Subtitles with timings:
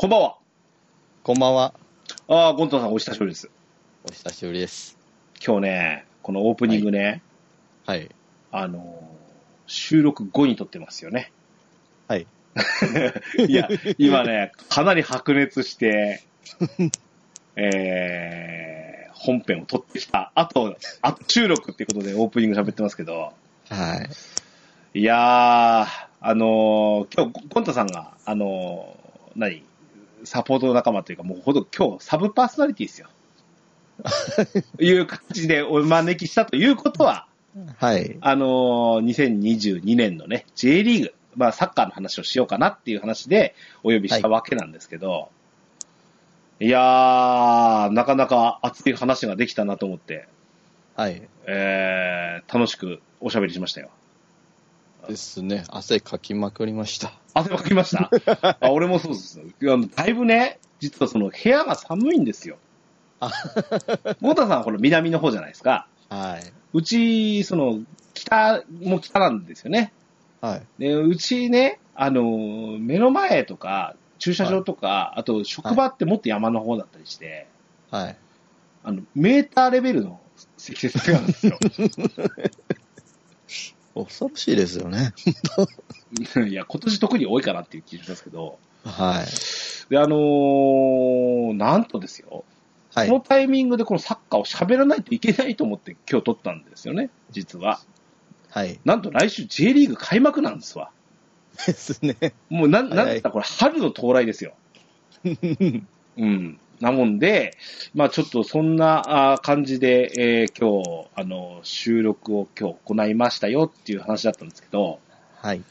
[0.00, 0.36] こんばんは。
[1.24, 1.74] こんばんは。
[2.28, 3.50] ああ、ゴントさんお久しぶりです。
[4.04, 4.96] お久しぶりです。
[5.44, 7.20] 今日ね、このオープニングね、
[7.84, 8.08] はい。
[8.52, 9.18] あのー
[9.66, 11.32] 収録後に撮ってますよね。
[12.06, 12.28] はい。
[13.48, 16.22] いや、今ね、かなり白熱して、
[17.56, 23.32] えー、本編を撮ってきた後、後収録っていうことでオープニング喋ってますけど、
[23.68, 24.08] は
[24.94, 25.00] い。
[25.00, 25.86] いやー、
[26.20, 29.67] あのー今日、ゴンタさんが、あのー何？
[30.24, 33.08] サポート仲間というか、もうほど今日サブパーソナリティですよ。
[34.78, 37.26] いう感じでお招きしたということは、
[37.78, 38.16] はい。
[38.20, 45.30] あのー2022年のね、J リーグ、まあサッカーの話をしようかなっていう話でお呼びしたわけなんですけど、
[46.60, 50.28] い、やー、なかなか熱い話ができたなと思って、
[50.96, 51.22] はい。
[51.46, 53.90] えー、楽しくおしゃべりしましたよ。
[55.08, 55.64] ですね。
[55.68, 57.12] 汗かきまくりました。
[57.34, 58.10] 汗かきました？
[58.60, 59.40] あ俺もそうです。
[59.40, 62.56] あのだいぶね、実はその部屋が寒いんですよ。
[63.20, 63.30] あ
[64.20, 65.88] モータさんはこの南の方じゃないですか。
[66.08, 66.52] はい。
[66.72, 67.80] うち、その、
[68.14, 69.92] 北も北なんですよね。
[70.40, 70.62] はい。
[70.78, 77.46] で、うちね、あの、目の前とか、駐車場とか、あと職場ってもっと山の方だったりして、
[77.90, 78.16] はい。
[78.84, 80.20] あの、メーターレベルの
[80.56, 81.58] 積雪があるんですよ。
[84.04, 85.12] 恐ろしいですよね。
[86.48, 89.90] いや、今年特に多いかなっていう気がしますけど、はい。
[89.90, 92.44] で、あのーなんとですよ、
[92.94, 93.14] はいこ。
[93.14, 97.80] のタイミングでこのサッカーを喋らないといけないと思って今日撮ったんですよね、実は。
[98.50, 98.80] はい。
[98.84, 100.90] なんと来週 J リーグ開幕なんですわ。
[101.66, 102.34] ですね。
[102.48, 104.54] もうなん、はいなんだったらこれ春の到来ですよ。
[105.24, 106.58] うん。
[106.80, 107.56] なもんで、
[107.94, 115.00] まあちょっとそんな感じで、えー今日、あの、収録を今日行いましたよっていう話だったんですけど、
[115.36, 115.62] はい。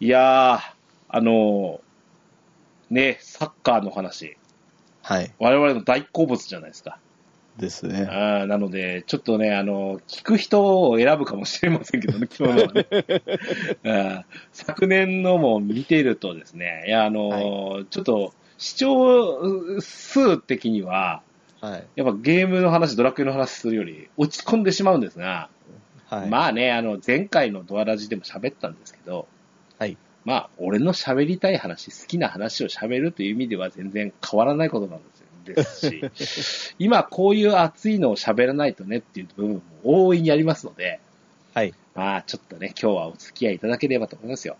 [0.00, 0.60] いやー、
[1.08, 1.80] あの
[2.90, 4.36] ね、サッカーの話、
[5.02, 5.32] はい。
[5.38, 6.98] 我々の大好物じゃないですか。
[7.56, 8.06] ですね。
[8.08, 12.72] あーなので、ちょっとね、あの、聞く人を選ぶかもしれませんけどね、 今日のは
[14.22, 14.26] ね。
[14.52, 21.22] 昨年のも見てるとですね、いや、あの、ちょっと、視聴数的には、
[21.60, 21.86] はい。
[21.96, 25.50] やっぱゲームの話、ドラクエの話するより落ち込んでしまうんですが、
[26.06, 26.30] はい。
[26.30, 29.26] まあね、あの、前回のドアラジでも喋ったんですけど、
[29.80, 29.98] はい。
[30.24, 35.26] まあ、俺の喋りたい話、好きな話を喋るという意味では全然変わらないことなんですよ。
[35.44, 41.00] ですし、 今こういう熱いのを喋らないとねっていう部分も大いにありますので、
[41.52, 41.74] はい。
[41.96, 44.56] まあちょっとね、今日はお付き合いいただければと思いますよ。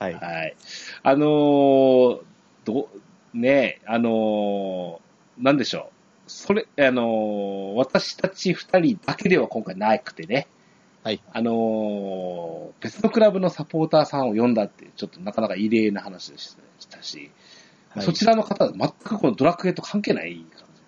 [0.00, 0.14] はい。
[0.14, 0.56] はい。
[1.04, 2.20] あのー
[2.68, 2.88] ど、
[3.34, 5.90] ねあのーなんでしょ
[6.26, 6.30] う。
[6.30, 10.48] それ、あのー私たち二人だけでは今回なくてね、
[11.02, 11.20] はい。
[11.32, 16.56] あのー別のクラブのサポーターさんを呼んだってちょっとなかなか異例な話でし
[16.88, 20.44] たし、はいそちらの方は全くこのドラクエと関係ない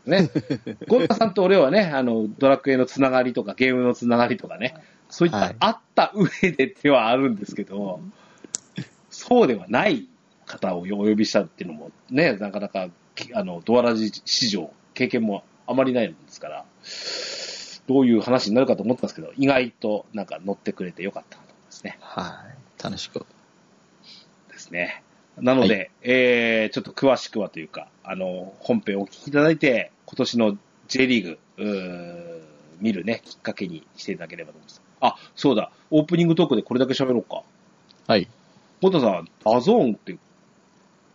[0.07, 0.29] 感じで
[0.59, 0.77] すね。
[0.87, 4.75] ゴンタさんと俺はね、あの、ドラクエのつながりとか、ゲームのつながりとかね、
[5.09, 8.01] そういっはいたあった上でではあるんですけど、
[9.09, 10.09] そうではない
[10.51, 16.65] 方をお呼びしたっていうのもね、なかなか、きあの、ドアラジ史上、経験もあまりないもんですから、
[17.87, 21.99] どういう話になるかと思ったんですけど、意外となんか乗ってくれてよかったなと思いますね。
[22.01, 22.45] は
[22.81, 22.83] い。
[22.83, 23.27] 楽しく。
[24.51, 25.03] ですね。
[25.39, 32.41] なので、はえー、ちょっと詳しくはというか、あの、本編をお聞きいただいて、今年の J リーグ、うー
[32.81, 34.83] 見るね、きっかけにしていただければと思います。
[35.01, 37.43] あ、そうだ、オープニングトークでこれだけ喋ろうか。
[38.07, 38.29] はい。
[38.81, 40.17] モトさん、 DAZN って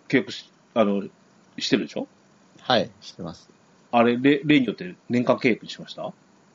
[0.08, 1.04] 契約し、あの、
[1.58, 2.08] してるでしょ？
[2.62, 2.90] はい。
[3.02, 3.50] してます。
[3.92, 6.12] あれ、例例によって年間契約にしました？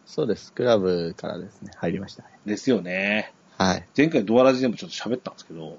[0.06, 0.52] そうです。
[0.52, 2.28] クラブからですね、入りましたね。
[2.44, 3.32] ですよね。
[3.56, 3.86] はい。
[3.96, 5.78] 前回ドアラジでもちょっと喋ったんですけど、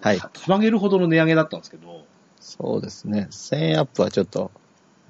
[0.00, 2.04] はいたたまげるほどの値上げだったんですけど、
[2.40, 3.28] そうですね。
[3.30, 4.50] 1000円アップはちょっと、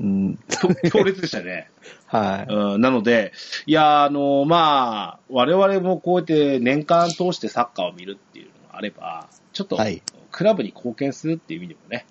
[0.01, 0.37] うん。
[0.49, 1.71] と強烈でしたよね。
[2.07, 2.53] はい。
[2.53, 3.33] うん、なので、
[3.67, 12.07] いや、あの、まあ、我々もこうやって年間通してサッカーを見るっていうのがあれば、ちょっと、はいクラブに貢献するっていう意味でもね、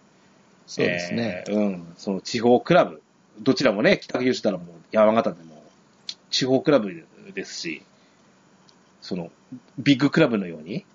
[0.68, 1.44] そうですね。
[1.48, 3.02] えーうん、その地方クラブ、
[3.42, 5.62] どちらもね、北九州ならもう山形でも
[6.30, 7.84] 地方クラブですし、
[9.02, 9.32] その、
[9.78, 10.86] ビッグクラブのように、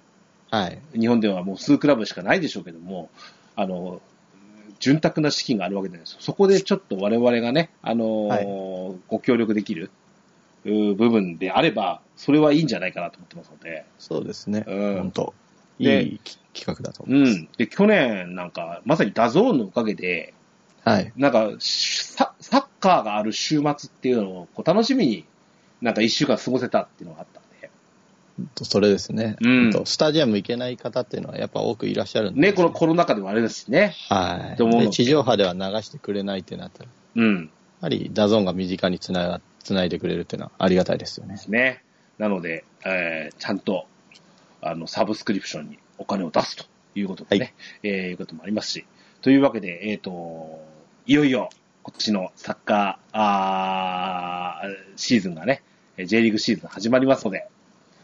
[0.50, 0.80] はい。
[0.98, 3.10] 日本ではもう数クラブしかないでしょうけども、
[3.56, 4.00] あの、
[4.78, 6.16] 潤沢な資金があるわけです。
[6.20, 9.90] そこでちょっと我々がね、あのーはいご協力できる
[10.64, 14.64] 部分であれば、それはいいんじゃないかなと思ってますので、そうですね。
[14.66, 15.45] うん本当い
[15.78, 17.38] でいき企画だと思いうます。
[17.38, 17.48] ん。
[17.58, 20.32] で、去年なんか、まさに DAZN のおかげで、
[20.84, 21.12] はい。
[21.16, 25.24] なんか、ササッカーがある週末っていうのをこう楽しみに
[25.82, 27.70] なんか一週間過ごせたっていうのがあったんで、
[28.62, 29.36] それですね。
[29.40, 33.94] うんとスタジアム行けない方っていうのはやっぱ多くいらっしゃるんでね、このコロナ禍でもあれですしね。
[34.08, 34.56] はい。
[34.56, 37.50] と思う地上波では流してくれないってなったら、やうん。
[37.80, 41.40] はり DAZN が身近につなが、つないでくれるっていうのはありがたいですよねで。
[41.40, 41.82] すね。
[42.18, 43.86] なので、えーちゃんと、
[44.70, 46.64] あの、サブスクリプションにお金を出すと
[46.94, 48.86] いうことでね、えーいうこともありますし、
[49.22, 50.60] というわけで、えっ、と、
[51.06, 51.50] いよいよ
[51.82, 55.62] 今年のサッカー、あーシーズンがね、
[55.96, 57.46] えー J リーグシーズン始まりますので、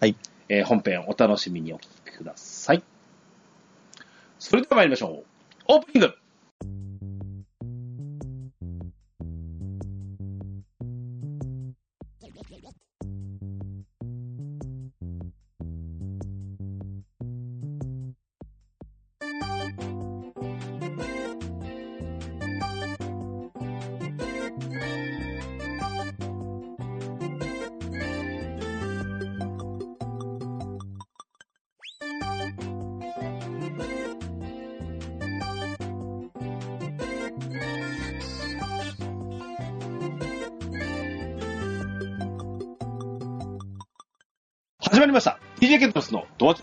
[0.01, 0.17] はい。
[0.49, 2.83] えー本編お楽しみにお聞きください。
[4.39, 5.25] それでは参りましょう。
[5.69, 6.22] オープニング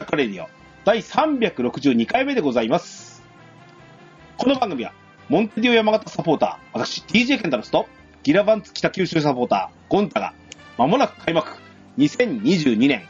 [0.10, 0.50] カレディオ
[0.86, 3.22] 第362回目でございます。
[4.38, 4.92] この番組は、
[5.28, 7.86] モンテディオ山形サポーター、私 DJ ケンタロスと、
[8.24, 10.34] ギラバンツ北九州サポーター、ゴンタが、
[10.80, 11.60] まもなく開幕、
[12.00, 13.04] 2022年、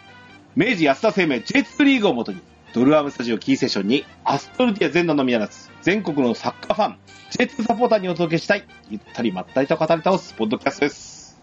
[0.58, 2.42] 明治安田生命 J2 リーグをもとに、
[2.74, 6.98] ドルアームスタジオキーセッションに、アストルティア全土のみならず、全国のサッカーファン、
[7.32, 11.40] J2 サポーターにお届けしたい、ゆったりまったりと語り倒すポッドキャストです。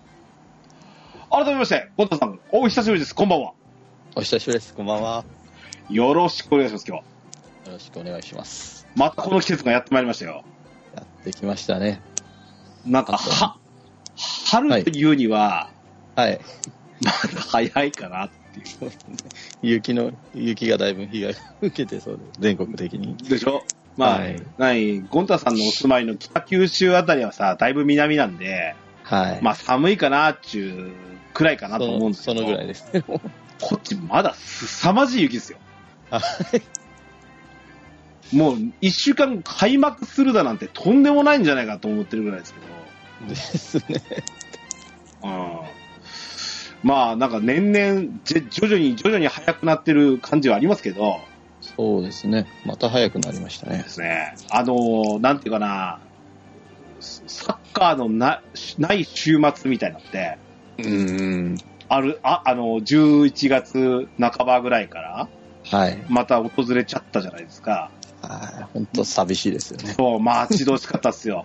[1.31, 3.15] 改めまして、ゴンタさん、お久しぶりです。
[3.15, 3.55] こんばんは。
[4.15, 4.75] お久しぶりです。
[4.75, 5.36] こんばんは。
[5.91, 7.05] よろしくお願いします、今日は。
[7.67, 8.87] よろしくお願いします。
[8.97, 10.43] またこの季節がやってまいりましたよ。
[10.95, 12.01] やってきましたね。
[12.85, 13.57] なんか、は、
[14.51, 15.71] 春というには、
[16.15, 16.41] はい。
[17.03, 18.93] まだ早いかなっていう。
[19.63, 22.41] 雪の、雪がだいぶ被害を受けてそうです。
[22.41, 23.17] 全国的に。
[23.17, 23.63] でしょ？
[23.97, 28.75] まあ、はいない、ゴンタさんのお住まいの北九州あたりはさ、だいぶ南なんで、
[29.05, 29.43] はい。
[29.43, 32.87] まあ寒いかなっちゅうくらいかなと思うんですけど、そのぐらいです。
[33.61, 35.59] こっちまだ凄まじい雪ですよ。
[36.11, 36.21] は
[38.33, 38.37] い。
[38.37, 42.67] もう一週間開幕するだなんてとんでもないんじゃないかと思ってるぐらいですけど、
[43.29, 44.03] ですね。
[45.23, 45.61] うん
[46.83, 51.19] まあなんか年々じ徐々に徐々に早くなってる感じはありますけど、
[51.61, 52.47] そうですね。
[52.65, 53.89] また早くなりましたねで。
[53.89, 54.35] すね。
[54.51, 55.99] あのーなんていうかな、
[57.01, 58.43] サッカーのな
[58.79, 60.39] ない週末みたいなのって、
[60.79, 61.57] うん。
[61.89, 65.29] ある、あ、あの、11月半ばぐらいから、
[65.71, 66.05] はい。
[66.09, 67.91] また訪れちゃったじゃないですか。
[68.23, 68.63] はい。
[68.73, 69.95] 本当寂しいですよね。
[69.95, 71.45] そう、待ち遠しかったっすよ。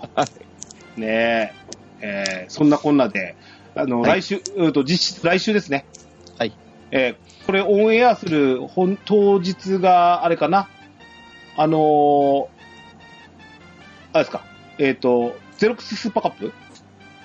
[0.98, 1.54] ねえ、
[2.02, 3.36] えーそんなこんなで、
[3.76, 5.86] あの、はい来週、うんと、実質来週ですね。
[6.38, 6.54] はい。
[6.92, 10.70] えーこれオンエアする本当日が、あれかな。
[11.58, 12.48] あのー
[14.14, 14.44] あれですか。
[14.78, 16.54] えっ、と、ゼロックススーパーカップ？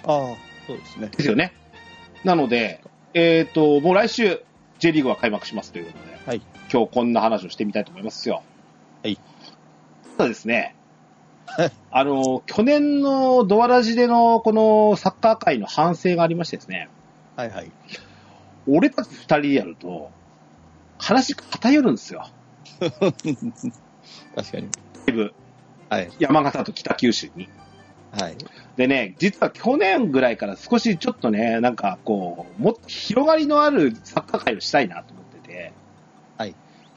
[0.05, 1.09] ああ、そうですね。
[1.09, 1.53] ですよね。
[2.25, 2.81] なので、
[3.13, 4.41] えっ、と、もう来週、
[4.79, 6.43] J リーグは開幕しますということで、はい。
[6.73, 8.43] 今日こんな話をしてみたいと思いますよ。
[9.05, 9.17] はい。
[10.17, 10.75] ただですね、
[11.93, 16.89] あの、去年のドアラジでのこのサッカー界の反省がありましてですね、
[17.37, 17.71] はいはい。
[18.67, 20.11] 俺たち二人でやると、
[20.99, 22.29] 話が偏るんですよ。
[22.81, 24.69] 確かに。
[25.89, 26.11] はい。
[26.19, 27.49] 山形と北九州に。
[28.19, 28.37] はい。
[28.77, 35.15] でね、実は去年ぐらいから少しちょっとね、なんかこう、もっと広がりのあるサッカー界をしたいなと。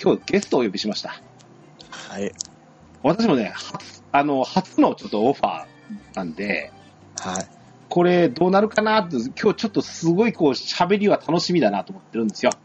[0.01, 1.21] 今日ゲストをお呼びしました。
[1.89, 2.31] はい。
[3.03, 5.65] 私もね、初、あの、初のちょっとオファー
[6.15, 6.71] なんで、
[7.19, 7.47] はい。
[7.89, 12.51] これどうなるかなって、今日ちょっとすごいこう喋りは楽しみだなと思ってるんですよ。
[12.51, 12.57] で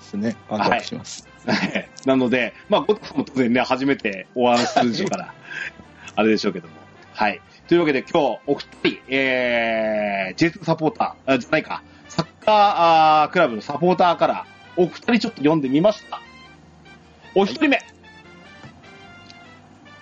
[0.00, 0.36] すね。
[0.48, 1.28] ワクワクします。
[2.06, 5.34] なので、まあ、ゴッタさんも当然ね、初めてお会いするでしょうから、
[6.16, 6.74] あれでしょうけども。
[7.12, 7.40] はい。
[7.68, 12.54] というわけで今日、お二人、えー、J2 サポーター、あじゃないか、サッカー
[13.22, 14.46] あークラブのサポーターから、
[14.76, 16.20] お二人ちょっと読んでみました。
[17.34, 17.82] お一人目、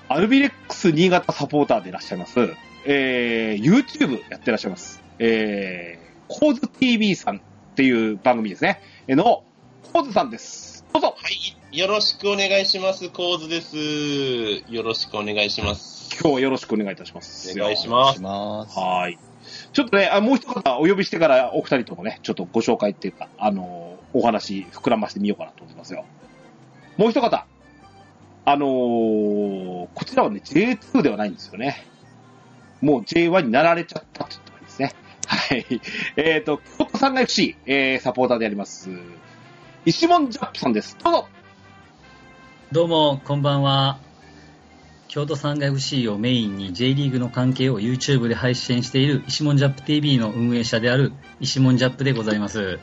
[0.08, 2.40] アルビレックス新潟サポーターでいらっしゃいます、
[2.84, 7.40] えー、YouTube やってらっしゃいます、えー、コーズ TV さんっ
[7.76, 9.44] ていう番組ですね、えの、
[9.92, 10.84] コーズさんです。
[10.92, 11.14] どうぞ。
[11.16, 11.28] は
[11.72, 11.78] い。
[11.78, 13.08] よろしくお願いします。
[13.10, 13.76] コーズです。
[14.68, 16.10] よろしくお願いします。
[16.20, 17.52] 今日はよろしくお願いいたします。
[17.52, 18.66] お願いしお願いします。
[18.66, 18.76] ます。
[18.76, 19.16] はい。
[19.72, 26.04] ちょっとね、あもう一方お呼びしてからお二人ともね、ちょっとご紹介っていうか、あのーお話膨らましてみようかなと思いますよ。
[27.00, 27.46] もう一方、
[28.44, 31.86] あのーこちらはね、J2 ではないんですよね。
[32.82, 34.92] もう J1 になられちゃったって言ってもいいですね。
[35.26, 35.80] はい。
[36.16, 38.90] えっ、と、京都産が FC、えー、サポーターであります、
[39.86, 40.98] 石門ジャップさんです。
[41.02, 41.28] どうぞ
[42.70, 43.98] どうも、こんばんは。
[45.08, 52.78] 京都産が FC をメインに J リーグの関係を YouTube で配信している石門ジャップ TV の運営者である石門ジャップでございます。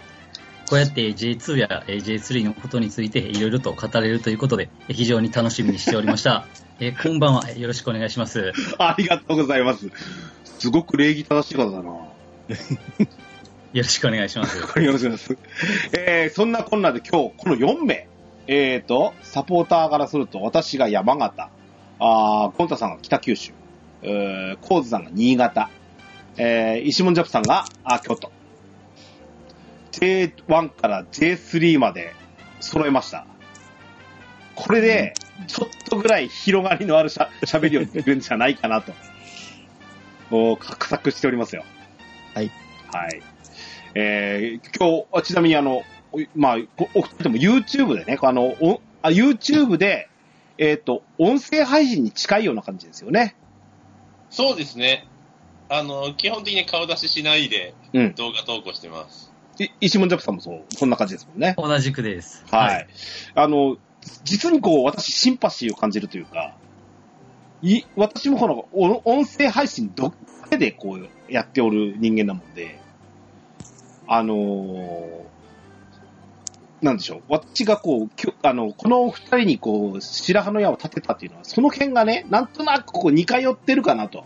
[0.70, 6.46] こうやって J2 やえー J3 のことについていろいろと語れるということでえー非常に楽しみにしておりました。
[6.80, 7.44] えーこんばんは。
[7.48, 8.52] えーよろしくお願いします。
[8.78, 9.90] ありがとうございます。
[10.44, 11.90] すごく礼儀正しい方だな。
[13.74, 14.58] よろしくお願いします。
[14.58, 15.38] よろしくお願いします。
[15.94, 18.08] えー、そんなこんなで今日、この4名、
[18.48, 21.50] えーと、サポーターからすると、私が山形、
[22.00, 23.52] あーゴンタさんが北九州、
[24.02, 25.70] えー、コーズさんが新潟、
[26.38, 28.32] えー、石門ジャップさんが、あ、京都。
[30.00, 32.14] J1 から J3 まで
[32.60, 33.26] 揃えました。
[34.56, 35.14] これで、
[35.48, 38.94] ちょっとぐらい広がりのあるしゃ 喋りをできるんじゃないかなと、
[40.32, 41.64] お画策しておりますよ。
[42.34, 42.52] はい。
[42.92, 43.22] はい。
[43.96, 50.10] えー、今日、あちなみにあの、おまあ、おお二人とも YouTube でね、あの、おあ YouTube で、
[50.58, 53.36] えっ、と、音声配信に近いような感じですよね。
[54.30, 55.08] そうですね。
[55.70, 58.16] あの、基本的に顔出ししないでうん。
[58.16, 59.32] 動画投稿してます。
[59.60, 61.56] い石門ジャップさんもそう、そんな感じですもんね。
[61.58, 62.46] 同じくです。
[62.52, 62.88] はい。。
[63.36, 63.78] あの、
[64.24, 66.56] 実にこう、私、シンパシーを感じるというか、
[67.62, 70.14] い、私もこの、お音声配信どっ
[70.50, 72.80] けでこう、やっておる人間なもんで、
[74.08, 75.28] あのー
[76.80, 77.22] なんでしょう。
[77.28, 84.26] 私がこう、きょあの、この二人にこう、白羽の矢を立てたっていうのは、その辺がね、なんとなくこう、似通ってるかなと、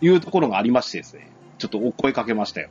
[0.00, 2.70] いうところがありましてですね、ちょっとお声かけましたよ。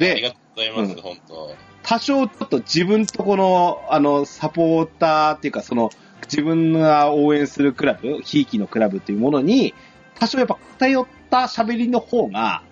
[0.00, 1.54] で、ありがとうございます、うん本当。
[1.82, 5.90] 多少ちょっと自分とこの、あの、サポーターっていうか、その、
[6.22, 9.74] 自分が応援するクラブ、ひいきのクラブっていうものに、
[10.18, 12.62] 多少やっぱ偏った喋りの方が、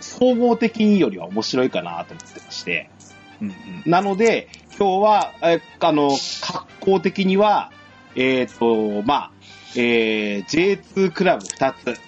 [0.00, 2.90] 総合的によりは面白いかなと思ってまして。
[3.40, 3.54] うんうん。
[3.90, 6.10] なので、今日は、えあの、
[6.42, 7.72] 格好的には、
[8.14, 9.30] えっ、と、まあ、
[9.76, 12.00] えー J2 クラブ2つ。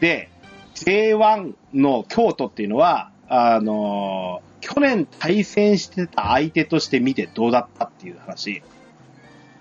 [0.00, 0.30] で、
[0.74, 8.62] J1 の京都っていうのは、あの去年対戦してた相手として見てどうだったっていう話。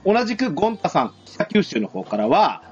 [0.06, 2.64] 同じくゴンタさん、北九州の方からは、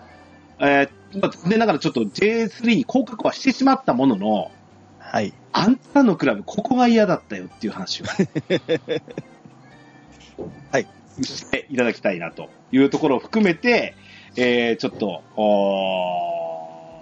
[0.60, 4.52] えー、まあ残念ながらちょっと J3 に降格はしてしまったものの、
[5.00, 5.34] はい。
[5.52, 8.06] あんたのクラブ、ここが嫌だったよっていう話を。
[10.72, 10.88] はい。
[11.22, 13.96] していただきたいなというところを含めて、
[14.36, 17.02] えー、ちょっと、お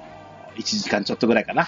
[0.55, 1.67] ー1時間ちょっとぐらいかな。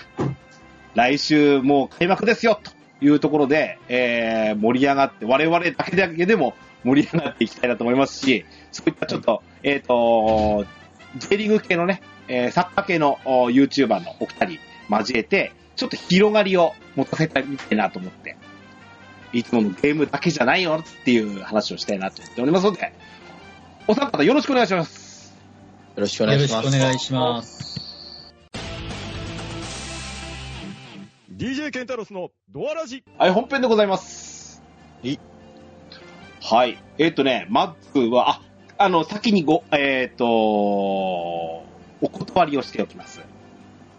[0.95, 2.71] 来週もう開幕ですよと
[3.05, 10.65] いうところで、えー、盛り上がって、我々だけだけでも盛り上がっていきたいなと思いますし、そういったちょっと、えっ、と、
[11.17, 14.59] J リーグ系のね、えーサッカー系のお YouTuber のお二人
[14.89, 18.37] 交えて、ちょっと広がりを持たせたいなと思って、
[19.33, 22.93] いつものゲームだけじゃないよっていう話をしたいなと思っておりますので、
[23.87, 25.35] お三方よろしくお願いします。
[25.95, 26.77] よろしくおよろし願いします。
[26.77, 27.94] くお願いします。
[31.37, 34.63] DJ ケンタロスのドアラジはい、本編でございます。
[35.03, 35.17] い
[36.41, 36.81] はい。
[36.97, 38.41] えっ、とね、まずは、あ、
[38.77, 41.63] あの、先にご、えっ、と、お
[42.09, 43.19] 断りをしておきます。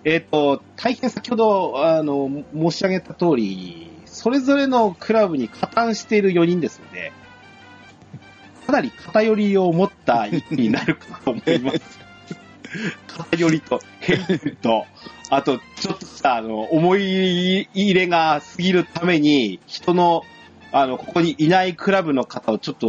[0.04, 7.12] えっ、と、大変先ほど、あの、申し上げた通り、それぞれのクラブに加担している4人ですので、
[8.66, 12.05] かなり偏りを持った意味になるかと思います。
[13.06, 14.86] 偏りと、偏見と、
[15.30, 20.22] あと、ちょっとさ、あの、思い入れが過ぎるために、人の、
[20.72, 22.88] あの、ここにいないクラブの方をちょっと、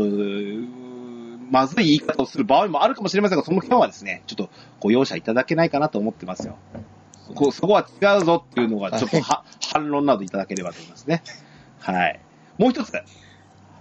[1.49, 6.57] まずい言い方をする場合もあるかもしれませんが、その辺はですね、ちょっとご容赦いただけないかなと思ってますよ。
[7.35, 11.23] こそこは違うぞっていうのが、ちょっとは反論などいただければと思いますね。
[11.79, 12.19] はい。
[12.57, 12.93] もう一つ。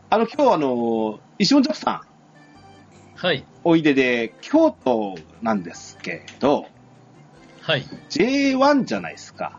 [0.08, 2.00] あの、今日あの、石本ジャップさん、
[3.16, 3.44] はい。
[3.64, 6.66] おいでで、京都なんですけど、
[7.62, 7.84] はい。
[8.10, 9.58] J1 じゃないですか。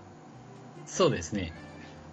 [0.86, 1.52] そうですね。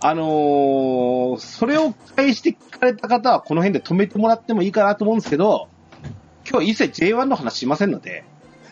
[0.00, 5.68] あのーそれを返して聞かれた方はこの辺で止めてもらってもいいかなと思うんですけど、
[6.48, 8.24] 今日は一切 J1 の話しませんので、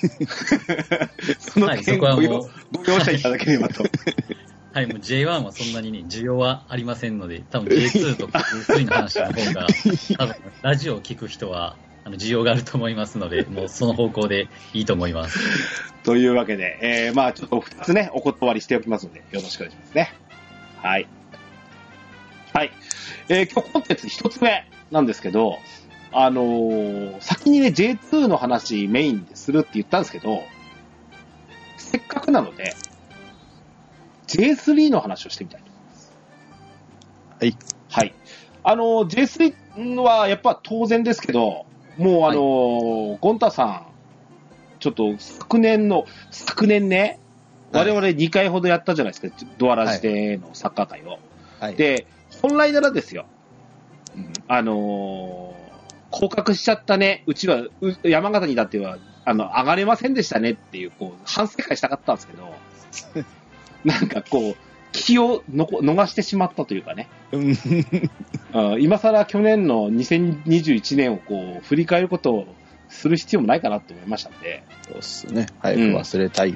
[1.39, 2.51] そのはい、そ点ごはもう、
[2.85, 3.85] ご容赦いただければと。
[4.75, 9.67] はい、もう J1 はそんなにね、需要はありませんので、多分 J2 とか J3 の話の方が、
[10.19, 15.39] 多分ラジオを聞く人は、あの、需要があると思いますので、 もうその方向でいいと思います。
[16.03, 20.13] というわけで、えー、まあちょっと二つね、お断りしておきますので、よろしくお願いしますね。
[20.77, 21.07] はい。
[22.53, 22.73] はい。
[23.29, 25.59] えー、今日コンテンツ一つ目なんですけど、
[26.11, 30.43] あのー先にね、J2 の話メインでするって言ったんですけど、
[31.79, 32.75] せっかくなので、
[34.27, 36.13] J3 の話をしてみたいと思います。
[37.91, 38.07] はい。
[38.09, 38.13] は
[38.65, 41.67] あの、J3 はやっぱ当然ですけど、
[41.99, 43.87] もうあの、ゴンタさん、
[44.81, 47.19] ちょっと昨年の、昨年ね、
[47.73, 47.91] はい。
[47.91, 51.19] 我々2回ほどやったじゃないですか、ドアラジでのサッカー界を。
[51.61, 51.77] はい。
[51.77, 52.07] で、
[52.41, 53.27] 本来ならですよ、
[54.49, 55.63] あのー
[56.13, 57.73] 降格しちゃったね、うちは、う
[58.05, 62.55] 山形にだっては、あの、上がれませんでしたねっていう、こう、反省会したかったんですけど、
[63.85, 64.57] なんかこう、
[64.93, 67.09] 気を逃してしまったというかね、
[68.55, 72.47] うんうん今更去年の2021年をこう、振り返ることを
[72.89, 75.47] する必要もないかなと思いましたんで、そうっすね。
[75.59, 76.55] 早く忘れたい。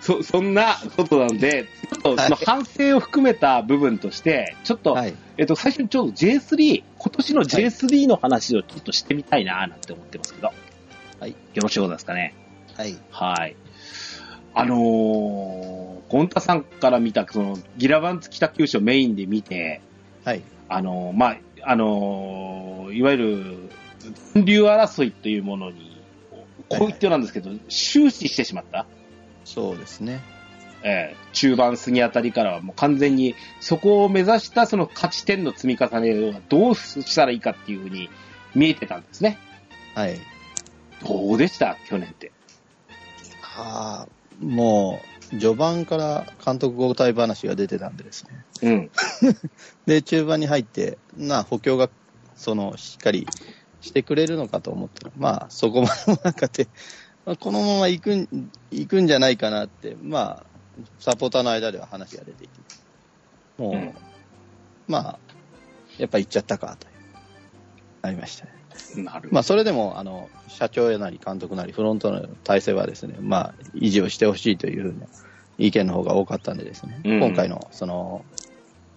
[0.00, 5.14] そ、 そんなことなんで、ちょっとその反省を含めた部分として、ちょっと、はい。
[5.36, 10.50] えっと、最初にちょうど J3、今年の J3 の話をちょっとしてみたいななんて思ってますけど。
[11.20, 11.30] はい。
[11.30, 12.34] よろしいことですかね。
[12.76, 12.96] はい。
[13.10, 13.56] はい。
[14.54, 19.80] あのー、ゴンタさんから見た、その、ギラバンツ北九州をメインで見て、
[20.24, 20.42] はい。
[20.68, 23.70] あのー、まあ、あのーいわゆる、
[24.34, 26.02] 残留争いというものに、
[26.68, 28.86] こう言ってなんですけど、終始してしまった？
[29.44, 30.20] そうですね。
[30.82, 38.10] えー中盤過ぎあたりからはもう完全にそこを目指したその勝ち点の積み重ねをどうしたらいいかっていうふうに
[38.54, 39.38] 見えてたんですね。
[39.94, 40.18] はい。
[41.06, 41.76] どうでした？
[41.88, 42.32] 去年って。
[43.56, 44.08] ああ、
[44.42, 45.00] も
[45.32, 48.30] う、序盤から監督交代話が出てたんでですね。
[48.62, 48.90] うん。
[49.86, 51.88] で、中盤に入って、な、補強が、
[52.34, 53.26] その、しっかり
[53.80, 56.68] してくれるのかと思ったら、まあ、そこまでもなかって、
[57.24, 58.28] まあ、このまま行くん、
[58.70, 60.46] 行くんじゃないかなって、まあ、
[60.98, 62.60] サポーターの間では話が出ていて、
[63.58, 63.94] もう、うん
[64.88, 65.18] まあ、
[65.98, 66.88] やっぱ行っちゃったか、と、
[68.02, 68.61] なりましたね。
[68.96, 75.06] なるまあ、それでも、あの、社長やなり監督なり、フロントの体制はですね、まあ、維持をしてほしいというふうな
[75.58, 78.24] 意見の方が多かったんでですね、うん今回の、その、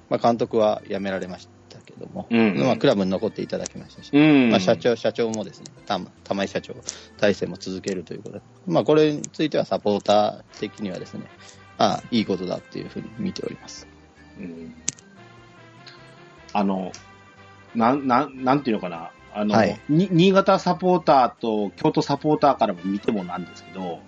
[0.10, 4.50] まあ、監督は辞められましたけども、うんまあ、クラブに残っていただきましたし、うん。
[4.50, 6.76] まあ、社長、社長もですね、た玉井社長
[7.18, 11.26] 体制も続けるということで、まあ、これについてはサポーター的にはですね、
[11.78, 13.88] ああ、いいことだっていうふうに見ております。
[14.40, 14.76] うん
[16.56, 16.94] あの、
[17.76, 19.12] なん、なん、なんていうのかな。
[19.36, 24.00] あの、はいに新潟サポーターと京都サポーターからも見てもなんですけど、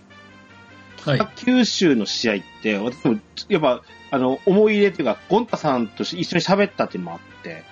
[1.06, 1.28] はい。
[1.36, 7.64] 九州の試合って、私も、やっぱ、あの、思い入れっていうか、ゴンタさんと一緒に喋ったっていうのもあって、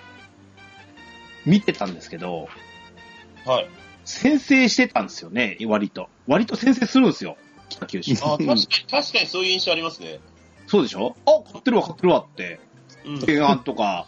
[1.46, 2.48] 見てたんですけど、
[3.46, 3.70] はい。
[4.04, 6.10] 先制してたんですよね、割と。
[6.28, 7.38] 割と先制するんですよ、
[7.70, 8.14] 北九州。
[8.24, 10.20] あ確かに、確かにそういう印象ありますね。
[10.68, 11.16] そうでしょ？
[11.26, 12.60] あ、勝ってるわ、勝ってるわって。
[13.06, 13.24] うん。
[13.26, 14.08] 前半とか、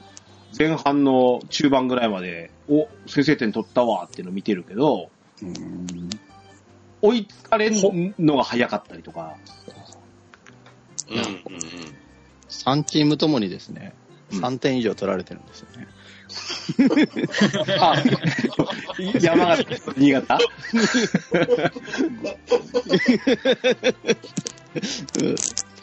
[0.58, 5.10] 前半の中盤ぐらいまで、お、先制点取ったわっていうのを見てるけど、
[7.01, 7.75] 追いつかれる
[8.19, 9.36] のが早かったりとか、
[11.10, 11.41] うん、うん、うん。
[12.49, 15.88] 3チームともにですね、うん3点以上取られてるんですよね。
[17.80, 17.95] あ、
[19.21, 20.38] 山形、新潟？
[25.21, 25.36] う ん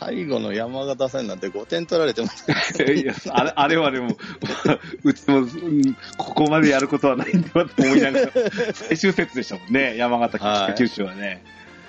[0.07, 2.45] 最後の山形戦なんて5点取られてます。
[2.85, 4.17] いやあれあれはでも、
[5.03, 8.31] うちも、うんここまでやることはないんだなと思いながら、
[8.75, 11.43] 最終節でしたもんね、 山形、はい北九州はね。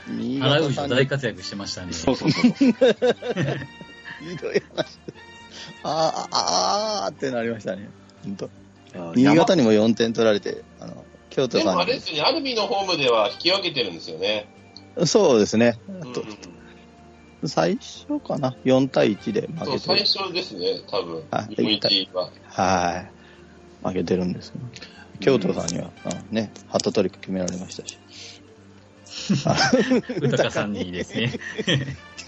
[0.08, 1.91] 新原潟さんに口大活躍してましたね。
[1.91, 2.51] そうそうそう。
[2.51, 4.99] ひどい話。
[5.84, 7.89] あーあってなりましたね。
[8.23, 8.49] 本当。
[9.15, 14.47] 新潟にも4点取られて、あの、京都でもさんにあれですよね、アルビのホームでは引き分けてるんですよね。
[15.06, 15.80] そうですね。
[15.89, 16.55] うんうん
[17.43, 19.80] 最初かな ?4 対1で負けてる。
[19.80, 21.24] 最初ですね、多分。
[21.30, 22.30] はい日本一は。
[22.50, 23.06] は
[23.84, 23.88] い。
[23.88, 24.56] 負けてるんですよ。
[25.19, 25.91] 京都さんには、
[26.32, 27.98] うんね、ハットトリック決められましたし。
[30.21, 31.32] 豊さんにですね、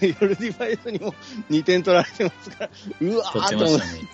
[0.00, 1.14] ヨルディ・バイスにも
[1.50, 4.06] 2点取られてますから、うわ取ってーと思っまして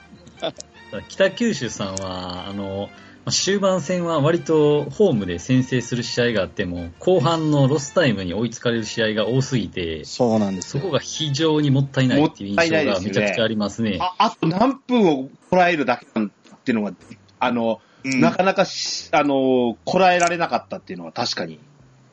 [1.09, 2.91] 北九州さんは、あの、
[3.25, 10.83] まあ終盤戦は割とホームで先制する試合があっても、後半のロスタイムに追いつかれる試合が多すぎて、そうなんですよ。
[10.83, 13.99] そこが非常にもったいないっていう印象もったいないですよねめちゃくちゃありますね。
[14.01, 16.31] ああと何分をこらえるだけなんっ
[16.65, 16.93] ていうのが、
[17.41, 21.59] あの、うんなかなかし、あの、こらえられなかったっていうのは確かに。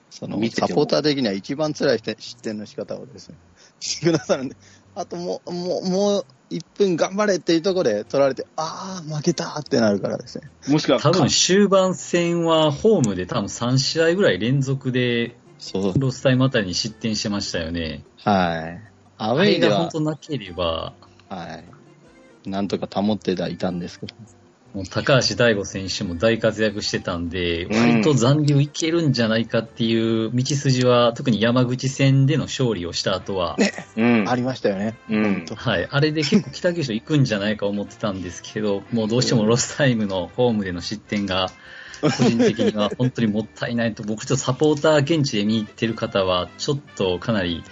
[0.10, 3.36] その見ててもサポーター的には一番辛い失点の仕方をですね、
[3.80, 4.56] してくださるんで、
[4.96, 10.50] あともう、もう、もう1分頑張れっていうところで取られて、ああ、負けたってなるからですね。
[10.68, 16.00] もしくは、多分か終盤戦はホームで多分3試合ぐらい連続でそう。
[16.00, 18.04] ロスタイムあたりに失点してましたよね。
[18.18, 18.82] はい。
[19.18, 20.94] アウェイでは本、当なければ、
[21.30, 21.62] は
[22.46, 22.50] い。
[22.50, 24.16] なんとか保ってはいたんですけど、
[24.74, 27.78] もう高橋大吾選手も大活躍してたんで、うん。
[27.78, 33.58] 割と残留いけるんじゃないかっていう道筋は、特に山口戦での勝利をした後は、
[33.98, 34.30] うん。
[34.30, 34.98] ありましたよね。
[35.10, 35.46] うん。
[35.54, 41.50] はい、あれで結構北九州行くんじゃないか思ってたんですけど、もうどうしてもロスタイムのホームでの失点が、
[42.02, 47.64] 個人的には本当にもったいないと、僕ちょっとサポーター現地で見に行ってる方は、ちょっとかなり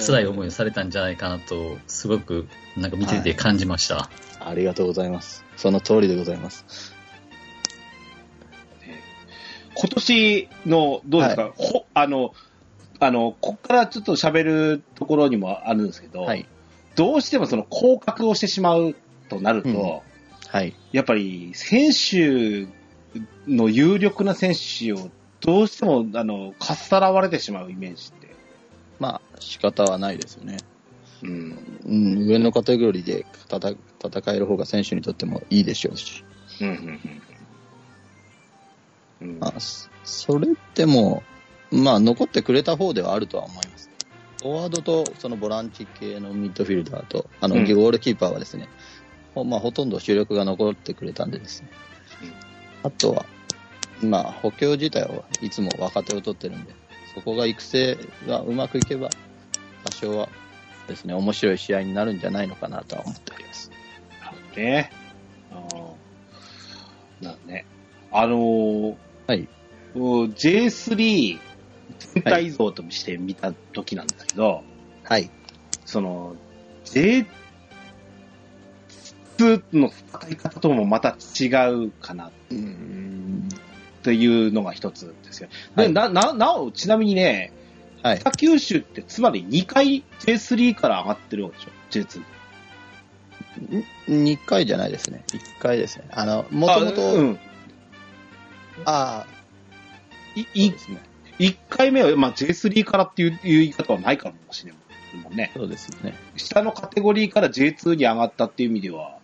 [0.00, 4.08] 辛い思いをされたんじゃないかなと、すごくなんか見てて感じました。
[4.40, 5.45] ありがとうございます。
[5.56, 6.94] その通りでございます。
[9.78, 12.32] 今年の、どうですか、ほあの、
[12.98, 16.46] あの、こっからちょっと喋るところにもあるんですけど、はい。
[16.94, 18.96] どうしてもその降格をしてしまう
[19.28, 20.16] となると、うん
[20.48, 20.74] はい。
[20.92, 22.66] やっぱり選手
[23.46, 28.34] の有力な選手をどうしても、あの、かっさらわれてしまうイメージって。
[28.98, 30.58] まあ、仕方はないですよね。
[31.22, 31.80] うん。
[31.84, 36.24] うん、上のカテゴリーで戦戦える方が選手にとってもいいでしょうし。
[36.60, 36.68] うん。
[36.68, 37.22] うん。
[39.20, 39.38] うん。
[39.38, 41.22] まあ、そそれでも、
[41.70, 43.90] まあ、残ってくれた方ではあるとは思います。
[44.40, 48.68] フォワードとそのボランチ系のミッドフィルダーと、あの、うんゴールキーパーはですね、
[49.34, 51.70] ほまあ、ほとんど主力が残ってくれたんでですね。
[52.82, 53.26] あとは、
[54.02, 56.72] まあ、補強自体はいつも若手を取ってるんで、
[57.14, 57.98] そこが育成
[58.28, 59.10] がうまくいけば、
[59.84, 60.28] 多少は
[60.86, 63.70] ですね、面白い試合になるんじゃないのかなとは思っております。
[64.20, 64.90] なるほどね。
[65.50, 67.66] あーなるほどね。
[68.12, 68.96] あのー
[69.26, 69.48] はい。
[69.94, 71.38] うん J3
[72.14, 74.62] 全体像として見た時なんですけど、
[75.04, 75.30] はい。
[75.84, 76.36] その、
[76.84, 77.26] J2
[79.72, 83.48] の戦い方ともまた違うかなうん。
[84.02, 85.48] というのが一つですよ。
[85.76, 87.52] で、はいな、な、なお、ちなみにね、
[88.06, 88.20] はい。
[88.20, 92.22] 北九州ってつまり2回 J3 から上がってるわけでしょ ?J2。
[94.08, 95.24] 2回じゃないですね。
[95.28, 96.04] 1回ですね。
[96.12, 97.38] あの、もともあうと、ん。
[98.84, 99.26] ああ、
[100.36, 101.00] い、そういですね。
[101.40, 105.50] 1回目は、まあ、J3 からっていういう言い方はないかもしれないもんね。
[105.56, 106.14] そうですね。
[106.36, 109.18] 下のカテゴリーから J2 に上がったっていう意味では、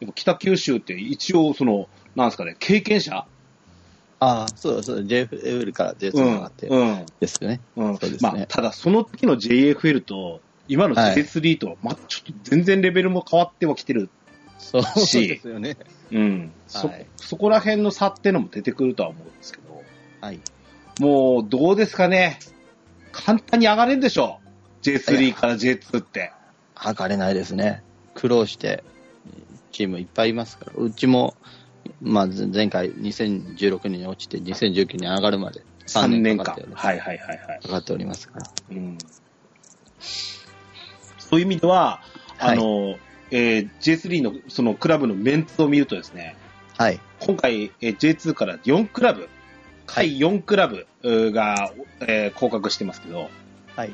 [0.00, 3.26] でも北九州って一応その、なんですかね、経験者
[4.20, 7.06] ああ、そうそう、JFL から J2 に上がってうん。
[7.20, 7.60] ですよね。
[7.76, 7.98] うん。
[7.98, 14.10] そうですねまあ、ただその時の JFL と、今のはい J3 と、またちょっと全然レベルも変わってはきてる。
[14.58, 15.76] そうしですよね。
[16.10, 16.52] うん。
[16.66, 19.82] そ、はいそこら辺の差ってのも出てくるとは思うんですけど、
[20.20, 20.40] はい。
[20.98, 22.38] もう、どうですかね。
[23.12, 24.40] 簡単に上がれんでしょ
[24.82, 26.32] ?J3 から J2 って。
[26.74, 27.84] 上がれないですね。
[28.14, 28.82] 苦労して、
[29.72, 30.72] チームいっぱいいますから。
[30.76, 31.36] うちも、
[32.00, 36.66] まあ、前回2016年に落ちて、2019年に上がるまで3 3年かかって。
[36.72, 37.60] はいはいはいはい。
[37.62, 38.50] かかっておりますから。
[38.70, 38.98] うん
[41.18, 42.00] そういう意味では、
[42.38, 42.96] あの、
[43.30, 46.36] えー J3 のそのクラブのメンツを見るとですね、
[46.78, 47.00] はい。
[47.20, 49.28] 今回、えー J2 から4クラブ、
[49.86, 50.86] 下位4クラブ
[51.32, 53.28] が、えー降格してますけど、
[53.76, 53.92] はい。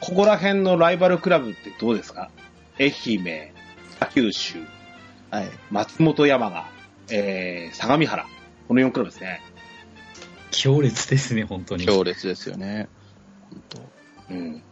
[0.00, 2.30] ここら辺のライバルクラブってどうですか？
[2.80, 3.52] 愛媛、
[3.96, 4.58] 北九州、
[5.30, 5.48] はい。
[5.70, 6.66] 松本山が、
[7.10, 8.26] えー相模原、
[8.68, 9.42] この4クラブですね。
[10.50, 11.84] 強烈ですね、本当に。
[11.84, 12.88] 強烈ですよね。
[13.50, 14.62] 本当うん。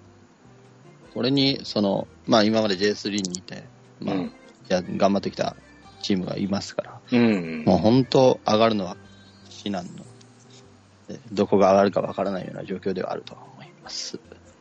[1.14, 3.64] これに、その、まあ今まで J3 にいて、
[4.00, 4.32] まあ、うん
[4.68, 5.56] や頑張ってきた
[6.02, 7.64] チームがいますから、うん。
[7.64, 8.96] もう本当上がるのは
[9.48, 9.92] 至難の、
[11.08, 14.18] でどこが上がるかわからないような状況ではあるとは思います。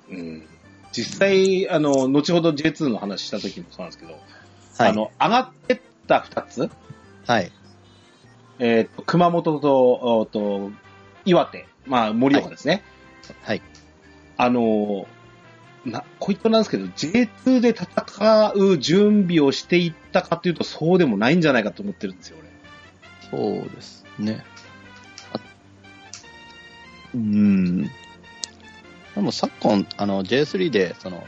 [0.09, 0.43] うん
[0.91, 4.91] 実際、あの、後ほど J2 の話した時もそうなんですけど、はい。
[4.91, 6.69] あの、上がってった2つ、
[7.27, 7.51] はい。
[8.59, 10.71] えーと、熊本と、おと、
[11.25, 12.83] 岩手、まあ、盛岡ですね。
[13.41, 13.61] はい。
[14.37, 15.07] あの、
[15.85, 22.37] な、こういったなんですけど、J2 で戦う準備をしていったかというと、そうでもないんじゃないかと思ってるんですよ、
[23.31, 23.59] 俺。
[23.61, 24.43] そうですね。
[25.33, 25.39] あ
[27.13, 27.83] うーん。
[27.83, 31.25] でも昨今、あの、J3 で、その、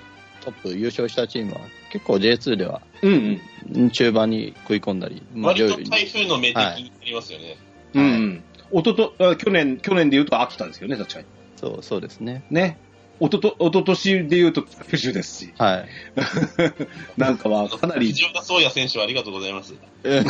[0.47, 1.59] トップ優勝したチームは、
[1.91, 3.17] 結構 J2 では、うんう
[3.79, 7.57] ん中盤に食い込んだり、まあ、割と台風の目的になりますよね。
[7.93, 8.01] うん。
[8.01, 8.41] うんうん。
[8.71, 11.25] おとと、あ去年、去年で言うと秋田ですよね、確かに。
[11.57, 12.45] そう、そうですね。
[12.49, 12.77] ね。
[13.19, 15.53] おとと、おととしで言うと九州ですし。
[15.57, 15.89] はい。
[17.19, 19.73] なんかはかなり、藤岡宗也選手はありがとうございます。
[20.03, 20.23] 台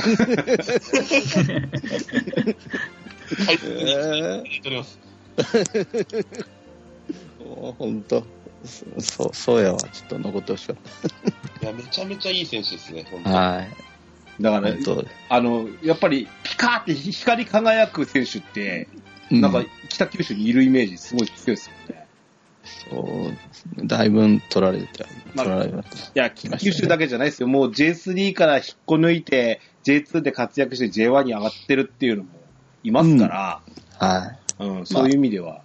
[3.58, 5.00] 風に来ております。
[7.78, 9.80] 本当そう、そうやわ。
[9.80, 10.76] ちょっと残ってほしかっ
[11.62, 13.30] いや、めちゃめちゃいい選手ですね、本当。
[13.30, 14.44] はい。
[14.44, 18.88] だから、本当あの、やっぱり、ピカーって光り輝く選手って、
[19.32, 22.08] うなんか、北九州にいるイメージすごい強いですよね。
[22.90, 23.32] そ
[23.82, 25.98] う、だいぶ取られて、まあ取られました。
[25.98, 27.48] いや、九州だけじゃないですよ。
[27.48, 32.30] もう J3 から引っこ抜いて、J2 で活躍して J1 に上がってるっていうのも
[32.84, 33.62] いますから、
[33.98, 34.64] はい。
[34.64, 35.62] うんそういう意味では。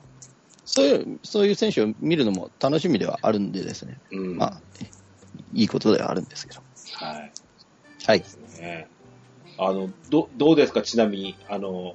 [0.75, 3.99] そういう、そういう選手を見るのも楽しみではあるんでですね。
[4.11, 4.61] うんまあ、
[5.53, 6.63] いいことではあるんですけど。
[6.95, 7.33] はい。
[8.07, 8.25] はい。
[8.59, 8.89] ね。
[9.59, 10.81] あの、ど、どうですか？
[10.81, 11.95] ちなみに、あの、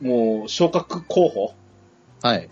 [0.00, 1.54] もう、昇格候補？
[2.22, 2.48] はい。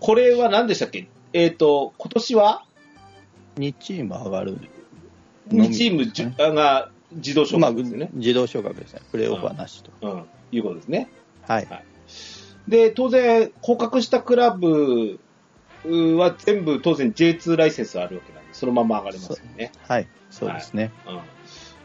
[0.00, 1.08] これは何でしたっけ？
[1.32, 2.64] えっ、と、今年は
[3.56, 4.58] ？2チーム上がる。
[5.48, 8.10] 2チームじゅが自動昇まあ、格ですよね。
[8.12, 9.00] 自動昇格ですね。
[9.10, 9.90] プレーオフはなしと。
[10.02, 10.24] うん。
[10.52, 11.08] いうことですね。
[11.48, 11.66] はい。
[12.68, 15.20] で、当然、降格したクラブ
[15.84, 19.70] は全部当然 J2 ライセンスあるわけなんで、そのまま上がれますよね。
[19.86, 20.08] はい。
[20.30, 20.90] そうですね。
[21.06, 21.20] うん。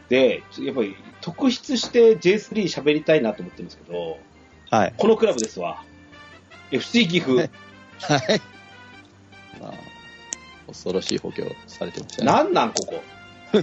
[0.08, 4.18] で、やっぱり特筆して J3 喋りたいなと思ってるんですけど、
[4.70, 4.94] はい。
[4.96, 5.84] このクラブですわ。
[6.70, 7.36] FC 岐阜。
[7.36, 7.50] はい
[9.60, 9.72] まあ、
[10.68, 12.32] 恐ろしい補強されてましたね。
[12.32, 13.02] なんなんここ。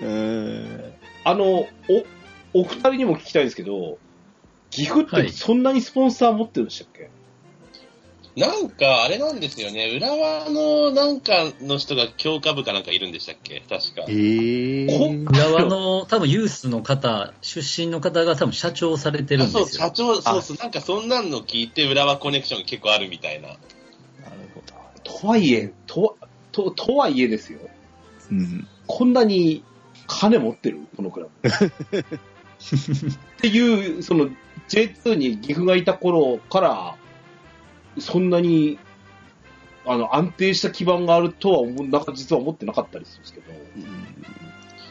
[0.00, 0.94] うーん。
[1.24, 1.68] あの、お、
[2.54, 3.98] お二人にも聞きたいんですけど、
[4.70, 7.10] 岐阜ってはいそんなにスポンサー持ってるんでしたっけ、
[8.36, 9.90] なんか、あれなんですよね。
[9.94, 13.62] 浦和のなんかの人が強化部かなんかいるんでしたっけ？
[13.68, 14.12] 確かえ。
[14.12, 15.26] ー。
[15.26, 19.84] こ浦和の多分ユースの方、出身の方が多分社長をされてるあそう、んですよ。
[19.84, 23.48] 社長、そうそう、なんかそんなんの聞いて浦和コネクションが結構あるみたいな。
[23.48, 23.58] なる
[24.54, 24.72] ほど。
[25.20, 26.16] とはいえ、と、
[26.52, 27.58] と、とはいえですよ。
[28.30, 28.66] うん。
[28.86, 29.62] こんなに
[30.06, 30.80] 金持ってる？
[30.96, 32.04] このクラブ。
[32.62, 34.30] っていう、その
[34.68, 36.96] J2 に岐阜がいた頃から、
[37.98, 38.78] そんなに、
[39.84, 43.52] あの、安定した基盤があるとは思う、なんか実は思ってなかったりするんですけど。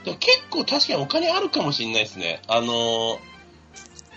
[0.03, 2.41] でも結構確かにお金あるかもしれないですね。
[2.47, 3.31] あのー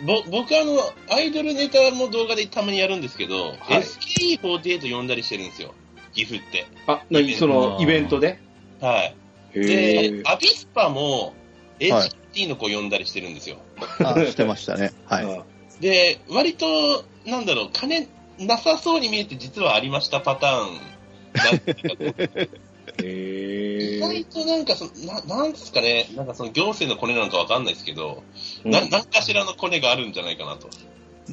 [0.04, 0.80] ぼ僕あの、
[1.14, 5.72] アイドルネタも動画でたまにやるんですけど、はい SKE48 呼んだりしてるんですよ。
[6.12, 6.66] 岐阜って。
[6.88, 7.34] あ、何？
[7.34, 8.40] その、イベントで？
[8.80, 9.16] はい。
[9.54, 11.34] へでー、アビスパも
[11.80, 13.56] はい HT の子呼んだりしてるんですよ。
[14.04, 14.92] あ、してましたね。
[15.06, 15.24] はい。
[15.24, 15.42] うん
[15.80, 18.06] で、割と、なんだろう、金
[18.38, 20.94] なさそうに見えて実はありましたパターン
[21.34, 22.54] なんていうか
[23.02, 30.68] へ意外となんかそな、なんですかね、なんかその行政のコネなのかわかんないですけど、ーな何かしらのコネがあるんじゃないかなと。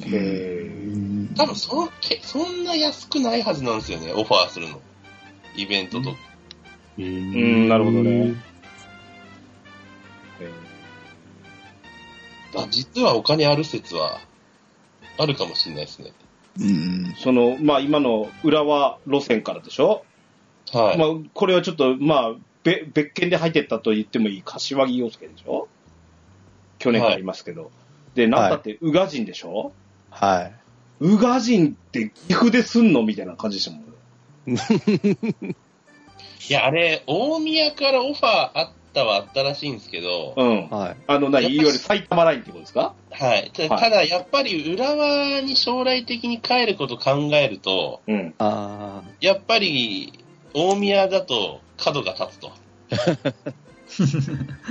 [0.00, 4.80] ー多分そのけ、そんな安くないはずなんですよね、オファーするの。
[5.56, 6.10] イベントと。
[6.10, 6.14] う
[6.98, 8.34] うん、なるほどね。
[12.54, 14.20] あ実はお金ある説は、
[15.18, 16.12] あるかもしれないですね。
[16.60, 17.14] うん。
[17.18, 20.04] その、まあ今の浦和路線からでしょ？
[20.72, 20.98] はい。
[20.98, 25.68] まあ、これはちょっと、まあ、べ別件で入ってったと言ってもいい柏木陽介でしょ？
[26.78, 27.70] 去年からいますけど。
[28.14, 29.72] で、なんだって、宇賀神でしょ？
[30.10, 30.52] はい。
[31.00, 33.02] 宇賀神って岐阜ですんの？
[33.02, 33.82] みたいな感じでしたもん。
[36.48, 40.68] いや、あれ、大宮からオファーあったはあったらしいんですけど、うん。
[40.68, 40.96] はい。
[41.06, 42.94] あの、ないわゆる埼玉ラインってことですか？
[43.10, 43.50] はい。
[43.52, 48.34] ただ、やっぱり浦和に将来的に帰ることを考えると、うん。
[48.38, 50.24] あやっぱり
[50.54, 52.52] 大宮だと角が立つと。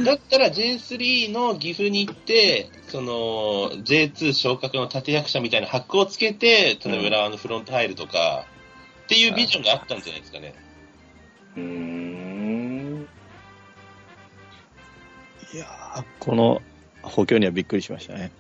[0.04, 8.46] だったら J3 の岐阜に行って、その J2 昇格の立役者みたいな箔をつけて、その浦和のフロント入るとか、
[9.04, 10.56] っていうビジョンがあったんじゃないですかね。
[11.58, 12.11] うーん。
[15.54, 16.62] いやーこの
[17.02, 18.32] 補強にはびっくりしましたね。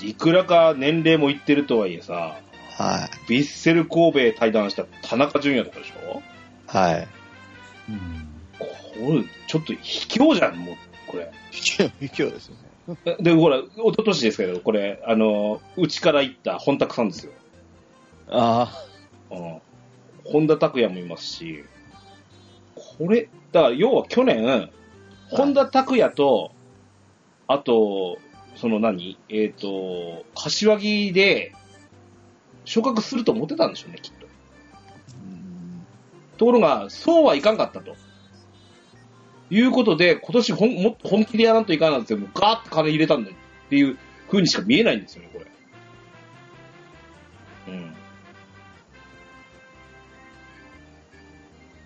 [0.00, 2.38] いくらか年齢もいってるとはいえさ、
[2.78, 6.20] はヴィッセル神戸へ対談した田中純也とかでしょ？
[6.20, 6.76] い。
[6.76, 7.08] はい。
[7.88, 11.30] うんこれ、ちょっと卑怯じゃん、もう、これ。
[11.52, 12.56] 今日ですよ
[13.06, 13.16] ね。
[13.20, 17.32] で、ほら、一昨年ですけど、これ、あの、うちから行った本拓さんですよ。
[18.28, 18.72] あ
[19.30, 19.60] うん。
[20.24, 21.64] 本田拓也もいますし、
[22.74, 24.70] これ、だから要は去年、
[25.30, 26.52] 本田拓也と、
[27.46, 28.18] あと、
[28.56, 29.18] その何？
[29.28, 31.54] えっ、と、柏木で、
[32.64, 34.26] 昇格すると思ってたんでしょうね、きっと。
[36.38, 37.96] ところが、そうはいかんかったと。
[39.50, 42.18] いうことで、今年ほんも本気でやらんといかんなんですよ。
[42.18, 43.36] もうガーッと金入れたんだよ
[43.66, 43.96] っていう
[44.28, 45.46] 風にしか見えないんですよね、これ。
[47.68, 47.94] うん。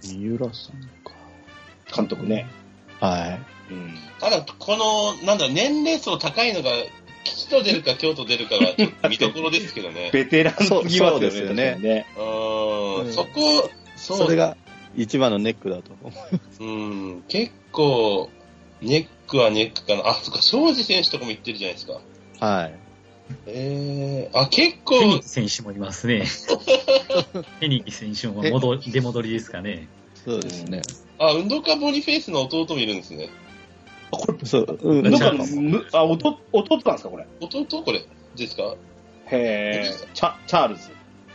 [0.00, 1.12] 三浦さんか。
[1.94, 2.46] 監督ね。
[3.06, 3.38] は
[3.70, 3.94] うん。
[4.20, 6.70] ただ、この、なんだ年齢層高いのが、
[7.24, 10.10] 吉と出るか京都出るかがちょっと見どころですけどね。
[10.14, 11.00] ベテランすぎますよね。
[11.00, 12.06] そうそうですよねね。
[12.16, 12.20] う
[13.04, 13.70] んん、そこ、い。
[13.96, 14.56] そうそれが
[14.96, 16.12] 一番のネックだと思
[16.60, 16.64] う。
[16.64, 16.66] う
[17.18, 18.30] ん、結構、
[18.80, 20.08] ネックはネックかな。
[20.08, 22.00] あ、そっか、庄司選手とかも言ってるじゃないですか。
[22.40, 22.74] はい。
[23.46, 26.24] えー、あ、結構、フェニキ選手もいますね。
[26.26, 29.88] フェニキ選手も戻出戻りですかね。
[30.24, 30.82] そうですね。
[31.28, 33.28] あ、運動家ボニフェイスの弟もいるんですね。
[34.44, 37.26] そう、うん、なんかむあ、弟、弟なんですか、これ。
[37.40, 37.64] 弟？
[37.82, 38.04] これ
[38.36, 38.74] ですか？
[39.30, 39.94] へえ。
[40.14, 40.90] チャ、チャールズ。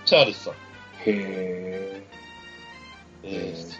[0.05, 0.53] チャールズさん。
[0.53, 0.57] へ
[1.05, 2.03] え。
[3.23, 3.79] えー、す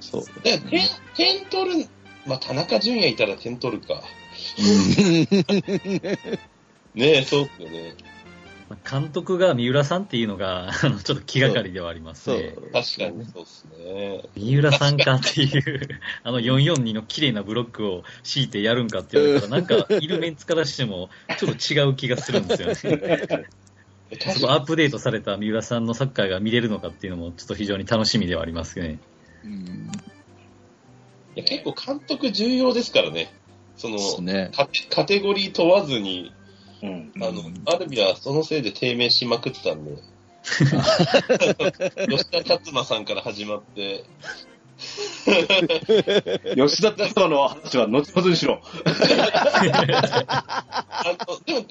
[0.00, 0.24] そう。
[0.42, 0.80] で、点、
[1.16, 1.88] 点取る、
[2.26, 4.02] まあ、田中淳也いたら点取るか。
[6.94, 7.94] ねえ、そうっすよね。
[8.88, 12.52] 監督が三浦さんっていうのが、あの、ちょっと気がかりではありますそうね。。
[12.52, 14.22] 確かにそうっすね。
[14.36, 15.88] 三浦さんかっていう、
[16.22, 23.46] あの442の綺麗なブロックを敷いてやるんかって言われたら、なんか、いるメンツからしても、ちょっと違う気がするんですよね。
[24.34, 28.98] そこアップデートされた三浦さんのサッカーが見れるのかっていうのも、ちょっと非常に楽しみではありますね。
[29.44, 29.90] うん
[31.36, 33.32] いや結構監督重要ですからね。
[33.76, 34.50] その、ですね。
[34.90, 36.32] カテゴリー問わずに、
[36.82, 37.12] うん。
[37.16, 39.92] あの、アルビはそのせいで低迷しまくってたんで、
[42.08, 44.04] 吉田達馬さんから始まって、
[46.56, 48.62] 吉田達馬の話は後ほどにしろ。
[50.28, 51.66] あのでも、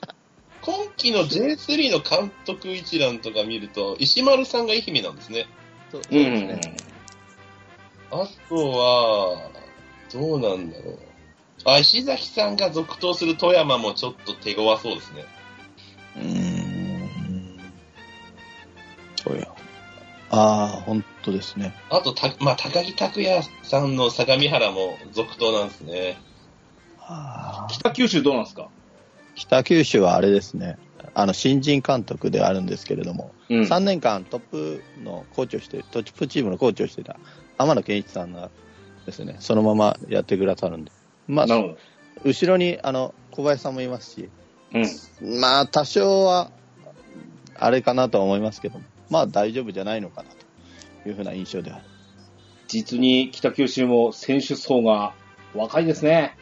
[0.62, 5.48] 今期の J3 の監督一覧とか見ると、石丸さんが愛媛なんですね。
[5.92, 6.62] そうそうですね。
[8.12, 9.50] あとは、
[10.12, 11.00] どうなんだろう。
[11.66, 15.26] あ、石崎さんが続投する富山もちょっと手強そうですね。
[16.18, 17.60] うーん。
[19.24, 19.48] そうや。
[20.32, 21.74] ああ、本当ですね。
[21.90, 26.18] あと、た、まあ、高木拓也さんの相模原も続投なんですね。
[27.00, 28.70] あー北九州どうなんですか？
[29.36, 30.78] 北九州はあれですね。
[31.16, 37.20] あの、新人監督ではあるんですけれども、うん3年間トップのコーチをして、トップチームのコーチをしてた
[37.58, 38.52] 天野健一さんが
[39.08, 40.92] ですね、そのままやってくださるんで。
[41.30, 41.48] まあ。
[42.26, 44.30] 後ろにあの小林さんもいますし、
[44.74, 44.80] う
[45.28, 45.40] ん。
[45.40, 46.52] まあ、多少は、
[47.56, 50.30] あれかなとは思いますけど、まあ大丈夫じゃないのかな
[51.04, 51.86] というふうな印象ではある。
[52.68, 55.14] 実に北九州も選手層が
[55.56, 56.38] 若いですね。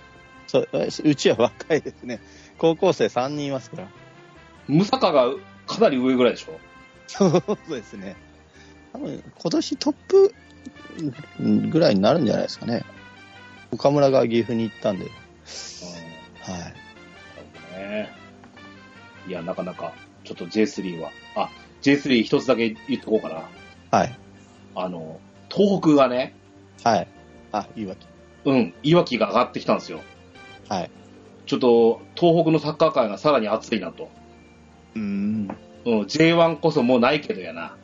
[0.47, 0.69] そう
[1.03, 2.19] うちは若いですね。
[2.57, 3.87] 高校生3人いますから。
[4.67, 5.31] ムサカが
[5.65, 6.59] かなり上ぐらいでしょ？
[7.07, 8.15] そうですね。
[8.93, 10.33] 多分、今年トップ
[11.69, 12.83] ぐらいになるんじゃないですかね。
[13.71, 15.05] 岡村が岐阜に行ったんで。
[15.05, 15.09] は
[17.79, 17.79] い。
[17.79, 18.09] ね。
[19.27, 21.49] いや、なかなか、ちょっと J3 は、あ、
[21.81, 23.97] J3 一つだけ言っとこうかな。
[23.97, 24.19] はい。
[24.75, 26.35] あの、東北がね、
[26.83, 27.07] はい。
[27.51, 28.05] あ、いいわけ。
[28.45, 30.01] うん、いわきが上がってきたんですよ。
[30.69, 30.91] はい。
[31.45, 34.09] ちょっと、東北のサッカー界がさらに熱いなと。
[34.95, 35.57] うーん。
[35.85, 37.75] うん、J1 こそもうないけどやな。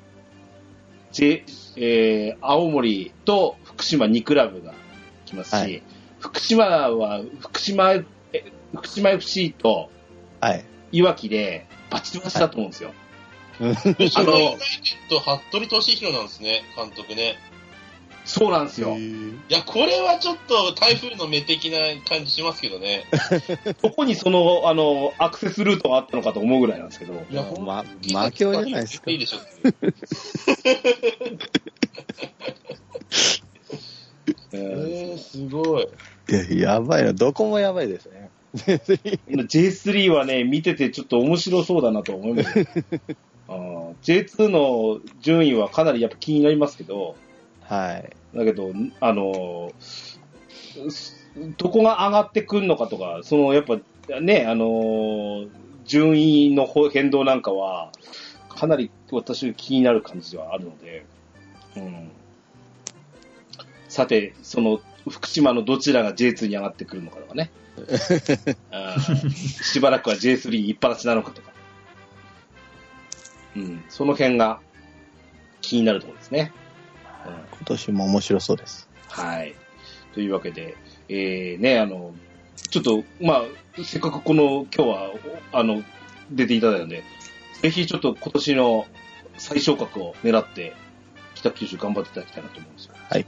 [1.11, 1.45] J、
[1.77, 4.73] えー、青森と福島2クラブが
[5.33, 5.83] 来ますし、はい
[6.23, 8.05] 福島は、福島、え
[8.73, 9.89] 福島 FC と
[10.39, 10.65] はい。
[10.93, 12.93] いわきでバチバチだと思うんですよ。
[13.59, 14.19] あの、ユナイテッ
[15.09, 17.37] ド、服部俊弘なんですね、監督ね。
[18.25, 18.97] そうなんですよ。
[18.97, 23.03] いや、これはちょっと台風の目的な感じしますけどね。
[23.83, 27.13] どこにその、あの、アクセスルートがあったのかと思うぐらいなんですけど。
[27.29, 29.19] いや、ま、魔境じゃないですかいい。
[29.19, 29.39] でしょ。
[34.53, 35.87] ええー、すごい。
[36.29, 37.13] いや、やばいな。
[37.13, 38.29] どこもやばいですね。
[38.55, 42.65] ー J3 はね、見ててちょっと面白そうだなと思いますよ。
[43.49, 47.15] あー J2 の順位はかなりやっぱ気になりますけど、
[47.61, 48.37] はい。
[48.37, 51.23] だけど、あのー
[51.57, 53.79] どこが上がってくるのかとか、そのやっぱ
[54.21, 55.49] ね、あのー
[55.85, 57.91] 順位の変動なんかは、
[58.49, 61.05] かなり私気になる感じではあるので、
[61.75, 62.11] うん。
[63.93, 67.51] さて、その、福島のどちらが J2 に上がってくるのかとかね。
[69.61, 71.51] しばらくは J3 一発なのかとか。
[73.55, 74.61] うん、その辺が
[75.61, 76.51] 気になるところですね。
[77.27, 78.89] うん今年も面白そうです。
[79.09, 79.53] はい。
[80.15, 80.75] というわけで、
[81.07, 82.15] えー、ね、あの、
[82.71, 83.43] ちょっと、まあ、
[83.83, 85.11] せっかくこの、今日は、
[85.53, 85.83] おあの、
[86.31, 87.03] 出ていただいたので、
[87.61, 88.87] ぜひちょっと今年の
[89.37, 90.73] 最小格を狙って、
[91.35, 92.95] 北九州頑張っていただきたいなと思うんですよ。
[93.07, 93.25] はい。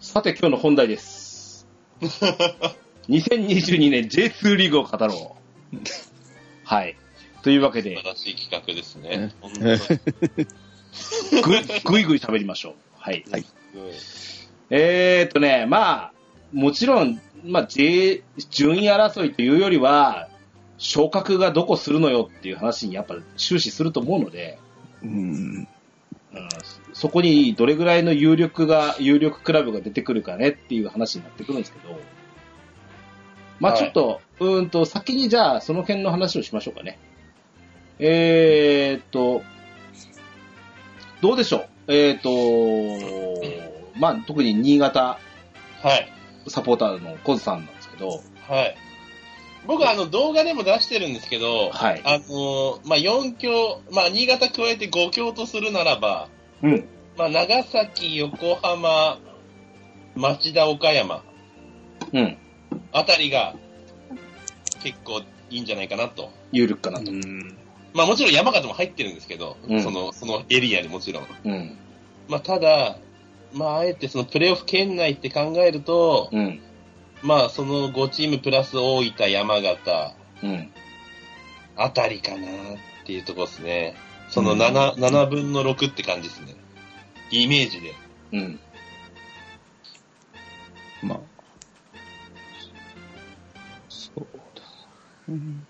[0.00, 1.66] さて、今日の本題です。
[3.08, 5.36] 2022年 J2 リーグを語ろ
[5.72, 5.78] う。
[6.64, 6.96] はい。
[7.42, 9.32] というわけで素晴、らしい企画ですね。
[11.42, 12.74] ぐいぐいぐい喋りましょう。
[12.96, 13.24] はい。
[13.30, 13.44] はい。
[14.70, 16.12] えーっとね、まあ、
[16.52, 20.28] もちろん、まあ、J、順位争いというよりは、
[20.78, 24.58] 昇格がどこするのよっていう話にやっぱ終始すると思うので、
[25.02, 25.10] うん。
[25.10, 25.20] うう
[25.60, 25.68] ん
[26.92, 31.98] そこにどれぐらいの有力が、有力クラブが出てくるかねっていう話になってくるんですけど、
[33.58, 36.98] まあはいちょっと、うーんと、先にじゃあその辺の話をしましょうかね。
[37.98, 39.42] えーっと、
[41.20, 41.92] どうでしょう？
[41.92, 45.18] えーっと、まあ特に新潟
[45.82, 46.12] はい。
[46.48, 48.08] サポーターのコズさんなんですけど、
[48.48, 48.76] はい。
[49.66, 56.28] 僕はあの動画でも出してるんですけど、はいあのまあ、4強、まあ、新潟加えて5強とするならば、
[56.62, 56.88] うん。
[57.16, 59.18] まあ、長崎、横浜、
[60.14, 61.22] 町田、岡山
[62.12, 62.36] うん。
[62.92, 63.54] あたりが
[64.82, 66.30] 結構いいんじゃないかなと。
[66.52, 67.10] 有力かなと。
[67.10, 67.56] うん。
[67.94, 71.26] まあもちろん山形も入ってるんですけど、うんその、そのエリアにもちろん。
[71.44, 71.78] うん。
[72.28, 72.98] まあただ、
[73.52, 76.60] まああえてそのプレーオフ圏内って考えると、うん。
[77.24, 80.70] まあその5チームプラス大分、山形うん。
[81.74, 82.40] あたりかなっ
[83.06, 83.96] ていうところですね。
[84.28, 86.54] その 7, 7分の6って感じですね。
[87.30, 87.94] イメージで。
[88.32, 88.60] うん。
[91.02, 91.18] まあ。
[93.88, 94.62] そうだ。
[95.28, 95.66] うん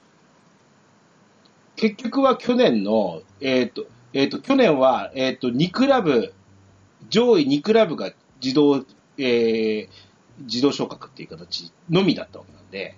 [1.77, 6.33] 結局は去年の、えっ、と、えっ、と、去年は、えっ、と、2クラブ、
[7.11, 8.85] 上位2クラブが自動、
[9.19, 9.89] えー、
[10.41, 12.97] 自動昇格っていう形のみだったわけなんで、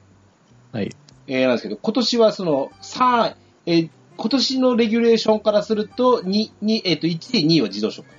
[0.72, 0.94] はい。
[1.26, 3.34] えー、なんですけど、今年はその、3、
[3.66, 8.14] えー今年のレギュレーションからすると、2、2えっ、と、1位、2位は自動昇格。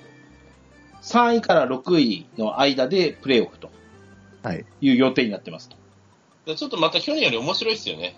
[1.02, 3.70] 3位から6位の間でプレーオフと
[4.42, 4.64] はい。
[4.80, 5.76] いう予定になってますと。
[6.46, 8.16] でちょっとまた去年より面白いですよね。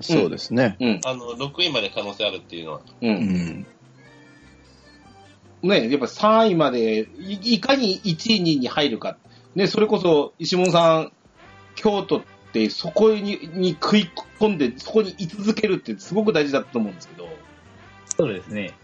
[0.00, 0.76] そうですね。
[0.80, 1.00] うん。
[1.04, 2.80] あの、6位まで可能性あるっていうのは。
[3.00, 3.06] う。
[3.06, 3.66] うんん。
[5.62, 9.16] ね、やっぱ3位までい、いかに1位、2位に入るか。
[9.54, 11.12] ね、それこそ、石門さん、
[11.74, 12.22] 京都っ
[12.52, 17.28] てそこにに食い込んで、そこに居続けるってすごく大事だと思うんですけど、
[18.16, 18.74] そうですね。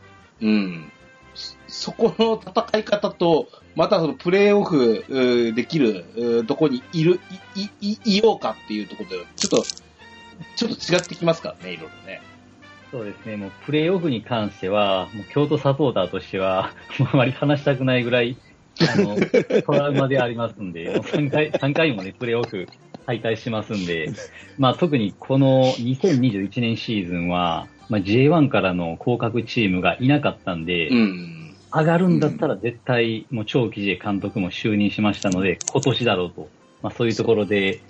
[0.41, 0.93] うん。
[1.35, 7.21] そそこの戦い方と、またそのプレーオフできるうーとこにいる、
[7.55, 9.63] い、い、いいようかっていうところで、ちょっと、
[10.57, 12.23] ちょっと違ってきますからね、いろいろね。
[12.91, 13.37] そうですね。
[13.37, 16.73] もうプレーオフに関しては、もう京都サポーターとしては、
[17.13, 18.37] あまり話したくないぐらい、
[18.81, 19.17] あの、
[19.63, 22.67] トラウマでありますんで、もう3回、3回もね、プレーオフ
[23.07, 24.13] 敗退しますんで、
[24.59, 31.57] まあ特にこの2021年シーズンは、まあ J1 からの降格チームがいなかったんで、うん。
[31.73, 36.49] 上がるんだったら絶対、もう長期で監督も就任しましたので、今年だろうと。
[36.83, 37.81] まあそういうところで、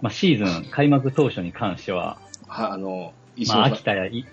[0.00, 3.64] まあシーズン開幕当初に関しては、は、あの、石まあ。
[3.66, 4.26] 秋田やい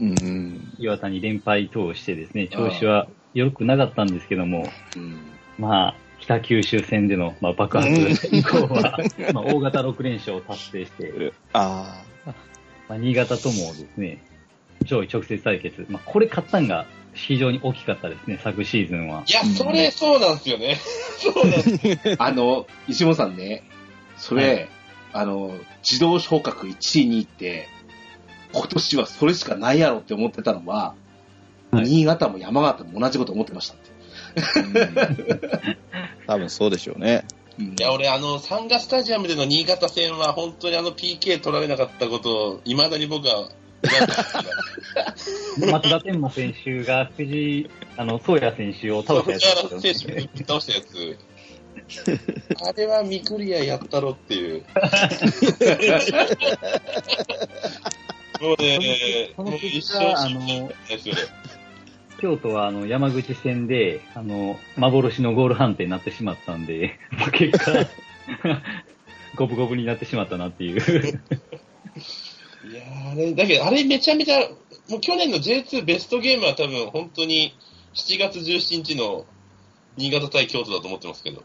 [0.00, 0.74] うん。
[0.78, 5.33] 岩田に連敗等してですね、調子は良くなかったんですけども、うん。
[5.58, 7.90] まあ、北九州戦での、まあ、爆発
[8.32, 8.98] 以降は、
[9.32, 12.30] まあ、大型6連勝を達成して、ああ。
[12.88, 14.22] まあ、新潟ともですね、
[14.82, 19.22] 上位直接対決、まあ、これ勝ったんが非常に大きかったですね、昨シーズンは。
[19.26, 20.78] いや、それ、そうなんですよね。
[21.18, 22.16] そうなんです。
[22.18, 23.62] あの、石本さんね、
[24.16, 24.68] それ、
[25.12, 27.68] あの、自動昇格1位、2位って、
[28.52, 31.04] 今年はそれしかないやろって思ってたのは、はい
[31.82, 33.90] 新潟も山形も同じこと思ってましたって。
[36.26, 37.24] 多分そうでしょうね。
[37.58, 43.48] うんいや、俺、あの、サンガスタジアムでの新潟戦は、本当にあの PK 取られなかったことを、未だに僕は、
[45.70, 51.16] 松田天馬選手が藤井、あの、宗谷選手を倒したやつね選手倒したやつ。
[52.66, 54.64] あれはミクリアやったろっていう。
[58.40, 61.20] もうね、もう一生信じの、ですよね。
[62.24, 67.86] 京都はあの山口戦で、あの、幻のゴール判定になってしまったんで、 まあ結果、
[69.36, 70.80] 五分五分になってしまったなっていう。
[72.70, 74.40] いやーあれ、だけど、あれめちゃめちゃ、
[74.88, 77.54] もう去年の J2 ベストゲームは多分本当に
[77.92, 79.26] 7月17日の
[79.98, 81.42] 新潟対京都だと思ってますけど。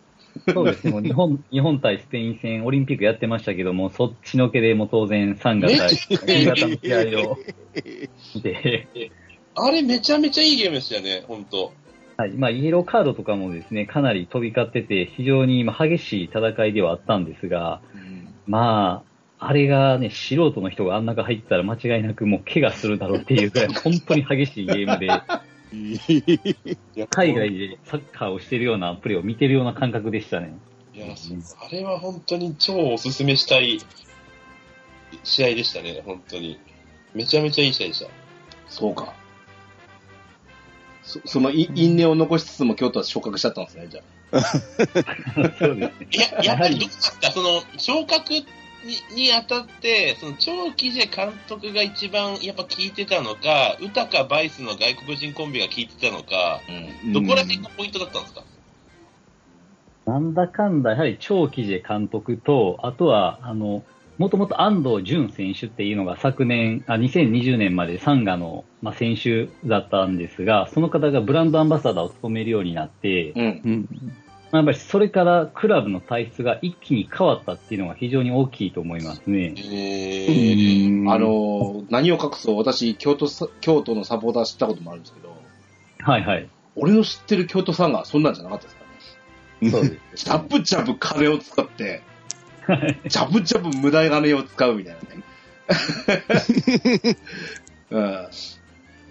[0.47, 5.77] そうですね、もう日本、 日本対スペイン戦、オリンピックやってましたけども、そっちのけでもう当然3月
[6.17, 7.37] 対新潟の試合を
[8.35, 8.87] 見て、
[9.63, 11.71] あれめちゃめちゃいいゲームでしたよね、本当。
[12.17, 17.81] はい、まあ、イエローカードとかもですね、かなり飛び交ってて、非常にまあ激しい戦いではあったんですが、
[18.45, 19.03] ま
[19.39, 25.07] あ、あれがね、素人の人があん中入ったら間違いなくもう怪我するだろうっていうぐらい、 本当に激しいゲームで、
[27.09, 30.57] 海外でサッカーをしてるようなプレーを見てるような感覚でしたね。
[30.93, 33.79] いや、あれは本当に超おすすめしたい
[35.23, 36.59] 試合でしたね、本当に。
[37.13, 38.11] めちゃめちゃいい試合でした。
[38.67, 39.13] そうか。
[41.09, 44.01] そそのい因縁を残しつつも京都は昇格しちゃったんですね、じゃ
[44.31, 44.41] あ。
[45.57, 45.93] そうですね。
[46.11, 46.77] いや、やっぱり。
[46.77, 48.43] どうですか、その、昇格っ
[48.83, 56.61] ににあたって、その長期で監督が一番やっぱ聞いてたのか、ウタかバイスの外国人コンビが聞いてたのか、
[57.03, 57.13] うん。
[57.13, 58.43] どこら辺がポイントだったんですか、
[60.05, 63.83] なんだかんだ、やはり長期で監督と、あとは、あの、
[64.19, 73.41] もともと安藤淳選手っていうのが昨年、あ2020年までサンガの、まあ、選手だったんですが、その方がブランドアンバサダーを務めるようになって、うん。
[73.41, 73.89] うん。
[74.51, 79.53] まあやっぱりそれからクラブの体質が一気に変わったっていうのが非常に大きいと思いますね。
[79.55, 85.33] えー、あ、の、何を隠そう、私、京都さ、京都のサポーター知ったこともあるんですけど、
[85.99, 86.49] はいはい。
[86.75, 88.83] 俺の知ってる京都さんがそんなんじゃなかったですか
[89.61, 89.71] らね。
[89.71, 90.25] そうです。
[90.25, 92.01] ジャブジャブ金を使って、
[93.07, 95.23] ジャブジャブ無駄金を使うみたいなね。
[97.91, 98.27] うん。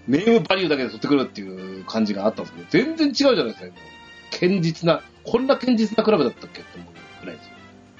[0.07, 3.67] ネームバリューだけで取ってくるっていう感じがあったんですけど、全然違うじゃないですか。
[4.31, 7.53] 堅実な、こんな堅実なクラブだったっけって思うぐらいですよ。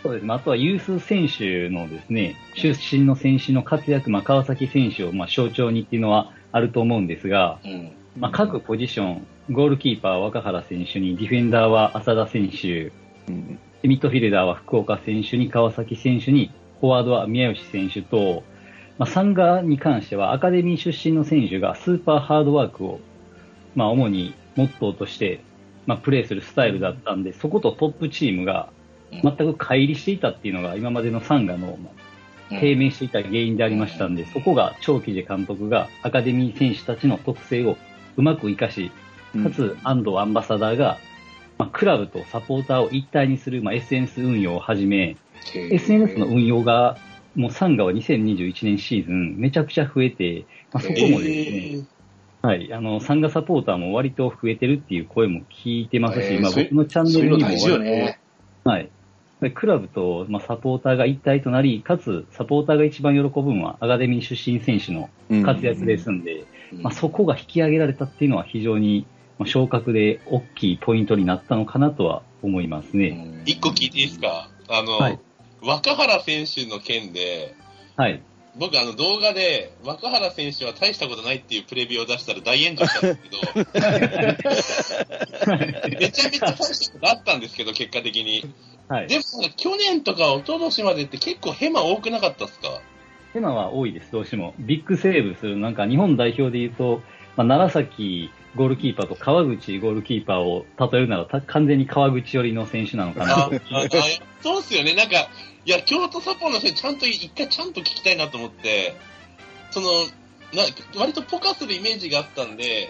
[0.03, 0.33] そうですね。
[0.33, 7.93] あとはユース選手のですね、出身の選手の活躍、まあ、川崎選手をまあ象徴にっていうのはあると思うんですが、うん。
[8.17, 12.93] まあ、各ポジション、ゴールキーパーは若原選手に、ディフェンダーは浅田選手、
[13.29, 16.51] うんミッドフィルダーは福岡選手に川崎選手に、
[16.81, 18.43] フォワードは宮吉選手と、
[18.99, 23.01] まあ、サンガに関してはアカデミー出身の選手がスーパーハードワークを、
[23.75, 25.41] まあ、主にモットーとして、
[25.87, 28.71] まあ、プレーするスタイルだったんで、そことトップチームが
[29.13, 32.09] 全く乖離していたっていうのが今までのサンガのまあ
[32.51, 37.77] 低迷していた原因でありましたんで、そこが長期で監督がアカデミー選手たちの特性を
[38.17, 38.91] うまく活かし、
[39.43, 40.99] かつ安藤アンバサダーが、
[41.59, 45.17] まあ、クラブとサポーターを一体にする、まあ、SNS 運用をはじめ、
[45.55, 46.97] SNS の運用が、
[47.35, 51.87] もうサンガは2021年シーズンめちゃくちゃ増えて、まあ、そこもですね、
[52.43, 58.21] はい、あの、サンガサポーターも割と増えてるっていう声も聞いてますし、まあ僕のチャンネルにも割ね。
[58.65, 58.91] と、はい。
[59.41, 65.11] でクラブと、まあ、サポーターが一体となり、かつ、サポーターが一番喜ぶのは、アカデミー出身選手の
[65.45, 66.83] 活躍ですんで、うん。
[66.83, 69.07] まあ、そこが引き上げられたっていうのは非常に、
[69.39, 73.09] まあ、昇格で大きいポイントになったのかなとは思いますね。
[73.09, 74.51] うん一個聞いていいですか？
[74.69, 75.19] あの、はい
[75.61, 77.57] 若原選手の件で、
[77.97, 78.23] はい。
[78.57, 83.39] 僕あの動画で、若原選手は大したことないっていうプレビューを出したら大炎上したんですけど、
[85.99, 88.45] めちゃめちゃ大したことあったんですけど、結果的に。
[88.87, 89.09] はい。
[89.09, 89.23] でも
[89.57, 92.81] 去年とか一昨年までって結構ヘマ多くなかったっすか？
[93.33, 94.55] ヘマは多いです、どうしても。
[94.61, 97.01] ビッグセーブする、なんか日本代表で言うと、
[97.37, 103.51] まあ、楢崎ゴールキーパーと川口ゴールキーパーを例えるならた完全に川口寄りの選手なのかな
[104.43, 104.95] そうっすよね。
[104.95, 105.29] なんか、
[105.65, 108.95] いや、京都サポの人にちゃんと、一回ちゃんと聞きたいなと思って、
[109.71, 109.91] その、
[110.55, 110.65] な
[110.97, 112.89] 割とポカするイメージがあったんで、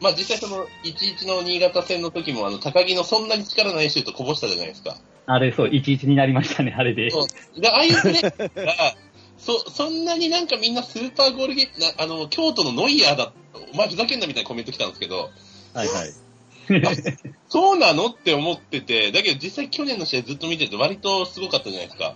[0.00, 4.96] まあ実際その、11の新潟戦の時も、あの、高木のそんなに力ないシュートこぼしたじゃないですか。
[5.26, 7.10] あれ、そう、1-1になりましたね、あれで。
[7.10, 7.26] そ
[7.56, 7.60] う。
[7.60, 8.94] で、ああいうプレーが、
[9.38, 13.32] そ、そんなになんかみんなスーパーゴールゲーなあの、京都のノイヤーだ、
[13.72, 15.30] お前ふざけんなみたいなコメント来たんですけど、
[15.74, 16.12] はいはい。
[17.48, 22.14] そうなのって思ってて、だけど実際去年の試合ずっと見てて割とすごかったじゃないですか。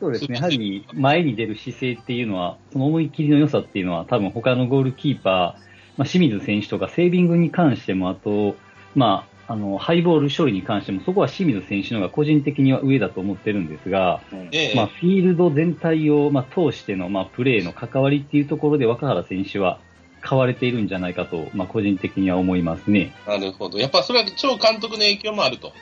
[0.00, 5.64] そうですね、やはり前に出る姿勢っていうのは、その思い切りの良さっていうのは、多分他のゴールキーパー、
[5.96, 8.56] まあ、清水選手とかセービングに関しても、あと、
[8.94, 14.22] まあ、あの、ハイボール処理に関しても、そこは清水選手の方が個人的には上だと思ってるんですが、
[14.52, 19.78] ええまあ、フィールド全体を、まあ、通しての、まあ、プレーの関わりっていうところで、若原選手は
[20.20, 23.14] 買われているんじゃないかと、まあ、個人的には思いますね。
[23.26, 23.78] なるほど。
[23.78, 25.72] やっぱそれは超監督の影響もあると。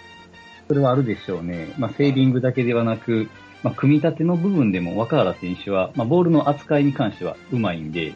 [0.68, 1.72] それはあるでしょうね。
[1.78, 3.28] まあ、セービングだけではなく、
[3.62, 8.14] まあ、組み立ての部分でも若原選手は、まあ、ボールの扱いに関してはうまいんで、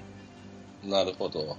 [0.85, 1.57] なるほど。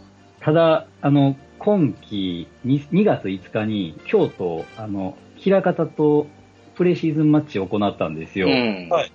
[0.48, 6.26] ただ、あの、今季 2, 2月5日に京都、あの、平方と
[6.76, 8.48] プレシーズンマッチを行ったんですよ。
[8.48, 9.12] うんはい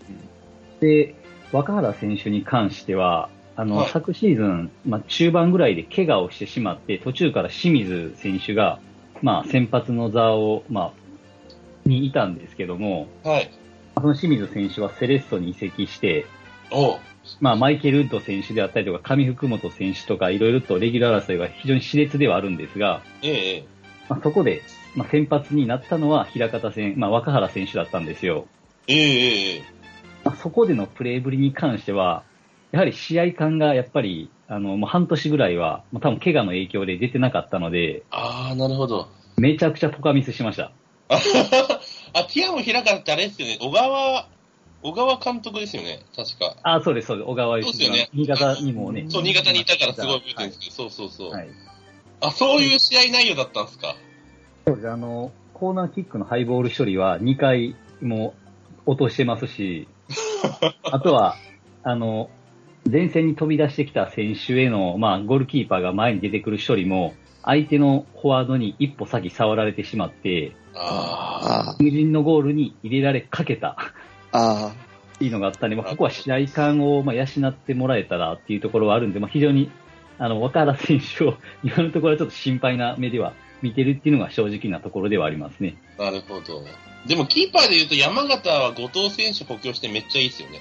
[0.80, 1.14] で、
[1.50, 8.78] 若原選手に関しては、あの、はい昨シーズン、まあ、中盤ぐらいで怪我をしてしまって、途中から清水選手が、
[9.22, 13.50] まあ、先発の座を、まあ、にいたんですけども、はい。
[13.96, 16.26] その清水選手はセレッソに移籍して、
[17.40, 23.66] まあ、マイケル・ウッド選手であったりとか、上福本選手とか、いろいろとレギュラー争いが非常に熾烈ではあるんですが、ええええ
[24.08, 24.62] まあ、そこで、
[24.94, 28.46] まあ、先発になったのは平方戦、まあ、若原選手だったんですよ。
[28.88, 29.62] ええええ
[30.24, 32.24] まあ、そこでのプレーぶりに関しては、
[32.72, 39.08] やはり試合感がやっぱり、あの、もう半年ぐらいは、まあ、多分怪我の影響で出てなかったので、ああ、なるほど。
[39.36, 40.72] めちゃくちゃポカミスしました。
[41.08, 43.58] あ、ティアム平川ってあれですよね。
[43.60, 44.28] 小川、
[44.82, 46.00] 小川監督ですよね。
[46.16, 46.56] 確か。
[46.64, 47.26] あ、そうです、そうです。
[47.28, 49.06] 小川そうですよね新潟にもね。
[49.08, 51.30] そう、新潟にいたからすごい覚えてるんですけど、そうそうそう。
[51.30, 51.48] はい。
[52.20, 53.94] あ、そういう試合内容だったんですか？
[54.66, 54.90] そうです。
[54.90, 58.34] あの、コーナーキックのハイボール処理は2回も
[58.86, 59.88] 落としてますし、
[60.82, 61.36] あとは、
[61.84, 62.30] あの、
[62.90, 67.14] 前線に飛び出してきた選手への、まあ、ゴールキーパーが前に出てくる処理も、
[67.44, 73.76] 相手のフォワードに一歩先触られてしまって、ああ無人のゴールに入れられかけた。
[74.32, 79.70] あ、あいいのがあったんで、まあ、ここは試合感をまあ養ってもらえたらっていうところはあるんで、まあ、非常に、
[80.18, 85.76] あの、若原選手を 今のところはちょっと心配な目では見てるっていうのが正直なところではありますね。
[85.98, 86.64] あ、なるほど。
[87.06, 90.60] でも、キーパーで言うと、山形は後藤選手補強してめっちゃいいですよね。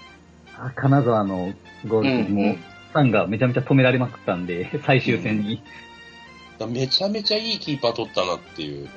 [0.58, 1.54] あ金沢の
[1.88, 5.62] ゴール、うんもう、ファンがめちゃめちゃ止められまくったんで、最終戦に。
[6.60, 8.90] だめちゃめちゃいいキーパー取ったなっていう。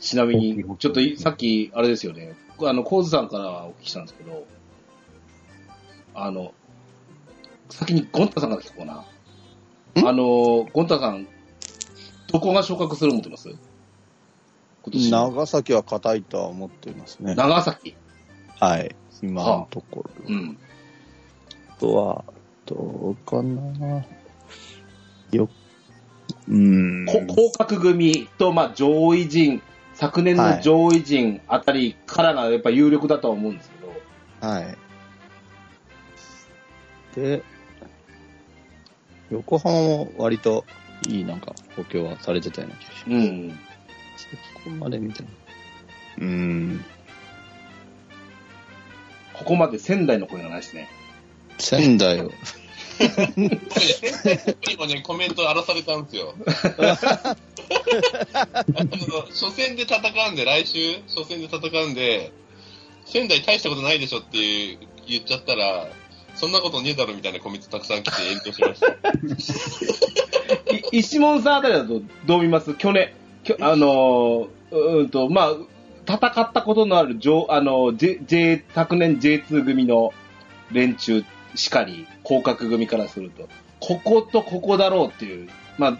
[0.00, 4.46] ちなみに、ちょっといさっき、あれですよね、あの、コーズさんからお聞きしたんですけど、
[6.14, 6.54] あの、
[7.70, 9.04] 先にゴンタさんから聞こうな。
[9.96, 11.26] あの、ゴンタさん、
[12.28, 13.48] どこが昇格する思ってます？
[13.48, 13.58] 今
[14.92, 15.10] 年。
[15.10, 17.34] 長崎は硬いとは思っていますね。
[17.34, 17.94] 長崎。
[18.60, 18.94] はい。
[19.22, 20.10] 今のところ。
[20.26, 20.58] うん。
[21.70, 22.24] あとは、
[22.66, 24.04] どうかな。
[25.32, 25.48] よ、
[26.48, 27.06] うーん。
[27.06, 29.62] こ降格組と、まあ、上位陣、
[30.04, 34.76] 昨年の上位陣あたりからがやっぱ有力だとは思うんですけど、はい。
[37.14, 37.42] で、
[39.30, 40.66] 横浜も割と
[41.08, 43.08] いいなんか補強はされてたような気がします。
[43.08, 43.58] うん。
[44.62, 45.28] そこまで見ても。
[46.18, 46.84] うーん。
[49.32, 50.88] ここまで仙台の声がないですね。
[51.58, 52.30] 仙台を。
[52.98, 53.04] こ
[53.38, 56.34] れね、先生にもね、コメント荒らされたんですよ。
[59.30, 62.32] 初戦で戦うんで、来週、初戦で戦うんで、
[63.04, 65.86] 仙台大したことないでしょっていう言っちゃったら、
[66.34, 68.86] そんなことねえだろみたいなコメントたくさん来て炎上しました。
[70.96, 72.74] い石門さんあたりだとどう見ます？
[72.74, 73.12] 去年、
[73.44, 75.54] きょあのー、うーんと、まあ、
[76.06, 80.12] 戦ったことのある上、あの、J、J、昨年 J2 組の
[80.72, 81.24] 連中
[81.54, 83.48] しかり、降格組からすると、
[83.80, 85.48] こことここだろうっていう、
[85.78, 85.98] まあ、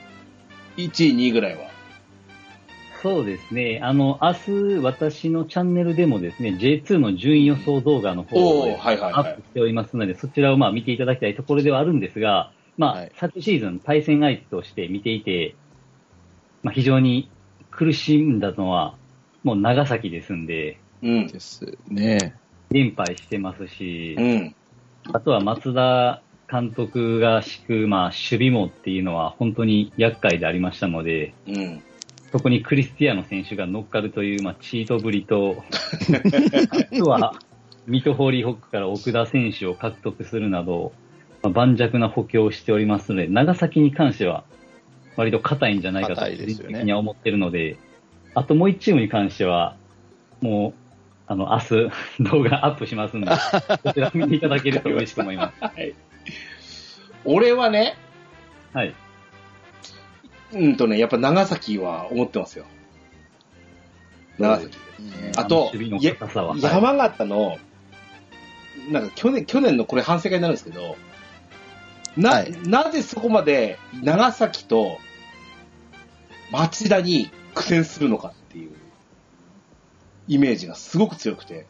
[0.76, 1.74] 1位、2位ぐらいは。
[3.02, 3.80] そうですね。
[3.82, 4.50] あの、明日、
[4.82, 15.54] 私のチャンネルでもですね、J2 の順位予想動画の方をアップしておりますので、そちらをまあ見ていただきたいところではあるんですが、まあ、はい昨シーズン対戦相手として見ていて、
[16.62, 17.30] まあ、非常に
[17.70, 18.96] 苦しんだのは、
[19.42, 21.26] もう長崎ですんで、うん。
[21.26, 22.34] ですね。
[22.70, 24.56] 連敗してますし、うん。
[25.12, 31.82] あとは松田監督が敷く、まあ、守備網っていうのは本当に厄介でありましたので、うん。
[32.32, 35.62] そこにクリスティアーノ選手が乗っかるという、まあ、チートぶりと、
[36.92, 37.34] あとは、
[37.86, 40.92] ミトホーリーホックから奥田選手を獲得するなど、
[41.42, 44.44] まあ、盤石な補強をしておりますので、長崎に関しては、
[45.16, 47.76] 割と硬いんじゃないかと、個的には思ってるので、
[48.34, 49.76] あともう一チームに関しては、
[50.40, 50.83] もう、
[51.26, 51.90] あの、明日、
[52.30, 53.30] 動画アップしますんで、
[53.82, 55.94] こちら見ていただけると嬉しく思います。
[57.24, 57.96] 俺はね、
[58.72, 58.94] はい。
[60.52, 62.66] うんとね、やっぱ長崎は思ってますよ。
[64.38, 64.76] 長崎。
[65.36, 66.50] あと守備の硬さは。
[66.50, 67.58] はい山形の、
[68.90, 70.96] なんか去年、去年のこれ反省会になるんですけど、
[72.16, 74.98] な、はいなぜそこまで長崎と
[76.50, 78.32] 町田に苦戦するのか
[80.28, 81.66] イメージがすごく強くて、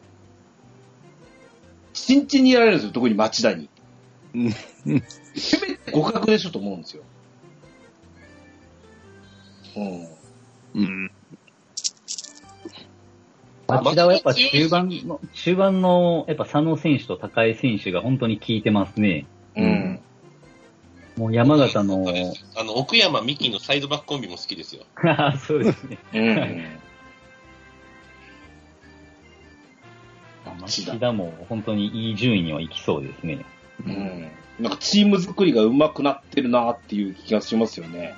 [1.93, 3.69] 新地にやられるんですよ、特に町田に。
[4.33, 4.51] うん
[5.37, 7.03] せめて互角でしょと思うんですよ。
[9.75, 10.81] うん。
[10.81, 11.11] うん。
[13.67, 19.25] 町田はやっぱ中盤の、中盤の、やっぱ佐野選手と高井選手が本当に効いてますね。
[19.55, 19.99] うん。
[21.17, 22.05] もう山形の、
[22.55, 24.83] あの、奥山美希のサイドバックコンビも好きですよ。
[25.47, 25.97] そうですね。
[26.13, 26.79] うん。
[30.65, 33.45] 町田も本当にいい順位には行きそうですね。
[33.85, 34.27] うん。
[34.59, 38.15] なんかチーム作りが上手くなってるなっていう気がしますよね。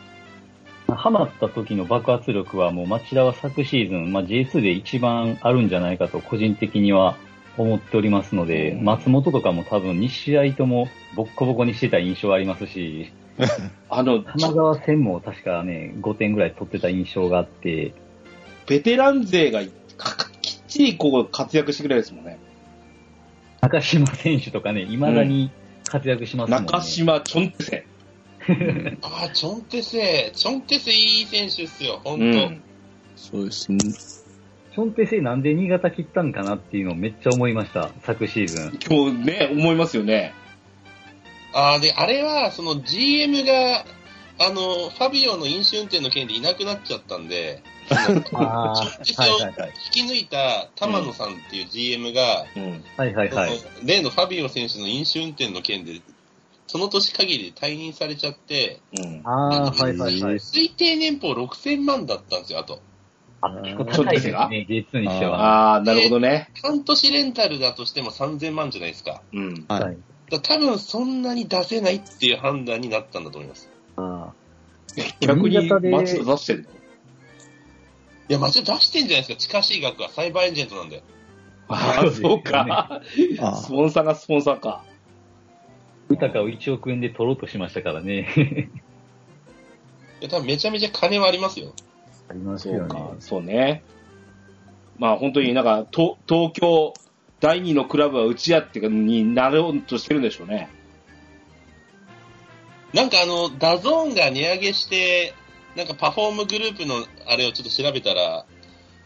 [0.88, 7.18] ハマった時の爆発力はもう町田は昨シーズン、まあ、J2 で一番あるんじゃないかと個人的には
[7.58, 13.12] 思っておりますので、うん松本とかも多分2試合ともボッコボコにしてた印象ありますし、
[13.90, 17.94] あの、金沢戦も確かね、5点ぐらい取ってた印象があって、
[18.68, 19.62] ベテラン勢が
[20.68, 22.40] ちりこう活躍してくれるですもんね。
[23.62, 25.52] 中島選手とかね、未だに
[25.86, 26.66] 活躍しますもんね。
[26.66, 27.88] 中島チョンテセ。
[29.02, 32.64] ああ、チョンテセ、チョンテセいい選手ですよ、本当、うん。
[33.16, 33.80] そうですね。
[34.78, 38.80] チョンペセなんで新潟切ったんかなっていうのをめっちゃ思いました、昨シーズン。
[38.88, 40.34] 今日ね、思いますよね。
[41.52, 43.86] ああ、で、あれは、その GM が、
[44.40, 47.64] あの、ファビオの飲酒運転の件でいなくなっちゃったんで、
[48.34, 49.74] ああ、はい。
[49.96, 52.84] 引き抜いた玉野さんっていう GM が、うん。
[52.98, 53.52] はいはいはい。
[53.86, 56.02] 例のファビオ選手の飲酒運転の件で、
[56.68, 59.22] その年限りで退任されちゃって、うん。
[59.26, 60.36] ああ、はいはいはい。
[60.36, 62.82] 推定年俸6000万だったんですよ、あと。
[63.42, 65.40] あ、結構高いですね、J2 にしては。
[65.40, 66.50] ああ、なるほどね。
[66.64, 69.22] 半年レンタルだとしても3000万じゃないですか。
[69.32, 69.66] うん。
[69.68, 69.84] はい。
[69.84, 69.98] はい。
[70.30, 73.70] だ多分そんなに出せないっていう判断になったんだと思います。
[73.96, 74.34] あ
[75.22, 76.70] 逆に松田出してんの？
[78.30, 81.04] いや、間違い出してんじゃないですか、近しい額はサイバーエージェントなんで。
[81.70, 83.02] ああ、そうか。
[83.40, 84.84] あスポンサーがスポンサーか。
[86.10, 88.70] 豊かを1億円で取ろうとしましたからね。
[90.22, 91.74] いや、多分めちゃめちゃ金はありますよ。
[92.30, 93.84] ありますそうか、そうね。
[94.98, 96.94] まあ本当になんか、と東京
[97.40, 100.70] 第二のクラブは打ち合ってになろうとしてるんでしょうね。
[102.94, 105.34] なんかあの、ダゾーンが値上げして、
[105.78, 108.46] なんかパフォームグループのあれをちょっと調べたら、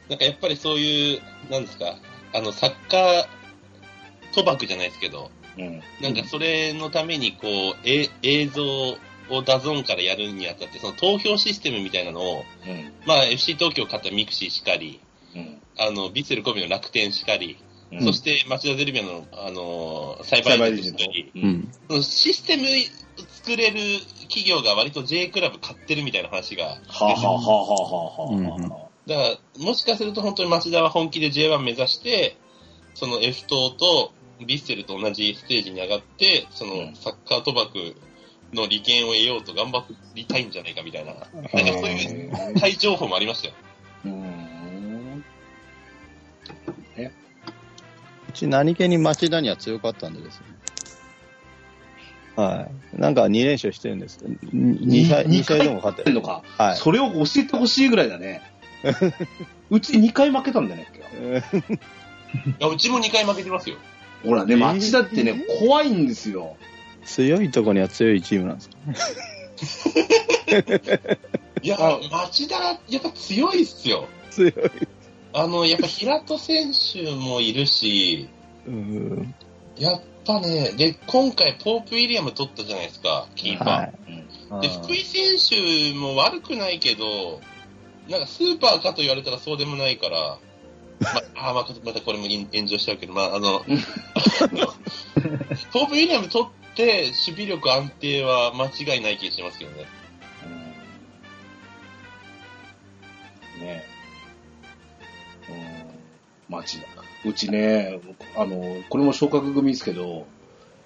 [0.10, 1.98] なんかやっぱりそういう、なんですか、
[2.34, 3.26] あの、サッカー
[4.34, 5.82] 賭博じゃないですけど、うん。
[6.02, 12.94] なんかそれのためにこう、え映像をダゾーンからやるにあたって、その投票システムみたいなのを、うん。
[13.06, 15.02] まあ FC 東京買ったミクシーしかり、
[15.36, 15.62] うん。
[15.78, 17.58] あの、ビッセル神戸の楽天しかり、
[17.92, 21.70] うんそして町田ゼルビアの、あのーサイバーエージェントしかり。
[21.90, 22.64] そのシステム
[23.44, 23.78] 作れる
[24.32, 29.22] 企業が割と J クラブ買ってるみたいな話が、はあ、はあはあはあはあはだか
[29.58, 32.38] ら、もしかすると本当に町田は本気で J1 目指して、
[32.96, 34.14] その F 党と
[34.46, 37.96] ビッセルと同じステージに上がって、そのサッカー賭博
[38.54, 39.84] の利権を得ようと頑張
[40.16, 42.60] りたいんじゃないかみたいな、なんかそういうあ。
[42.60, 43.54] 対情報もありましたよ。
[44.06, 45.24] うん。
[48.30, 50.46] うち何気に町田には強かったんでですね。
[52.36, 53.00] はい。
[53.00, 54.20] なんか2連勝してるんです。
[54.24, 56.10] 2試合、二試合でも勝ってる。
[56.10, 56.44] るのか。
[56.58, 56.78] はい。
[56.78, 58.42] それを教えてほしいぐらいだね。
[59.70, 60.88] うち2回負けたんだよね。
[62.60, 63.76] いやうちも2回負けてますよ。
[64.24, 66.56] ほらね、町田ってね、怖いんですよ。
[67.06, 68.62] 強いとこには強いチームなんで
[69.66, 69.90] す
[71.64, 71.78] いや、
[72.12, 72.56] 町田、
[72.90, 74.08] やっぱ強いっすよ。
[74.30, 74.54] 強い。
[75.34, 78.28] あの、やっぱ平戸選手もいるし、
[78.68, 79.34] うん。
[79.78, 83.70] やっぱね、で、今回ポープウィリアム取ったじゃないですか、キーパー。
[83.70, 84.68] はい。
[84.68, 87.42] で、福井選手も悪くないけど、
[88.10, 90.40] なんかスーパーかと言われたらそうでもないから、
[91.02, 91.10] ま
[91.50, 93.60] あ、またまたこれも炎上しちゃうけど、まあ、 あの、
[95.72, 99.86] ポープウィリアム取って守備力安定は間違いない気がしますよね。
[103.58, 104.01] うんねうん。
[106.52, 106.88] 町田。
[107.24, 108.00] うちね、
[108.36, 110.28] あの、これも昇格組ですけど、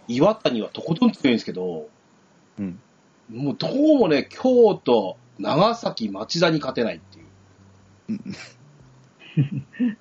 [0.07, 1.89] 岩谷はとことん強いんですけど、
[2.59, 2.79] うん。
[3.33, 7.21] もうどうもね、京都、長崎、町田に勝てないってい
[8.15, 8.21] う。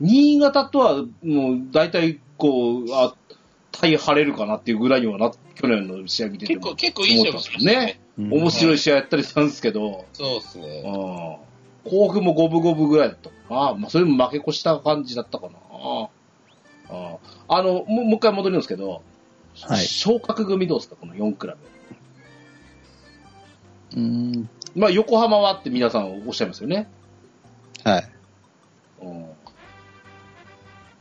[0.00, 3.14] 新潟とは、もう、大体、こう、あ、
[3.70, 8.00] 対張れるかなっていうぐらいにはな、去年の試合見てても結構、結構いい勝負しましたよね。
[8.04, 10.82] うん面白い試合やったりしたんですけど、そうですね。
[10.84, 11.49] うん。
[11.84, 13.74] 甲府も五分五分ぐらいだったかな。
[13.74, 15.54] まあ、それも負け越した感じだったかな。
[16.90, 17.18] あ
[17.48, 19.02] あの、もうもう一回戻りますけど、
[19.62, 21.56] はい昇格組どうですか、この4クラ
[23.94, 24.00] ブ。
[24.00, 24.48] うん。
[24.74, 26.88] まあ、横浜はって皆さんおっしゃいますよね。
[27.84, 28.08] はい。
[29.02, 29.26] うん。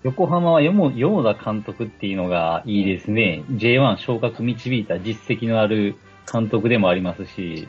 [0.04, 3.44] 横浜は山山田監督っていうのがいいですね。
[3.52, 5.96] J1 昇格導いた実績のある
[6.32, 7.68] 監督でもありますし、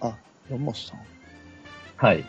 [0.00, 0.16] あ、
[0.48, 1.00] 山本さん。
[2.00, 2.24] はい。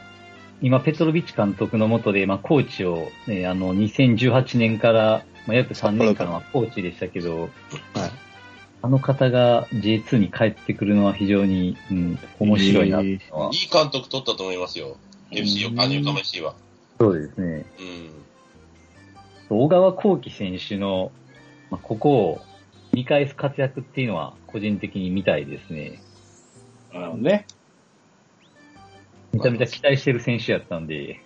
[0.62, 7.50] 今、ペトロビッチ監督の下で、まあ、コーチを、ね、あの、2018年から、まあ、約3年間はコーチでしたけど、はい。
[8.84, 13.50] あの方が J2 に帰ってくるのは非常に、うん、面白いなっていうのは。
[13.54, 14.98] いい監督取ったと思いますよ。
[15.32, 16.56] FC よ、あの、横浜 FC は。
[17.00, 17.66] そうですね。
[19.50, 19.58] うん。
[19.58, 21.12] 小川幸輝選手の、
[21.70, 22.42] まあ、ここを
[22.92, 26.02] 見返す活躍っていうのは個人的に見たいですね。
[26.94, 27.46] あのね。
[29.34, 31.22] めちゃめちゃ期待してる選手やったんで。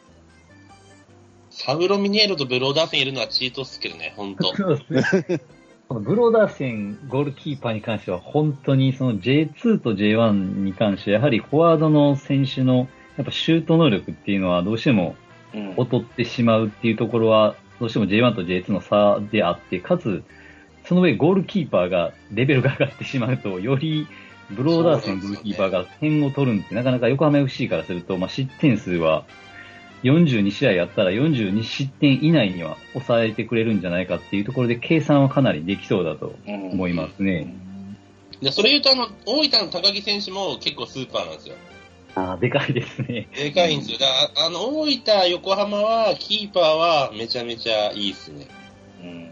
[1.50, 5.42] サウロミネーロとブローダーセンいるのはチートっすけどね、本当そうですね。
[5.88, 10.32] このブローダー戦ゴールキーパーに関しては本当にその J2 と J1
[10.64, 12.88] に関してやはりフォワードの選手の
[13.18, 15.16] やっぱシュート能力っていうのはどうしても
[15.54, 15.76] うん。
[15.76, 20.24] 劣ってしまうっていうところはどうしても J1 と J2 の差であって、かつ
[20.86, 24.08] その上ゴールキーパーがレベルが上がってしまうとより
[24.52, 29.26] ブローダー戦ゴールキーパーが点を取るんってなかなか横浜 FC からすると、まあ、失点数は
[30.04, 37.56] 42試合やったら42失点以内には抑えてくれるんじゃないかっていうところで計算はかなりできそうだと思いますね。
[38.42, 41.56] で、それ言うと、あの、大分の高木選手も結構スーパーなんですよ。
[42.16, 43.28] ああ、でかいですね。
[43.36, 43.98] でかいんですよ。
[43.98, 48.48] だからあの、大分、横浜は、キーパーはめちゃめちゃいいっすね。
[49.02, 49.32] うん。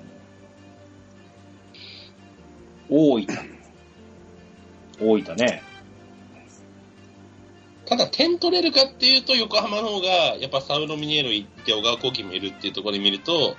[2.89, 3.62] 大分。
[4.99, 5.63] 大分ね。
[7.85, 10.07] ただ、点取れるかっていうと、横浜の方が、
[10.39, 13.57] やっぱサウロミネーロ行って、小川幸輝もいるっていうところで見ると、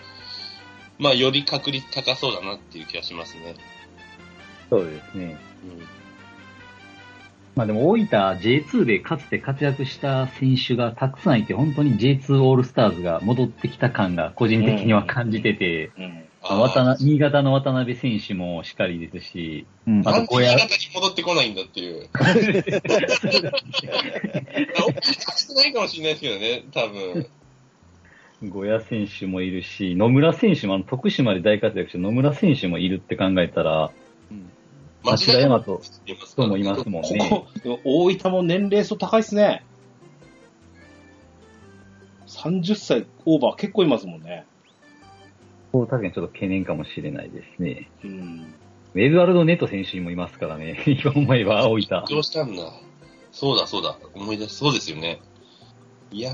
[0.99, 3.55] まあ、より確率高そうだなっていう気がしますね。
[4.71, 5.37] そうですね。
[5.65, 5.83] うん。
[7.55, 16.05] まあでも大分 J2 でかつて活躍した選手がたくさんいて、本当に J2 オールスターズが戻ってきた感が個人的には感じてて、うん。
[16.05, 22.03] あー渡な新潟の渡辺選手もしっかりですし、うんあと小屋潟に戻ってこないんだっていう。
[22.13, 22.21] し
[25.49, 27.27] てないかもしれないですけどね、多分。
[28.51, 33.91] 小屋選手もいるし、野村選手もあの徳島で大活躍して野村選手もいるって考えたら、
[35.03, 37.29] 町田大和人もいますもんね。
[37.31, 39.65] ここ、大分も年齢層高いっすね。
[42.27, 44.45] 30歳オーバー結構いますもんね。
[45.75, 47.91] こう確かにちょっと懸念かもしれないですね。
[48.05, 48.55] うん。
[48.95, 50.79] エドワルド・ネット選手もいますからね。
[50.87, 52.05] 今思えば大分。
[52.09, 52.63] どうしたんだ
[53.33, 53.99] そうだそうだ。
[54.15, 54.59] 思い出す。
[54.59, 55.19] そうですよね。
[56.13, 56.31] いや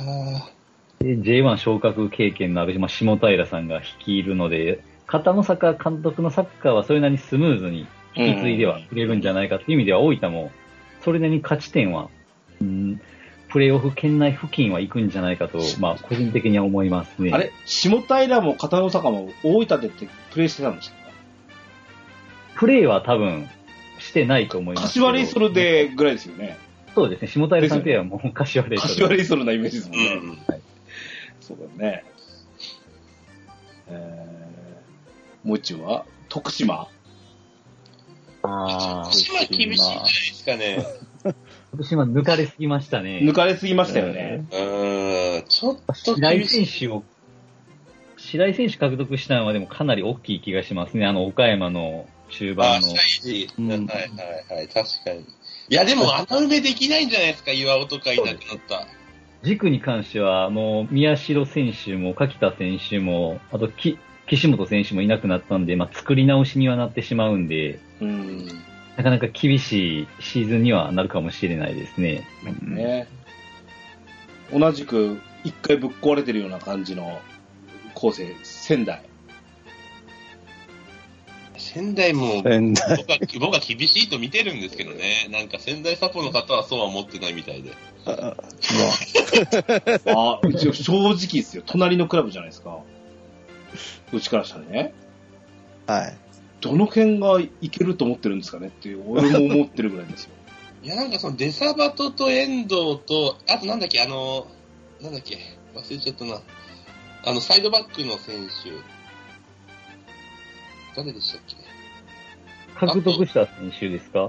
[1.00, 10.50] ー、で J1 昇格経験のある、まあ、下平さんが率いるので、片野坂監督のサッカーはそれなりにスムーズに引き継いではくれるんじゃないかという意味では、大分も
[11.00, 12.08] それなりに勝ち点は、うん、
[13.50, 17.32] プレーオフ圏内付近は行くんじゃないかと、まあ、個人的には思いますね。
[17.32, 20.96] あれ下平も片野坂も大分でってプレイしてたんですか？
[22.56, 23.48] プレーは多分
[23.98, 24.86] してないと思います。
[24.88, 26.58] 柏レイソルでぐらいですよね。
[26.94, 28.94] そうですね、下平さんといえばもう柏レイソル。
[28.94, 30.06] 柏レイソルなイメージですもんね。
[30.14, 30.38] うん。
[31.40, 32.04] そうだね。
[33.88, 36.88] えー、もう一は徳島
[38.42, 40.84] あ福島厳しいんじゃないですかね。
[41.72, 43.20] 福島抜かれすぎましたね。
[43.22, 44.44] 抜かれすぎましたよね。
[44.50, 46.44] うーん、ちょっと白井。
[46.46, 47.04] 選手を、
[48.16, 51.06] 白井選手獲得したのはでもかなり大きい気がしますね。
[51.06, 52.88] あの、岡山の中あ盤の。
[52.96, 53.94] 白井うんはいは
[54.52, 55.20] いはい、確かに。
[55.68, 58.36] いや、でも穴埋めできないんじゃないですか、岩尾とかいなくなっ
[58.68, 58.88] た。
[59.42, 68.48] 軸に関しては、もう、宮代選手も、柿田選手も、あと、き岸本選手もいなくなったんで、まあ、作り直しにはなってしまうんで、うん。
[69.00, 72.28] なかなか厳しいシーズンにはなるかもしれないですね。
[72.60, 73.08] ね。
[74.52, 77.18] 同じく一回ぶっ壊れてるような感じの
[77.94, 79.02] 構成、仙台。
[81.56, 82.98] 仙台も、仙台。
[82.98, 85.28] 僕は僕は厳しいと見てるんですけどね。
[85.30, 87.72] なんか仙台サポの方はそうは思ってないみたいで。
[88.04, 88.36] あ、
[90.42, 91.62] うち正直ですよ。
[91.64, 92.80] 隣のクラブじゃないですか。
[94.12, 94.92] うちからしたらね。
[95.86, 96.29] はい。
[96.60, 100.30] どの辺がいけると思ってるんですかねっていう、俺も思ってるぐらいですよ。
[100.82, 104.46] いや、なんかそのデサバトと遠藤と、あとなんだっけ、あの、
[105.00, 105.38] なんだっけ、
[105.74, 106.40] 忘れちゃったな。
[107.24, 108.70] あの、サイドバックの選手。
[110.96, 111.56] 誰でしたっけ？
[112.74, 114.28] 獲得した選手ですか？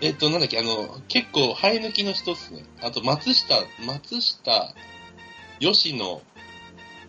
[0.00, 2.64] えっと、なんだっけ、あの、結構生え抜きの人っすね。
[2.80, 3.54] あと、松下、
[3.84, 4.74] 松下、
[5.58, 6.22] 吉野、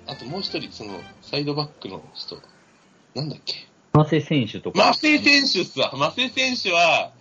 [0.07, 2.38] あともう一人、その、サイドバックの人。
[3.16, 3.55] なんだっけ？
[3.93, 4.77] マセ選手とか。
[4.77, 5.93] マセ選手っすわ。
[5.97, 7.11] マセ選手は、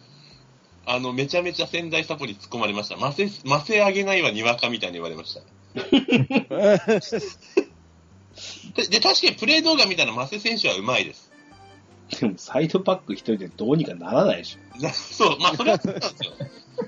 [0.87, 2.97] あの、めちゃめちゃ仙台サポに突っ込まれました。
[2.97, 5.41] マセ、マセあげないわ、にわかみたいに言われました。
[8.75, 11.31] で、で確かにプレイ動画見たらマセ選手はうまいです。
[12.21, 14.83] でも、サイドバック一人でどうにかならないでしょ。
[14.83, 16.33] な そう、まあ、それはそうなんですよ。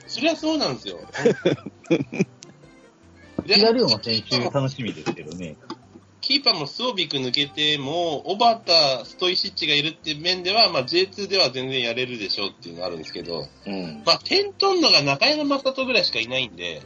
[0.06, 0.98] それはそうなんですよ。
[3.46, 5.56] で平龍馬選手楽しみですけどね。
[6.22, 14.02] キーパーもスオビク抜けても、小畑、ストイシッチがいるっていう面では、まあ、J2 では全然やれるでしょうっていうのがあるんですけど、うん。
[14.06, 16.80] まあ、点取んのが中山正人ぐらいしかいないんで、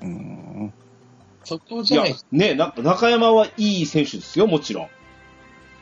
[0.00, 0.72] うん。
[1.44, 4.88] そこじゃない、ね、な中山はいい選手ですよ、もちろん。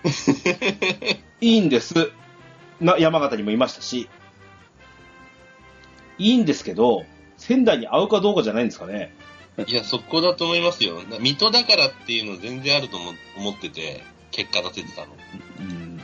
[1.40, 2.10] いいんです。
[2.80, 4.08] な、山形にもいましたし。
[6.18, 7.04] いいんですけど、
[7.36, 9.14] 仙台に合うかどうかじゃないんですかね。
[9.66, 11.02] いや、そこだと思いますよ。
[11.04, 15.08] な水戸だからっていうの全然あると思思ってて、結果出せてたの。
[15.60, 16.00] うん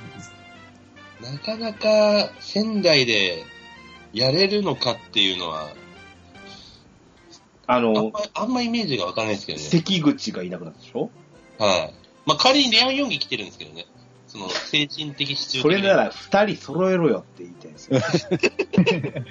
[1.22, 3.44] なかなか仙台で
[4.12, 5.72] やれるのかっていうのは、
[7.66, 9.64] あの、まあんまイメージがわかんないですけどね。
[9.64, 11.10] 関口がいなくなったでしょ？
[11.58, 11.94] はい。
[12.26, 13.86] まあ、仮にレアン・ヨンギ来てるんですけどね。
[14.26, 18.00] その、精神的支柱的それなら二人揃えろよって言いたいんですよ。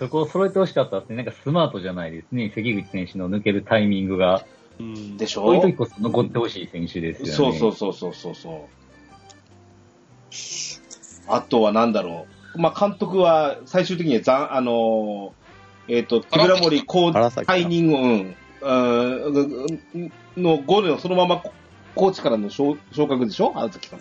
[0.00, 2.50] そこを揃えてほしかったって、なんかスマートじゃないですね。
[2.52, 4.44] 関口選手の抜けるタイミングが。
[4.80, 5.42] うんでしょ？
[5.42, 7.32] こういう時こそ残ってほしい選手ですよね。
[7.32, 8.68] そうそうそうそうそうそ
[11.28, 11.32] う。
[11.32, 12.26] あとはなんだろ
[12.56, 12.58] う。
[12.58, 21.42] まあ、監督は最終的にはざん、あのー、えっ、と、木村森コ荒崎さん退任を、うん、うんのゴールのそのまま
[21.94, 23.52] コーチからの昇昇格でしょ？
[23.54, 24.00] 荒崎さん。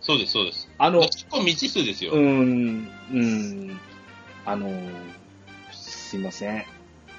[0.00, 0.68] そうです、そうです。
[0.78, 2.12] あの、結構未知数ですよ。
[2.12, 3.80] うーん、うーん、
[4.46, 4.82] あのー、
[5.72, 6.64] すいません。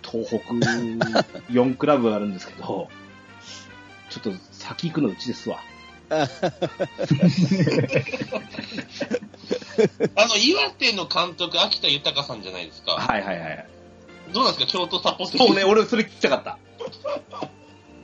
[0.01, 2.89] 東北4クラブあるんですけど、
[4.09, 5.59] ちょっと先行くのうちですわ。
[6.09, 6.15] あ
[10.25, 12.93] の、岩手の監督、秋田豊さんじゃないですか。
[12.93, 13.67] はいはいはい。
[14.34, 15.38] どうなんですか、京都サポート。
[15.38, 16.57] そうね、俺それ聞きたかった。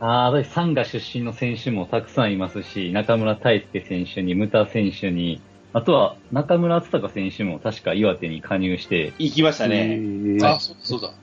[0.01, 5.41] ああ、私、サンガ出身の選手もたくさんいますし、中村大輔選手に、牟田選手に、
[5.73, 9.99] あとは中村敦隆選手も確か岩手に加入して、行きましたね。
[10.43, 11.13] あ、そうそうだ。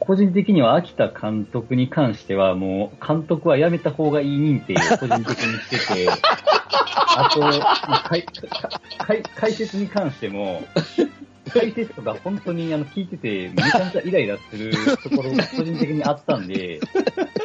[0.00, 6.08] 個人的には秋田監督に関しては、もう、監督は辞めた方がいい認定を個人的にしてて、
[7.16, 7.40] あと、
[8.08, 8.26] 解
[8.98, 10.62] 解解説に関しても、
[11.52, 14.72] 解説とか本当にあの聞いてて、めちゃめちゃイライラする
[15.02, 16.80] ところが 個人的にあったんで、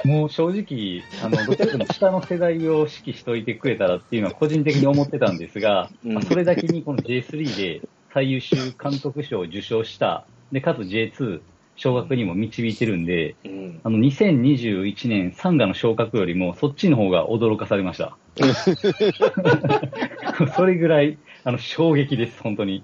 [0.06, 7.82] もう正直、あの、どちらかというと下の世代を指揮しといてくれたらっていうのは個人的に思ってたんですが、うんまあそれだけにこの J3 で
[8.14, 11.42] 最優秀監督賞を受賞した、で、かつ J2
[11.80, 13.80] 昇格にも導いてるんで、うん。
[13.84, 18.18] あの、2021年サンガの昇格よりも、そっちの方が驚かされました。
[20.56, 22.84] それぐらい、あの、衝撃です、本当に。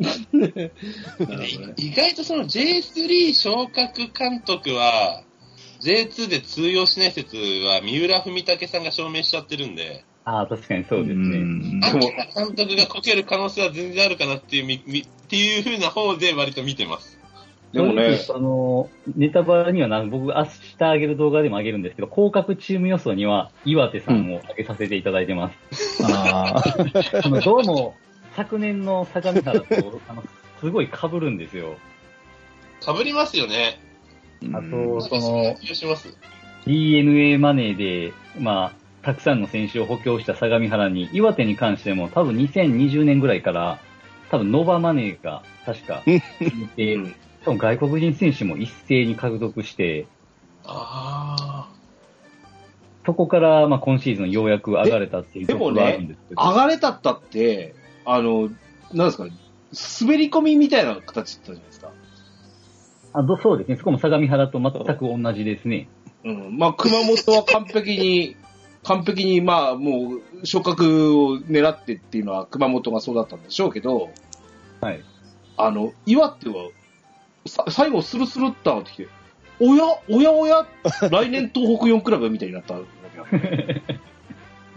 [1.76, 5.22] 意外とその J3 昇格監督は、
[5.82, 11.38] J2 で通用しない説は三浦文武さんが証明しちゃってるんで、ああ、確かにそうですね。
[11.38, 17.18] んでも秋田監督がこける可能性は全然あるかなっていうみ、みっていう風な方で割と見てます。
[17.74, 26.04] でもね、正直その、ネタバレにはな、僕、明日上げる動画でも上げるんですけど、降格チーム予想には、岩手さんを上げさせていただいてます。
[26.04, 27.94] あー あのどうも、
[28.36, 30.24] 昨年の相模原と、あの、
[30.60, 31.76] すごい被るんですよ。
[32.80, 33.80] 被りますよね。
[34.52, 36.16] あと、その、気がします。
[36.66, 38.72] DNA マネーで、まあ、
[39.02, 43.78] たくさんの選手を補強した相模原に、岩手に関しても多分2020年ぐらいから、
[44.30, 46.20] 多分ノバマネーが確かい
[46.68, 47.14] て、うん
[47.44, 50.06] 多分外国人選手も一斉に獲得して、
[50.64, 51.70] あ
[53.04, 57.74] そこからまあ今シーズンようやく上がれたっていうところがあるんですけど、上がれたったって、
[58.04, 58.50] あの、
[58.92, 59.26] なんですか、
[60.00, 61.90] 滑り込みみたいな形だったじゃないですか。
[63.12, 65.88] あどそうですね、そこも相模原と全く同じですね。
[66.24, 66.58] うん。
[66.58, 68.36] まあ、熊本は完璧に、
[68.82, 74.10] 完璧に、まあ、もう、昇格を狙ってっていうのは熊本がそうだったんでしょうけど、
[74.80, 75.00] はい。
[75.56, 76.70] あの、岩手は、
[77.46, 79.08] さ最後スルスルっと上がってきて、
[79.60, 80.66] おやおやおや
[81.10, 82.80] 来年東北4クラブみたいになったわ
[83.30, 83.80] けだ。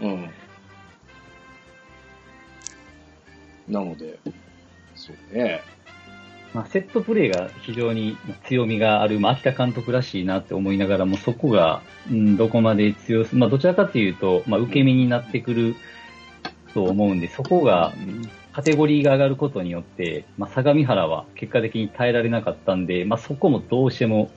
[0.00, 0.30] うん。
[3.68, 4.18] なので、
[4.94, 5.60] そうね。
[6.54, 8.16] まあ、セットプレーが非常に
[8.46, 15.76] 強みがある、まあ、秋田監督らしいなって思いながらも、そこが、うん、どこまで強す、まあ、どちらかというと、まあ、受け身になってくる
[16.72, 17.92] と思うんで、そこが、
[18.52, 24.30] カテゴリーが上がることによって、まあ、相模原は結果的に耐えられなかったんで、まあ、そこもどうしても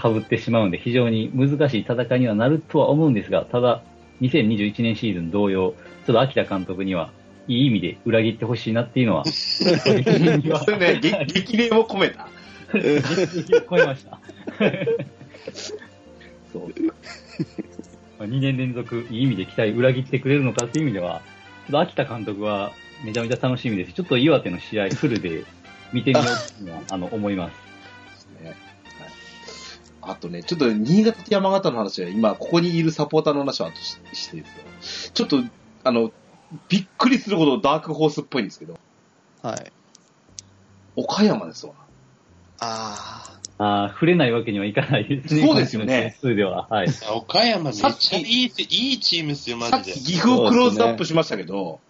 [0.00, 3.82] 被ってしまうんで、非常に難しい戦いにはなるとは思うんですが、ただ、
[4.20, 5.74] 2021年シーズン同様、
[6.06, 7.10] ちょっと秋田監督には、
[7.48, 12.28] いい意味で裏切ってほしいなっていうのは、 それね、 げ激励も込めた。
[13.68, 14.18] 超えました。
[16.52, 16.62] そう。
[18.18, 21.22] まあ2年連続、いい意味で期待裏切ってくれるのかっていう意味では、
[21.66, 22.72] ちょっと秋田監督は
[23.04, 25.44] めちゃめちゃ楽しみですし、ちょっと岩手の試合フルで
[25.92, 28.26] 見てみようっていうのはあの思います。
[28.42, 28.56] ねはい
[30.08, 34.44] あとね、ちょっと新潟と山形の話は、今、ここにいるサポーターの話は後ししてで
[34.80, 35.10] すよ。
[35.14, 35.42] ちょっと、
[35.82, 36.12] あの、
[36.68, 38.78] びっくりするほどダークホースっぽいんですけど、
[39.42, 39.72] はい。
[40.96, 41.72] 岡山ですわ。
[42.60, 45.46] あああ、触れないわけにはいかないですね。
[45.46, 46.66] そうですよね数では。
[46.68, 46.88] はい。
[47.14, 49.98] 岡山めっちゃさっきいいせ、いいチームですよ、マさっジで。
[49.98, 51.80] き岐阜をクローズアップしましたけど、も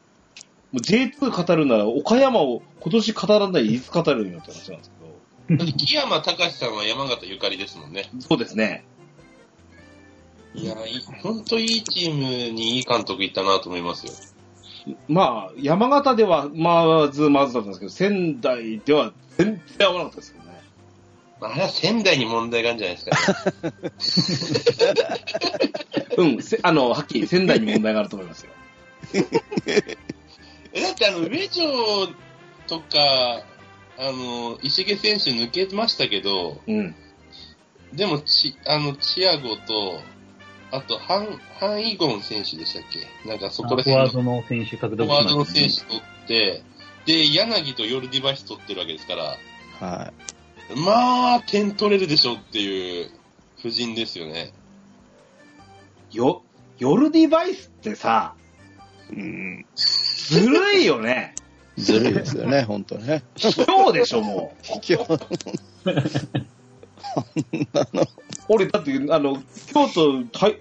[0.72, 4.90] う J2 語るなら岡山を今年語らないでいつ語るんよって話なんです
[5.48, 8.02] だって木山隆さんは山形ゆかりですもんね。
[8.10, 8.84] けど、そうですね。
[10.54, 14.12] いや、い本当いいチームにいい監督いったなと思いますよ。
[15.08, 20.62] まあ、山形ではまずまずだったんですけど、仙台では全然合わなかったですけどね。
[21.40, 24.30] まあ、あれは仙台に問題があるんじゃないです
[24.80, 25.26] か、ね。
[26.16, 28.52] うん、せあの、はっきり仙台に問題があると思いますよ。
[30.72, 31.62] えだってあの、上条
[32.66, 33.42] とか、
[33.98, 36.94] あの、石毛選手抜けましたけど、うん。
[37.92, 40.00] でも、ち、あの、チアゴと、
[40.72, 43.28] あと、ハン、ハンイゴン選手でしたっけ？
[43.28, 46.62] なんかそこらフォワー辺のドの選手獲フ得ォワードの選手取って、
[47.06, 49.36] で、柳とヨルディバイス取ってるわけですから、
[49.78, 50.12] は
[50.74, 53.10] まあ、点取れるでしょうっていう
[53.62, 54.52] 布陣ですよね。
[56.10, 56.42] よ、
[56.78, 58.34] ヨルディバイスってさ、
[59.10, 59.14] い。
[59.14, 59.64] うん。
[59.76, 61.34] ずるいよね。
[61.78, 63.22] ずるいですよね、本当ね。
[63.38, 64.66] 今日でしょ、もう。
[67.52, 67.64] 今
[68.02, 68.08] 日、
[68.48, 70.58] 俺、だって、あの、京都、対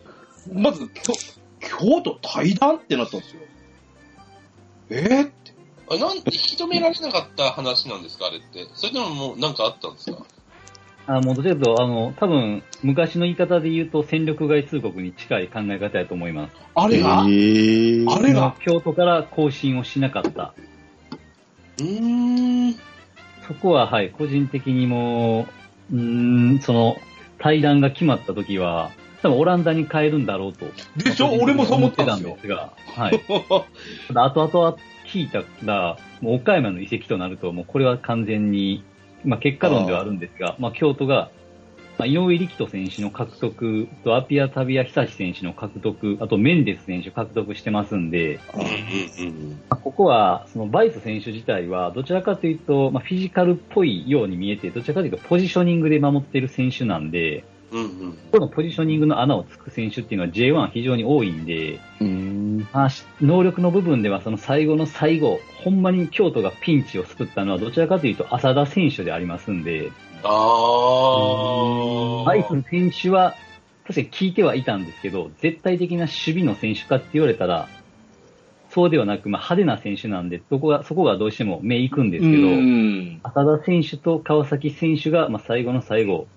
[0.54, 1.14] まず、京
[1.60, 3.42] 京都対談ってなったんですよ。
[4.90, 5.34] えーって。
[5.88, 8.68] あなん引き止められなかった話なんですか、あれって。
[8.74, 10.24] それとももうなんかあったんですか？
[11.08, 16.56] あもうどちらかというと、あの、多分、昔の言い方で言うと戦力外通告に近い考え方やと思います。
[16.74, 20.56] あれが、えーあれが、京都から更新をしなかった。
[21.80, 22.74] うーん。
[23.48, 25.46] そこは、はい、個人的にも、
[25.92, 26.98] うーん、その、
[27.40, 30.66] 対談が決まった時は、多分オランダに変えるんだろうと。
[30.98, 31.30] でしょ？
[31.42, 33.20] 俺もそう思ってたんですが、はい。
[34.08, 34.78] ただ後々は
[35.08, 38.84] 聞いたら、もう岡山の遺跡となると、もうこれは完全に、
[39.24, 41.30] まあ結果論ではあるんですが、まあ京都が、
[41.98, 49.50] まあ、井上力人選手の獲得とアピアタビア久志選手の獲得、あとメンデス選手獲得してますんで、うんうんうん。
[49.52, 58.18] まあここは、そのバイス選手自体は、どちらかというと、まあ、フィジカルっぽいように見えて、どちらかというとポジショニングで守っている選手なんで、うんうん。
[58.32, 62.68] このポジショニングの穴をつく選手っていうのは J1 非常に多いんで、うん。
[62.72, 69.92] まあ、し能力の部分ではその最後の最後、ほんまに京都がピンチを救ったのはどちらかというと浅田選手でありますんで、
[70.26, 72.26] あー。
[72.26, 73.36] バイス選手は
[73.86, 77.70] 確かに聞いてはいたんですけど、絶対的な守備の選手かって言われたら、
[78.72, 83.22] そうではなく、まあ、派手な選手なんで、そこが、そこがどうしても目いくんですけど、うん。
[83.24, 86.28] 浅田選手と川崎選手が、まあ、最後の最後、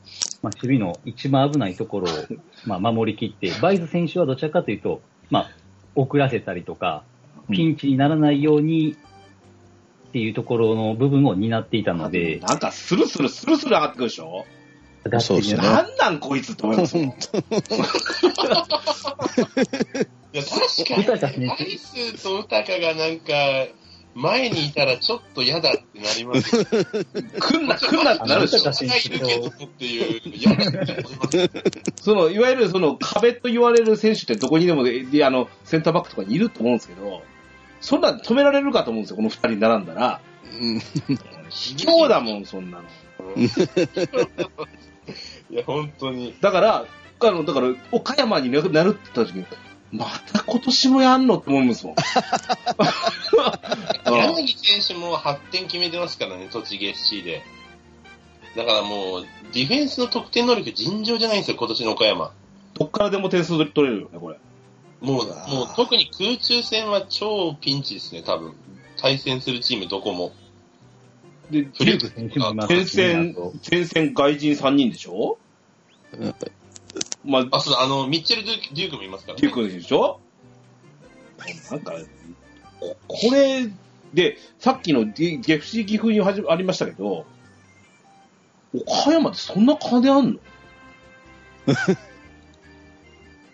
[0.42, 2.14] まあ、守備の一番危ないところを、
[2.66, 5.50] まあ、守りきって、バイズ選手はどちらかというと、まあ、
[5.96, 7.02] 遅らせたりとか、
[7.50, 8.96] ピンチにならないように
[10.08, 14.46] っていうところの部分を担っていたので、なんか、スルスル、スルスル上がってくるでしょ？
[15.20, 16.96] そうですねなんなんこいつって思います？
[16.96, 17.06] もん。
[17.06, 17.10] い
[20.32, 23.32] や、確かに、アイスとウタカがなんか、
[24.14, 26.64] 前にいたらちょっと嫌だってなりますよ。
[27.38, 31.48] 来んな、来んなってなるでしょいるけどっていう、嫌だって思います。
[32.02, 37.22] その、いわゆるその壁と言われる選手ってどこにでもで、であの、センターバックとかにいると思うんですけど、
[37.80, 40.20] そんなん止められるかと思うんですよ、この二人並んだら。
[40.60, 40.80] うん
[41.50, 42.84] 卑怯だもん、そんなの。
[45.50, 46.36] いや、本当に。
[46.40, 46.84] だから、
[47.20, 49.46] あの、だから、岡山になるって言った時に、
[49.90, 51.94] また今年もやんのって思いますもん。
[54.06, 57.42] う ん柳選手も8点決めてますからね、栃木 SC で。
[58.56, 62.32] だからもう、ディフェンスの得点能力尋常じゃないんですよ、今年の岡山。
[62.74, 64.38] どっからでも点数取れるよね、これ。
[65.00, 68.54] もう、もう特に空中戦は超ピンチですね、多分。
[68.96, 70.32] 対戦するチームどこも。
[71.50, 72.30] で、フリック選
[72.68, 73.36] 前線
[73.70, 75.38] 前線外人3人でしょ？
[77.24, 79.42] まあ、あ、そう、あの、ミッチェル・デュークデュークもいますからね。
[79.42, 80.20] デュークでしょ？
[81.70, 81.92] なんか、
[82.80, 83.70] ここれ
[84.12, 87.24] で、さっきのディゲフシ岐阜に始まありましたけど、
[88.74, 90.40] 岡山ってそんな金あんの？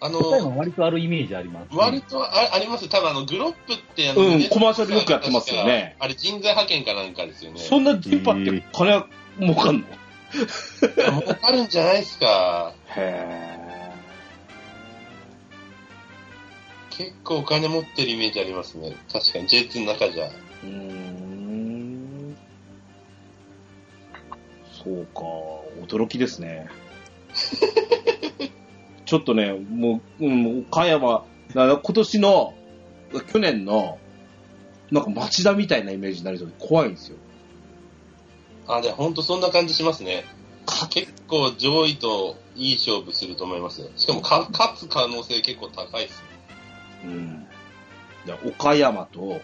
[0.04, 7.60] あ岡山の、割とあるイメージあります、割とああります多分あの、グロップってあの、うんネットコマーシャルよくやってますよねあれ人材派遣かなんかですよね。
[7.60, 9.04] そんな電波って金
[9.40, 9.84] 儲かんの？
[11.20, 12.74] 儲かるんじゃないですか。
[12.96, 13.54] へ
[16.90, 18.96] 結構お金持ってるイメージありますね。
[19.12, 20.26] 確かに J2 の中じゃ。
[20.26, 20.28] ー。
[20.28, 22.36] うーん。
[24.84, 25.22] そうか、
[25.86, 26.68] 驚きですね。
[29.14, 32.52] ちょっとね、もう、うん、岡山、今年の、
[33.32, 34.00] 去年の、
[34.90, 37.16] なんか町田みたいなイメージになりそうで怖いんですよ。
[38.66, 40.24] あ、で、ほんとそんな感じしますね。
[40.90, 43.90] 結構上位といい勝負すると思いますよ。
[43.94, 46.24] しかもか勝つ可能性結構高いです。
[47.04, 47.46] うん。
[48.48, 49.40] 岡山と、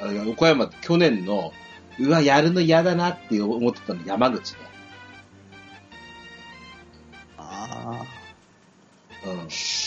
[0.00, 1.52] あいや岡山って去年の、
[1.98, 4.60] うわ、やるの嫌だなって思ってたの山口ね。
[7.36, 8.25] あうん。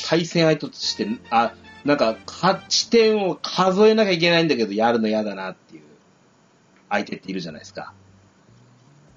[0.07, 1.53] 対戦相手として、あ、
[1.86, 5.84] なんか、勝ち点を数えなきゃいけないんだけど、やるの嫌だなっていう
[6.90, 7.94] 相手っているじゃないですか。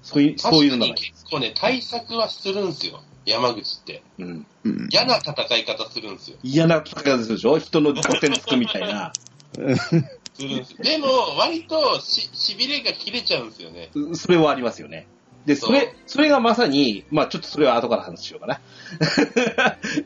[0.01, 0.93] そういう、そういうのが。
[0.93, 3.01] 結構ね、対策はするんですよ。
[3.25, 4.03] 山口って。
[4.19, 4.45] うん。
[4.89, 6.37] 嫌な戦い方するんですよ。
[6.43, 7.57] 嫌な戦い方するでしょ？
[7.57, 9.13] 人の5点つくみたいな。
[9.53, 10.77] するんですよ。
[10.83, 13.91] でも、割とし、痺れが切れちゃうんですよね。
[14.13, 15.07] それはありますよね。
[15.45, 18.61] で、それ、それがまさに、まあちょっとそれは後から話しようかな。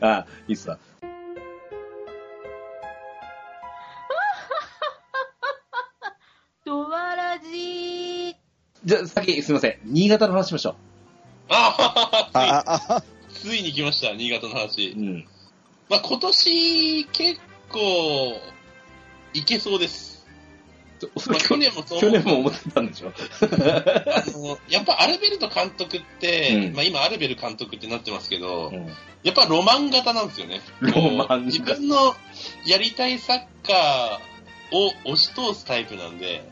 [0.00, 0.78] あ、いいっすわ。
[6.64, 7.28] ドワラ
[8.84, 9.78] じゃあ、先、すみません。
[9.84, 10.74] 新潟の話しましょ
[11.50, 14.54] ああ、あ、あ、あ、ついに来ました、新潟のう。
[14.54, 14.94] 話。
[14.96, 15.26] ん。
[15.90, 18.40] まあ、今年、結構、
[19.34, 20.17] いけそうです。
[21.28, 23.12] まあ、去年もそう去年も思ってたんでしょ
[24.68, 28.86] やっぱアルベルト監督って、うんまあ、今、アルベル監督ってなってますけど、うん
[29.24, 30.60] やっぱロマン型なんですよね。
[30.80, 32.14] ロマン自分の
[32.64, 36.48] やりたいサッカーを押し通すタイプなんで、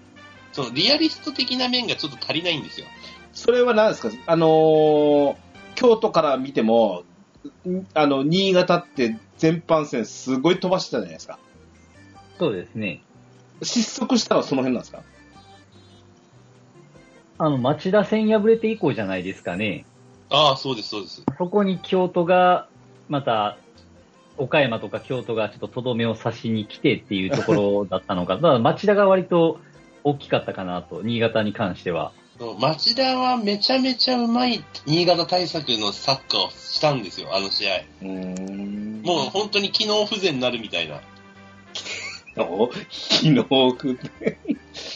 [0.52, 2.88] そのリアリスト的な面がちょっと足りないんですよ。
[3.32, 4.10] それは何ですか？
[4.26, 5.36] あのー
[5.76, 7.04] 京都から見ても、
[7.68, 11.38] んあの、新潟って全般戦すごい飛ばしてたじゃないですか。
[12.40, 13.00] そうですね。
[13.62, 15.02] 失速したのはその辺なんですか？
[17.38, 19.84] あの、町田戦敗れて以降じゃないですかね。
[20.30, 21.22] ああ、そうです、そうです。
[21.36, 22.68] そこに京都が、
[23.08, 23.58] また、
[24.38, 28.36] 岡山とか京都がちょっととどめを刺しに来てっていうところだったのか。
[28.36, 29.60] だから町田が割と
[30.04, 32.12] 大きかったかなと、新潟に関しては。
[32.58, 37.82] 町田はめちゃめちゃうまい新潟対策のサッカーをしたんですよ、あの試合。
[38.02, 41.00] もう本当に機能不全になるみたいな。
[42.42, 44.38] お昨日食って。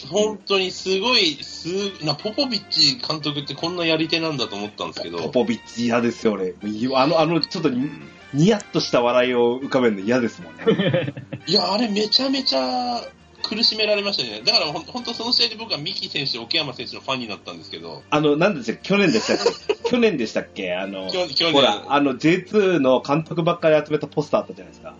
[0.09, 1.67] 本当にすごい、す
[2.05, 6.53] なポポビッチ監督ってこんなやり手なんだと思ったんですけど、ポポビッチ嫌ですよ、俺。
[6.95, 7.89] あの、あの、ちょっとに、
[8.33, 11.13] ニヤッとした笑いを浮かべるの嫌ですもんね。
[11.47, 13.01] いや、あれめちゃめちゃ
[13.41, 14.41] 苦しめられましたね。
[14.45, 18.89] だから本当その試合で僕は三木選手、奥山選手のファンになったんですけど、あの、なんでしたっけ？
[18.89, 19.37] 去年でしたっ
[19.67, 19.73] け？
[19.89, 20.73] 去年でしたっけ？
[20.75, 24.93] あの、ほら、あの、J2 の監督ばっかり集めたポスターあったじゃないですか。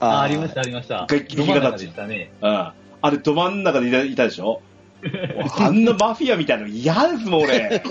[0.00, 1.02] あありました、ありました。
[1.02, 1.18] あれ、
[3.18, 4.60] ど真ん中でいたいたでしょ？
[5.58, 7.82] あんなマフィアみたいなの嫌ですもん、俺。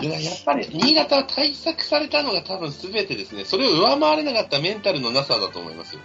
[0.00, 6.00] いややっぱり新潟は対策されたのが多分全てですね、それを上回れなかったメンタルのなさだと思いますよ。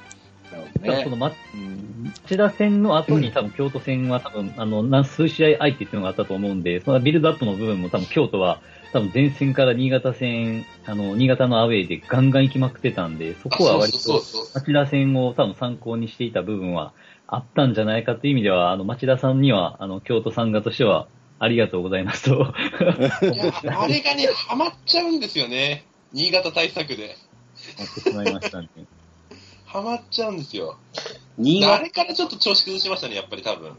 [0.84, 1.32] ただその、ま、
[2.28, 8.60] 町田戦の後に多分京都戦は多分、あの、何数試合相手っていうのがあったと思うんで、そのビルドアップの部分も多分京都は、
[8.96, 14.22] 多分前線から新潟戦、あの、新潟のアウェーでガンガン行きまくってたんで、そこは割と
[14.54, 16.94] 町田戦を多分参考にしていた部分は
[17.28, 21.10] あったんじゃないかという意味では、あの、町田さんには、あの、京都さん側としては、
[21.40, 22.36] ありがとうございますと。
[22.36, 25.86] いやあれがね、ハマっちゃうんですよね。
[26.14, 27.18] 新潟対策で。
[27.78, 28.70] 思ってしまいましたね。
[29.68, 30.78] ハマっちゃうんですよ。
[31.38, 33.74] 新潟、あれからちょっと調子崩しましたね、やっぱり多分。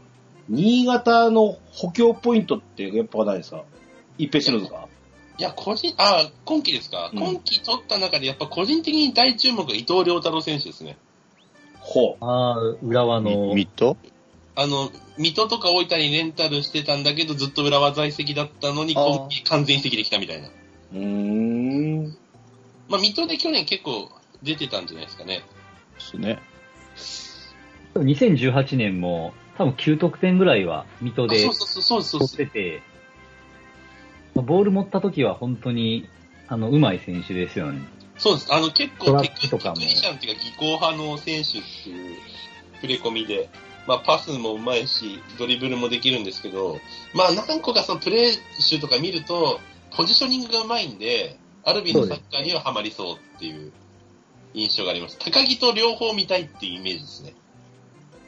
[0.47, 3.63] 新潟の補強ポイントってやっぱないですか？
[4.19, 4.87] 一平篠塚
[5.37, 10.97] いや、個人、あ、今季ですか、うん今季取った中でやっぱ個人的に大注目が伊藤良太郎選手ですね。
[11.79, 12.25] ほう。
[12.25, 13.97] ああ、浦和の、ミッド
[14.55, 20.47] あの、水戸とか大分にレンタルしてたんだけど、ずっと浦和在籍だったのに、今季完全移籍できたみたいな。
[20.47, 22.17] うーん。
[22.89, 24.09] まあ、水戸で去年結構
[24.41, 25.43] 出てたんじゃないですかね。
[25.93, 26.39] ですね。
[27.95, 32.37] 2018年も多分9得点ぐらいは水戸であそうそうそうそう取っそう。
[32.37, 32.81] てて、
[34.41, 36.07] ボール持った時は本当に、
[36.47, 37.81] あの、上手い選手ですよね。
[38.17, 38.53] そうです。
[38.53, 39.33] あの、結構、テク
[39.75, 42.15] ニシャンっていうか、技巧派の選手っていう
[42.75, 43.49] 触れ込みで、
[43.87, 46.79] まあ、パスもうまいし、ドリブルもできるんですけど、
[47.13, 49.59] まあ、何個かそのプレー集とか見ると、
[49.95, 53.71] ポジショニングがうまいんで、アルビのサッカーにはハマりそうっていう
[54.53, 55.17] 印象があります。
[55.19, 57.33] 高木と両方見たいっていうイメージですね。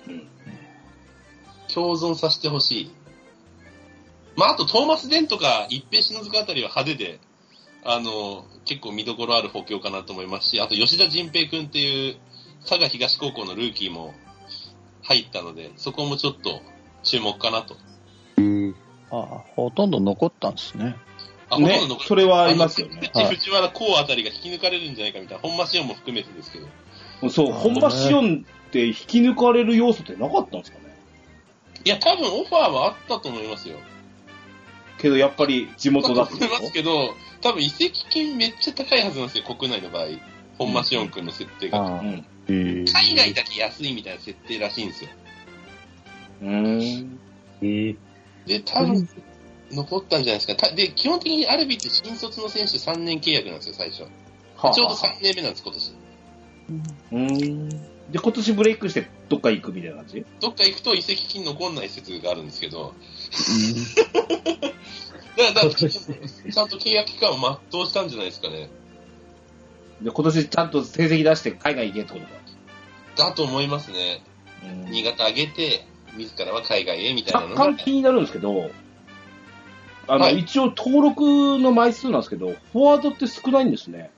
[0.08, 0.30] うん
[1.74, 2.92] 共存させてほしい。
[4.36, 7.20] まあ、あと、トーマス・デンとか、一平篠塚あたりは派手で、
[7.84, 12.18] あの、結構見どころある補強かなと思いますし、あと、吉田仁平君っていう、
[12.68, 14.14] 佐賀東高校のルーキーも
[15.04, 16.62] 入ったので、そこもちょっと
[17.04, 17.78] 注目かなと。
[19.12, 19.26] ああ、
[19.56, 20.96] ほとんど残ったんですね。
[21.50, 27.30] あ、ねほとんど残りそれはありますよね藤原こうあたりが引き抜かれるんじゃないかみたいな、本間シオンも含めてですけど。
[27.30, 30.94] そう、本場シオンって引き抜かれる要素ってなかったんですかね？
[31.86, 33.78] いや、多分オファーはあったと思いますよ。
[35.02, 40.08] けどやっぱり地元だって思いますけど、多分移籍金めっちゃ高いはずなんですよ、国内の場合。
[40.58, 41.80] 本間シオン君の設定が。
[41.80, 42.26] あうん。
[42.50, 45.10] え海外だけ安いみたいな設定らしいんですよ。
[46.42, 47.20] うーん。
[47.62, 47.98] えー
[48.46, 49.08] で、多分、
[49.72, 50.56] 残ったんじゃないですか。
[50.56, 54.04] たで、基本的にアルビって新卒の選手3年契約なんですよ、最初。
[54.56, 55.94] はあちょうど3年目なんです、今年。
[57.12, 57.70] うーん。
[58.12, 60.26] で、今年ブレイクしてどっか行くみたいな感じ？
[60.40, 62.96] どっか行くと移籍金残んない説があるんですけど、
[65.38, 65.88] だから、だからちゃ
[66.66, 68.70] んと契約期間を全うしたんじゃないですかね。
[70.02, 72.32] で、今年ちゃんと成績出して海外行けってことか。
[73.16, 74.24] だと思いますね。
[74.64, 75.86] うん新潟上げて、
[76.18, 77.78] 自らは海外へみたいな若のが干。
[77.78, 78.72] 気になるんですけど、
[80.08, 84.12] あの、はい一応登録の枚数なんですけど、フォワードって少ないんですね。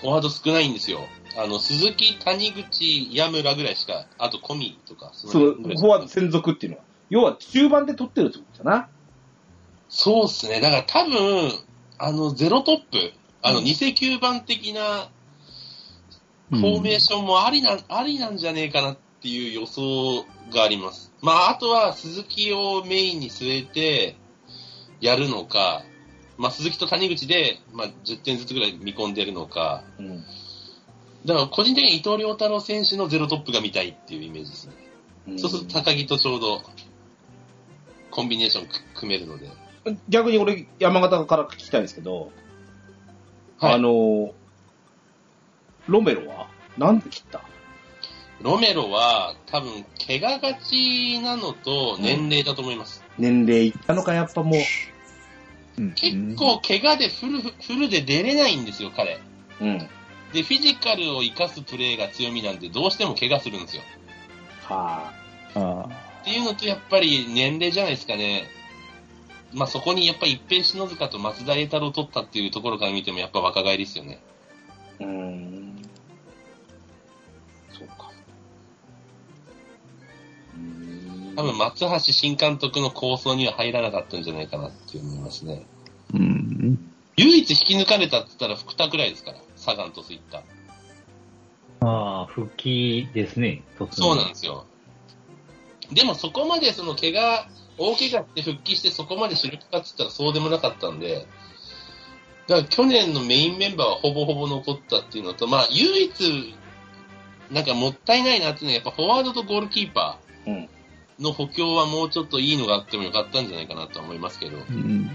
[0.00, 1.00] フォワード少ないんですよ。
[1.36, 6.84] あの、鈴木、谷口、矢村ぐらいしか、あと、コミとか、その、フぐらいしかォワード専属っていうのは。
[7.10, 8.88] 要は中盤で取ってるってことだな。
[9.88, 10.60] そうっすね。
[10.60, 11.50] だから多分、
[11.98, 13.12] あの、ゼロトップ、
[13.42, 15.10] あの、うん偽9番的な
[16.50, 21.12] フォーメーションもありな、ありなんじゃねえかなっていう予想があります。
[21.20, 24.16] まあ、あとは鈴木をメインに据えて
[25.00, 25.82] やるのか、
[26.36, 30.24] まあ、鈴木と谷口で、まあ、10点ずつぐらい見込んでるのか、うん。
[31.24, 34.74] だから個人的に伊藤良太郎選手のゼロトップが見たいっていうイメージですね。
[35.36, 36.62] そうすると高木とちょうど
[38.18, 39.48] コンビネーションく組めるので。
[40.08, 42.32] 逆に俺、山形から聞きたいんですけど、
[43.60, 44.34] はいあの、
[45.86, 47.40] ロメロはなんで切った？
[48.42, 53.04] ロメロは多分怪我がちなのと年齢だと思います。
[53.18, 55.80] 年齢いったのか、やっぱもう。
[55.80, 59.20] うん結構怪我でフルフルで出れないんですよ、彼。
[59.60, 59.78] うん。
[60.32, 63.82] で、フィジカルを生かすプレーが強みなんで、どうしても怪我するんですよ。
[64.64, 65.12] は
[65.54, 68.44] あっていうのと、やっぱり年齢じゃないですかね。
[69.54, 74.20] まあそこにやっぱり一平篠塚と松田栄太郎を取ったっていうところから見ても、やっぱ若返りですよね。
[75.00, 75.04] い。
[75.04, 75.82] うーん。
[77.72, 78.10] そうか。
[80.54, 85.64] うーん多分松橋新監督の構想には入らなかったんじゃないかなって思いますね。
[86.12, 86.78] うん。
[87.16, 90.42] 唯一引き抜かれたって言ったら福田くらいですから、サガンとスイッター。
[91.80, 94.66] ああ、復帰ですね、突そうなんですよ。
[95.92, 97.48] でもそこまでその怪我、
[97.78, 101.26] 大怪我って復帰してそこまで主力かって言ったらそうでもなかったんで、
[102.46, 106.54] だから去年のメインメンバーはほぼほぼ残ったっていうのと、まあ唯一、
[107.50, 110.54] なんかもったいないなっていうのはやっぱフォワードとゴールキーパうん。
[110.54, 110.68] ー
[111.20, 115.10] の補強はもうちょっといいのがあってもよかったんじゃないかなとは思いますけど、うん。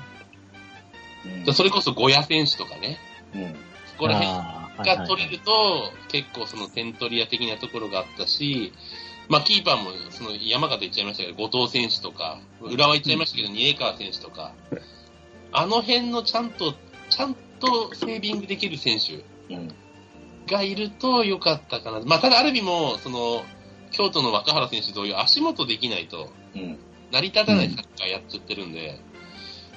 [1.45, 1.53] うん。
[1.53, 2.97] それこそゴヤ選手とかね、
[3.33, 3.55] うん。
[3.87, 8.73] そこら辺が取れると、結構その点取り屋的なところがあったし、
[9.29, 14.53] まあキーパーもその山形言っちゃいましたけど、後藤選手とか、浦和言っちゃいましたけど、二重川選手とか、
[15.51, 16.73] あの辺のちゃんと、
[17.09, 19.23] ちゃんとセービングできる選手
[19.53, 19.67] うん。
[20.45, 22.01] がいると良かったかな。
[22.01, 23.43] まあただアルビも、その、
[23.91, 26.79] 京都の若原選手同様、足元できないとうん。
[27.11, 28.99] 成り立たないサッカーやっちゃってるんで、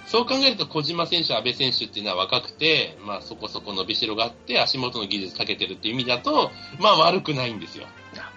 [0.07, 6.51] そう考えると小島選手、阿部選手っていうのは若くて、まあそこそこ伸びしろがあって、足元の技術長けてるっていう意味だと、
[6.81, 7.87] まあ悪くないんですよ。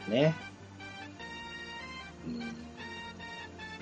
[0.10, 0.36] ね。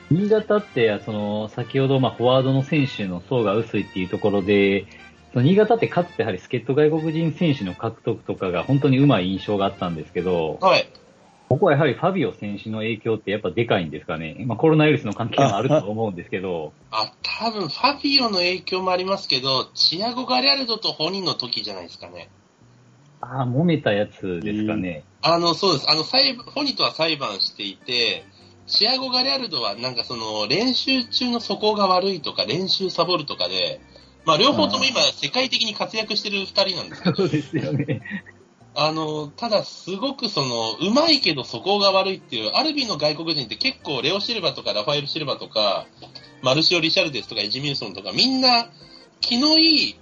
[0.10, 4.86] 新潟って、その、先ほど、まあ、フォワードの選手の層が薄いっていうところで、
[5.34, 10.90] その新潟ってかつてやはり助っ人外国人選手の獲得とかが本当にうまい印象があったんですけど、はい。
[11.50, 14.44] ここはやはりファビオ選手の影響ってやっぱでかいんですかね。
[14.46, 22.30] まあ、コロナウイルスの関係もあると思うんですけど、あ、多分ファビオの影響もありますけど、チアゴ・ガリャルドと本人の時じゃないですかね。
[23.22, 25.04] ああ、揉めたやつですかね。
[25.22, 25.90] あの、そうです。
[25.90, 28.24] あの、裁判ホニとは裁判していて、
[28.68, 33.80] チアゴ・ガリャルドはなんかその、練習中の素行が悪いとか、練習サボるとかで、
[34.26, 38.02] まあ両方とも今世界的に活躍してる二人なんですけど、そうですよね。
[38.76, 45.88] あの、ただすごくその、うまいけど素行が悪いっていう、アルビの外国人って結構レオ・シルバとかラファエル・シルバとか、
[46.44, 48.70] マルシオ・リシャルデスとかエジミューソンとかみんな
[49.22, 50.00] 気のいい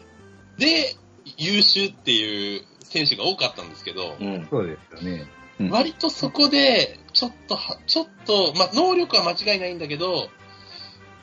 [0.57, 0.95] で
[1.37, 4.47] 優秀っていう選手が多かったんですけど、うん。
[4.49, 5.27] そうですよね。
[5.59, 10.29] うん割とそこで、ちょっとは、ちょっと、まあ、能力は間違いないんだけど、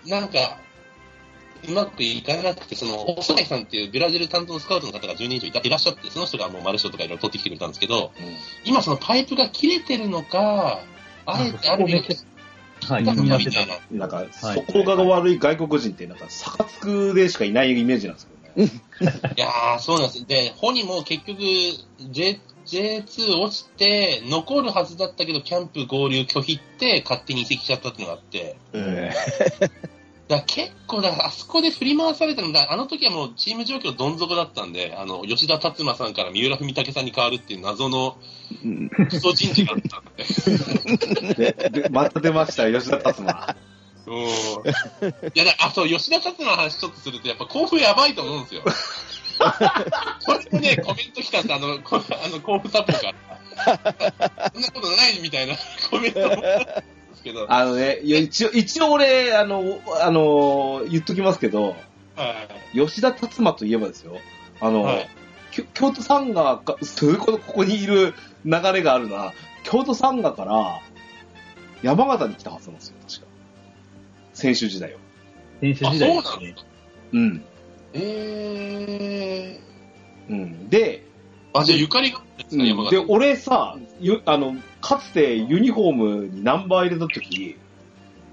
[0.06, 0.59] なんか、
[1.69, 8.10] うまくいかなくて、その、細谷さんっていうブラジル担当のスカウトの方が10人以上いたいらっしゃって、その人がもうマルショとかいろいろ取ってきてくれたんですけど、
[8.64, 10.81] 今そのパイプが切れてるのか、
[11.27, 12.16] あえてある意味、
[12.89, 13.98] はい、なんかみんなってたみたいな。
[13.98, 14.28] なんか、はい
[14.66, 18.73] 底が悪い外国人って、なんか、サカツクでしかいないイメージなんですけどね。
[19.36, 20.27] いやー、そうなんです。
[20.27, 21.40] で、ホニも結局、
[22.10, 29.13] J、J2 落ちて、残るはずだったけど、キャンプ合流拒否って、勝手に移籍しちゃったっていうのがあって、え
[30.29, 38.17] だ結構だあそこで振り回されたのだ、あの時はもうチーム状況どん底だったんで、あの、吉田達馬さんから三浦文武さんに変わるっていう謎の
[38.65, 40.05] うんクソ人事があったん
[41.37, 41.53] で。
[41.53, 43.57] でで、また出ました、吉田達馬。
[44.07, 44.15] うん。
[44.25, 44.27] い
[45.35, 48.63] やだ、あ、そう、吉田達馬の話ちょっとすると、やっぱ甲府やばいと思うんですよ。
[50.24, 54.51] これもね、コメント来たんですあの、こあの甲府サポから。
[54.52, 55.55] そんなことないみたいな
[55.90, 57.47] コメントも来たんですけど。
[57.52, 61.77] あのね、いや一応、一応俺、あの、あの、言っときますけど、
[62.16, 62.78] はい。
[62.78, 64.19] 吉田達馬といえばですよ、
[64.60, 65.09] あの、はい
[65.74, 68.14] 京都サンガが、そういうこと、ここにいる
[68.47, 70.81] 流れがあるのは、京都サンガから
[71.82, 73.27] 山形に来たはずなんですよ、確か。
[74.32, 74.98] 選手時代は。
[75.60, 76.64] 選手あ、時代ですねそうなんです。
[76.64, 76.70] か。
[77.12, 77.44] うん。
[77.94, 79.60] え
[80.28, 80.69] うん。
[80.69, 81.60] で、ー。
[81.60, 87.56] あ、じゃあゆかりがあるんですか、山で形。、俺さ、ゆあの、かつてユニフォームにナンバー入れた時、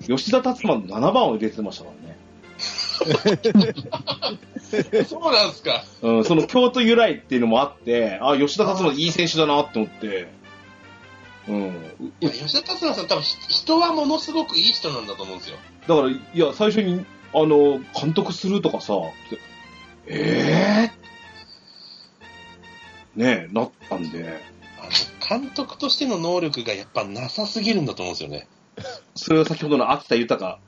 [0.08, 2.18] 吉田達馬の7番を入れてましたからね。
[5.06, 5.84] そうなんですか。
[6.02, 10.28] うん、その京都由来っていうのもあって、あ、吉田達馬いい選手だなって思って、
[11.48, 11.74] うん。
[12.22, 15.58] いや、吉田達馬さん多分ひ人はものすごくいい人なんだと思うんですよ。
[15.88, 18.94] だから、いや、最初に、あの、監督するとかさ、
[20.08, 21.00] ええ
[23.16, 24.40] ねえ、なったんで、
[24.80, 28.48] あの、監督としての能力がやっぱなさすぎるんだと思うんですよね。
[29.16, 30.60] それは先ほどの秋田豊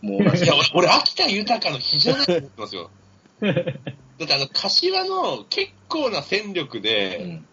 [0.00, 2.90] も同じいや、俺、俺秋田豊の比じゃないと思ってますよ。
[3.42, 7.46] だってあの、柏の結構な戦力うで、ん。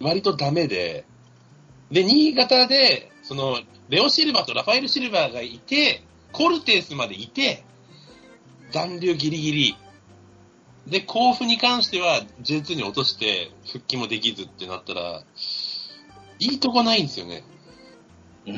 [0.00, 1.04] 割とダメで、
[1.90, 6.02] で、新潟で、その、レオ・シルバーとラファエル・シルバーがいて、
[6.32, 7.64] コルテースまでいて、
[8.70, 9.76] 残留ギリギリ。
[10.86, 15.22] で、甲府に関しては J2 に落として復帰もできずってなったら、
[16.38, 17.44] いいとこないんですよね。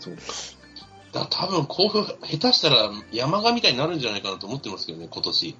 [0.00, 0.22] そうか。
[1.12, 2.16] だ多分甲府下
[2.48, 5.56] 手したら山賀みたいになるんじゃないかなと思ってますけどね、今年。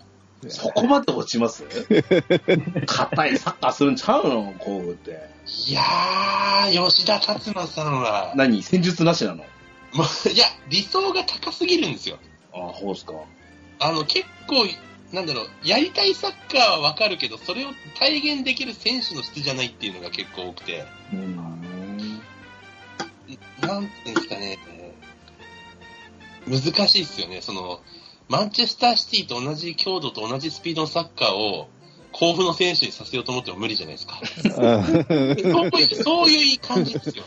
[0.48, 1.65] そこまで落ちます？
[2.86, 4.55] 硬いサッカーするんちゃうの？
[4.59, 5.28] 甲府って。
[5.69, 8.62] いやー、吉田達馬さんは、何？
[8.62, 9.36] 戦術なしなの？
[9.36, 9.44] も
[10.02, 12.19] ういや、理想が高すぎるんですよ。
[12.52, 13.15] ああ、そうっすか。
[13.81, 14.66] あの、結構、
[15.12, 21.36] なんだろう、やりたいサッカーはわかるけど、それを体現できる選手の質じゃないっていうのが結構多くて、うん。
[21.36, 21.43] な
[23.81, 24.59] んていうんですかね、
[26.47, 27.40] 難しいですよね。
[27.40, 27.81] その、
[28.35, 31.69] マンチェスターシティと同じ強度と同じスピードのサッカーを、
[32.11, 34.20] 甲府の選手にさせようと思っても無理じゃないですか。
[36.02, 37.24] そういう感じですよ。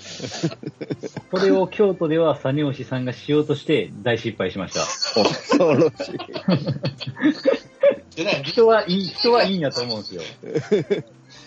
[1.32, 4.82] それを京都ではサネオシさんがしようとして大失敗しました。
[4.82, 6.18] 恐ろしい。
[8.44, 10.22] 人はいい、人はいいんだと思うんですよ。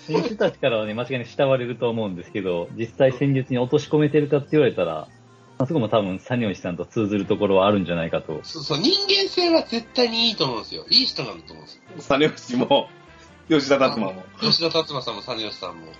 [0.06, 5.08] 選手たちからはね、間違いなく慕われると思うんですけど、実際戦術に落とし込めてるかって言われたら、
[5.60, 8.40] あそこも多分サネオシさんと通ずるところはあるんじゃないかと。
[8.44, 10.86] そうそう人間性は絶対にいいと思うんですよ。
[10.88, 11.82] いい人なんだと思うんですよ。
[12.18, 12.88] 実吉も、
[13.50, 14.24] 吉田達馬も。
[14.40, 15.92] 吉田達馬さんも実吉さんも。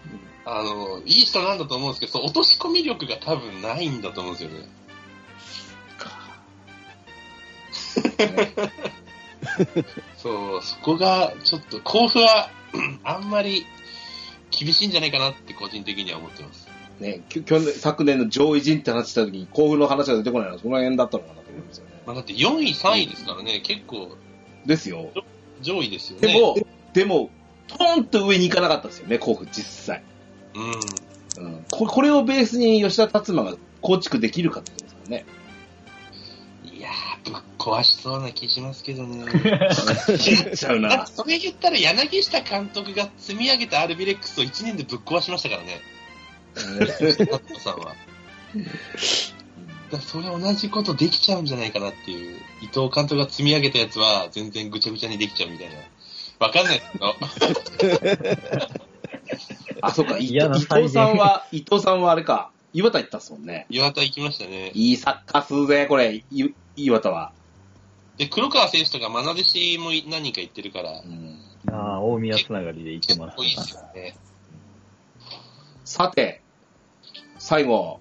[0.47, 4.67] あの、いい人なんだと思うんですけど、そう落とし込み力が多分ないんだと思うんですよね。
[10.17, 12.49] そう、そこが、ちょっと、甲府は、
[13.05, 13.67] あんまり
[14.51, 16.70] 厳しいんじゃないかなって個人的には思ってます。
[17.01, 21.91] ね、き去年、昨年の上位陣って話した時に、甲府の話が出てこないのはその辺だったのかなと思うんですよね。
[22.07, 24.17] まあ、だって4位、3位ですからね、結構
[24.67, 25.11] ですよ。
[25.63, 26.33] 上位ですよね。
[26.33, 26.57] でも、
[26.93, 27.31] でも、
[27.69, 30.03] トーンと上に行かなかったですよね、甲府実際。
[30.55, 31.45] うん。
[31.45, 31.65] うん。
[31.71, 35.25] ここれをベースに吉田達馬が構築できるかってことですからね。
[36.65, 39.25] いやー、ぶっ壊しそうな気しますけどね。
[40.19, 41.07] 切っちゃうな。
[41.07, 45.81] それ言ったら柳下監督が積み上げたアルビレックスを1年でぶっ壊しましたからね。
[46.55, 47.95] タットさんは。
[49.91, 52.41] だそれ同じことできちゃうんじゃないかなっていう。
[52.63, 55.75] 伊藤監督が積み上げたやつは全然ぐちゃぐちゃにできちゃうみたいな。
[56.39, 57.17] わかんないですけど。
[59.83, 63.67] あ、そうか、伊藤嫌な伊藤さんは、伊藤さんはあれか、岩田行ったっすもんね。
[63.69, 64.71] 岩田行きましたね。
[64.75, 67.33] いいサッカーするぜ、これ、い岩田は。
[68.17, 73.43] で、黒川選手とか愛弟子も何人か行ってるからう、んああ、大宮つながりで言ってます。
[73.43, 74.17] いいですよね。
[75.85, 76.40] さて、
[77.51, 77.99] 最後、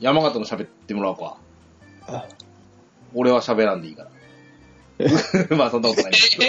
[0.00, 1.36] 山形の喋ってもらおうか。
[3.12, 4.10] 俺は喋らんでいいから。
[5.54, 6.44] まあそんなことないけど。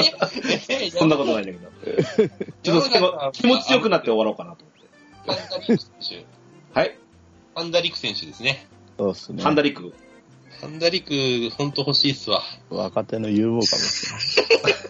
[0.70, 1.70] え そんなことないんだけど。
[2.64, 5.44] ちょっと気持ちよくなって終わろうかなと思って。
[5.44, 6.26] ハンダリク選
[6.74, 6.80] 手。
[6.80, 6.98] はい。
[7.54, 8.66] ハンダリク選手ですね。
[8.98, 9.52] そうですねハ。
[9.52, 9.94] ンダリク。
[10.62, 12.42] ハンダリク、ほんと欲しいっすわ。
[12.70, 14.08] 若手の有望かもし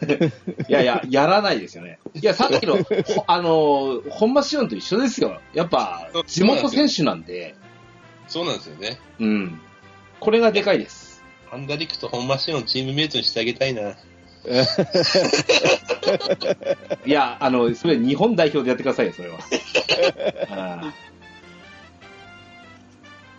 [0.08, 0.32] れない。
[0.70, 2.00] いやいや、やらないですよね。
[2.14, 5.42] いや、 さっきの、ほあの、本間シオンと一緒ですよ。
[5.54, 7.56] やっぱ、地元選手なんで、
[8.28, 9.00] そうなんですよね。
[9.20, 9.60] うん。
[10.20, 11.24] これがでかいです。
[11.48, 13.96] ハンダリクと本間氏のチームメイトにしてあげたいな。
[17.06, 19.40] いや、あの、それ日本代表でやってくださいよ、それは。
[20.50, 20.94] ああ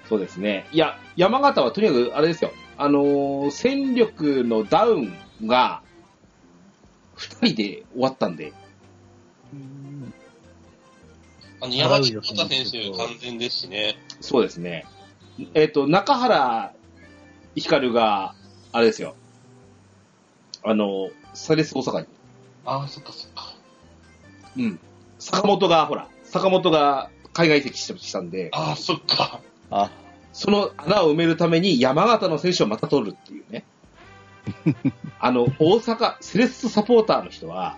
[0.08, 0.66] そうですね。
[0.72, 2.52] いや、山形はとにかく、あれですよ。
[2.76, 5.12] あのー戦力のダウン
[5.46, 5.82] が、
[7.14, 8.52] 二人で終わったんで、
[11.60, 13.98] あの、山地太選手完全ですしね。
[14.20, 14.86] そうですね。
[15.54, 16.72] えっ、と、中原
[17.54, 18.34] 光が、
[18.72, 19.14] あれですよ。
[20.64, 22.06] あの、サレス大阪に。
[22.64, 23.54] ああ、そっかそっか。
[24.56, 24.80] うん。
[25.18, 29.40] 坂本が、ほら、坂本が海外移籍したんで、ああ、そっか。
[29.70, 29.90] あ、
[30.32, 33.64] その穴を埋めるために山形の選手をまた取るっていうね。
[35.20, 37.76] あの、大阪、セレッソサポーターの人は、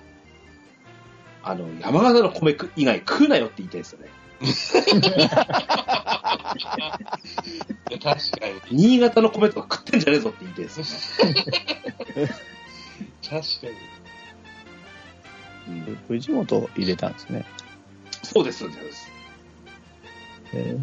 [1.43, 4.09] あの、山形の米食以外食うなよって言いたいですよね。
[4.43, 4.45] い
[7.93, 8.79] や確かに。
[8.79, 11.35] 新潟の米とか食ってんじゃねえぞって言いたいですよね。
[13.23, 13.73] 確かに。
[15.69, 17.45] うん藤本入れたんですね。
[18.23, 19.11] そうです、そうです。
[20.53, 20.77] へ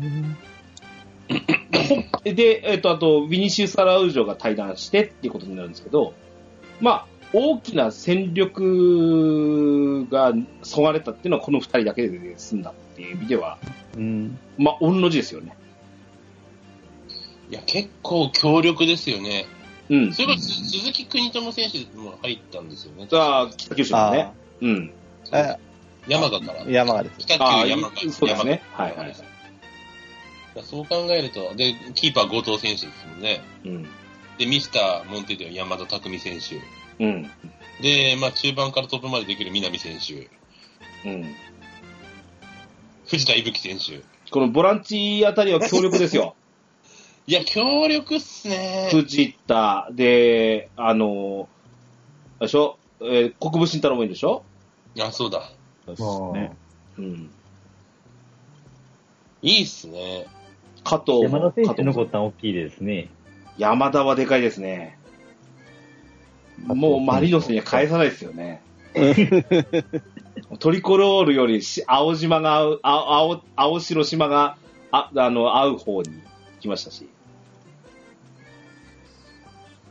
[2.24, 6.14] で、えっ、と、あと、ビニシウス・アラウジョが対談してっていうことになるんですけど、
[6.80, 10.34] まあ、大きな戦力が
[10.64, 13.58] そがれたっていうのはこの二人だけで済んだっていう意味では、
[13.96, 14.40] うん。
[14.58, 15.56] まあ、御の字ですよね。
[17.50, 19.46] いや、結構強力ですよね。
[19.90, 20.14] うん。
[20.14, 23.08] それこそ鈴木邦友選手も入ったんですよね。
[23.14, 24.34] ああ、北九州のねあ。
[24.62, 24.94] うん。
[25.32, 25.58] あ、
[26.08, 26.64] 山形から。
[26.70, 27.20] 山がです。
[27.20, 28.12] 北ああ九山形。
[28.12, 28.62] そうですね。
[28.74, 29.16] はいはい。
[30.64, 33.42] そう考えると、で、キーパー後藤選手ですもんね。
[33.66, 33.84] うん。
[34.38, 37.04] で、ミスターモンテディは山田匠選手。
[37.04, 37.30] うん。
[37.82, 40.30] で、まあ中盤からトップまでできる南選手。
[41.10, 41.36] うん。
[43.08, 44.04] 藤田伊吹選手。
[44.32, 46.36] このボランチあたりは強力ですよ。
[47.28, 48.88] いや、強力っすね。
[48.92, 51.50] 藤田、で、あの、
[52.40, 54.44] あれでしょ、えー国分慎太郎もいいんでしょ？
[55.00, 55.52] あ、そうだ。
[55.86, 56.56] そうですね。
[56.98, 57.30] うん。
[59.44, 60.26] いいっすね。
[60.88, 63.10] 加藤も山田選手加藤も残ったの大きいですね。
[63.58, 64.98] 山田はでかいですね。
[66.64, 68.62] もうマリノスには返さないですよね。
[70.60, 74.58] トリコロールよりし青島が合う、あ青、青白島が、
[74.92, 76.22] あ、あの、合う方に
[76.62, 77.10] 来ましたし。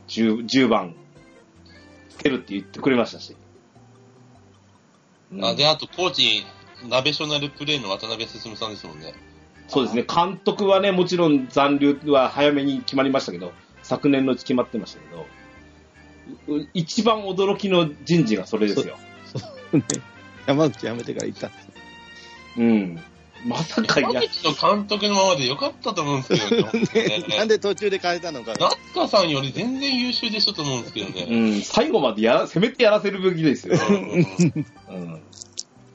[0.07, 0.95] 10, 10番、
[2.09, 3.35] つけるって言ってくれましたし。
[5.31, 6.43] うんあ、で、あと、コーチ、
[6.89, 9.13] ナベショナルプレーの渡辺進さんですもんね。
[9.67, 13.51] そうですね、監督はね、もちろん残留は早めに決まりましたけど、
[13.83, 15.25] 昨年のうち決まってましたけど、
[16.47, 18.97] うう一番驚きの人事がそれですよ。
[19.73, 19.83] ね
[20.45, 21.67] 山口辞めてから行ったんです。
[22.57, 22.99] うん。
[23.45, 27.17] まさか、いや、山口の監督のままでよかったと思うんですけどね。
[27.27, 28.69] ねなんで途中で変えたのかが。
[28.69, 31.57] 夏川さんより全然優秀でしょと思うんですけどうね。
[31.57, 33.77] ん、最後までやら、せめてやらせるべきですよ。
[33.89, 35.21] うんうんうんうん。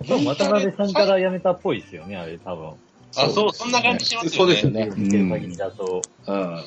[0.07, 2.75] 多分渡辺さんから辞めたっぽいですよね、あれ、多分。
[3.17, 4.37] あ、そう、そんな感じしますよね。
[4.37, 4.91] そうですよね。
[4.97, 6.03] 見てる限りだと。
[6.27, 6.63] うん。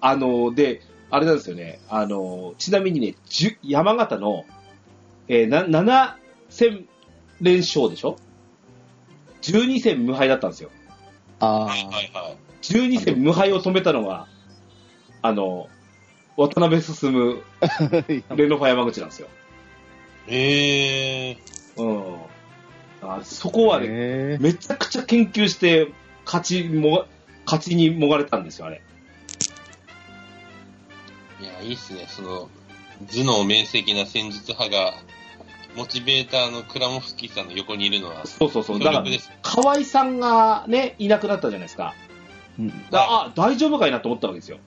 [0.00, 1.80] あの、で、あれなんですよね。
[1.88, 3.14] あの、ちなみにね、
[3.62, 4.44] 山形の、
[5.28, 6.14] えーな、7
[6.48, 6.86] 戦
[7.40, 8.16] 連勝でしょ
[9.42, 10.70] ?12 戦無敗だったんですよ。
[11.40, 12.36] あはいはいはい。
[12.62, 14.26] 12戦無敗を止めたのが、
[15.22, 15.68] あの、
[16.36, 17.42] 渡辺進。
[18.36, 19.28] レノファ山口なんですよ。
[20.26, 21.82] えー。
[21.82, 22.16] うん。
[23.02, 25.92] あそこはね、へめちゃくちゃ研究して、
[26.24, 27.06] 勝ちも、
[27.46, 28.82] 勝ちにもがれたんですよ、あれ。
[31.40, 32.06] いや、いいっすね。
[32.08, 32.48] その、
[33.08, 34.94] 頭脳明晰な戦術派が、
[35.76, 38.78] モチベーターのクラモフスキーさんの横にいるのは、そうそうそう。
[38.78, 39.04] だから。
[39.42, 41.94] 河合さんがね、いなくなったじゃないですか。
[42.58, 44.58] うんだあ、大丈夫かいなと思ったわけですよ。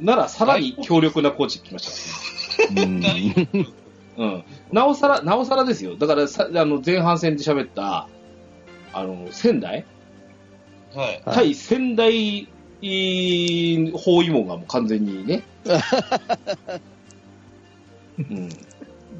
[0.00, 3.48] なら、さらに強力なコーチ来ましたからね。
[3.52, 3.72] うん
[4.18, 4.44] うん。
[4.72, 5.96] なおさら、なおさらですよ。
[5.96, 8.08] だからさ、あの、前半戦で喋った、
[8.92, 9.86] あの、仙台？
[10.94, 11.06] はい。
[11.06, 12.48] はい対仙台、
[12.80, 15.42] い包囲網がもう完全にね。
[18.18, 18.48] うん。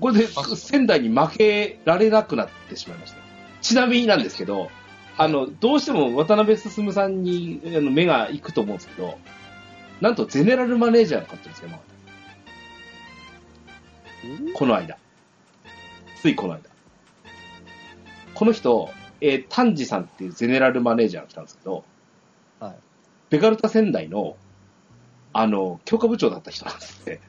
[0.01, 0.27] これで
[0.57, 3.19] 仙台に負けられなくなってしまいました。
[3.61, 4.71] ちなみになんですけど、
[5.17, 9.19] あの、どうしても渡辺進さんにあの目が行くと思うんですけど、
[10.01, 11.88] なんとゼネラルマネージャーが勝ってるんですよ、山形
[14.55, 14.99] この間。
[16.17, 16.63] ついこの間。
[18.35, 18.91] この人、
[19.21, 21.85] えー、丹治さんっていうゼネラルマネージャーが来たんですけど、
[22.61, 22.75] はい
[23.31, 24.37] ベガルタ仙台の、
[25.33, 27.21] あの、強化部長だった人なんですって。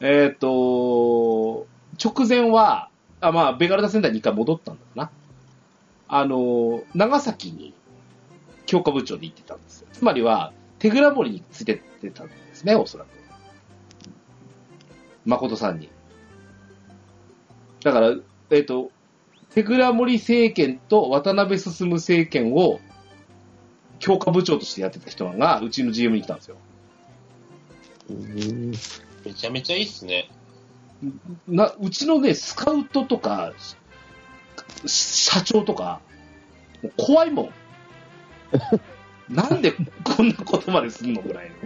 [0.00, 1.66] えっ、と、
[2.02, 2.90] 直前は、
[3.20, 5.10] あ、まあ、ベガルタ仙台に一回戻ったんだな。
[6.08, 7.74] あの、長崎に
[8.66, 9.88] 強化部長で行ってたんですよ。
[9.92, 13.17] つまりは、手倉森についてってたんですね、おそらく。
[15.28, 15.90] 誠さんに。
[17.84, 18.16] だから、
[18.50, 18.90] えっ、と、
[19.50, 22.80] 手倉森政権と渡辺進政権を
[23.98, 26.56] 強化部長としてやってた人が、うちの GM に来たんですよ。
[29.24, 30.30] めちゃめちゃいいっすね。
[31.46, 33.52] な、うちのね、スカウトとか、
[34.86, 36.00] 社長とか、
[36.82, 37.50] もう怖いもん。
[39.28, 41.56] なんでこんなことまですんのぐらいの。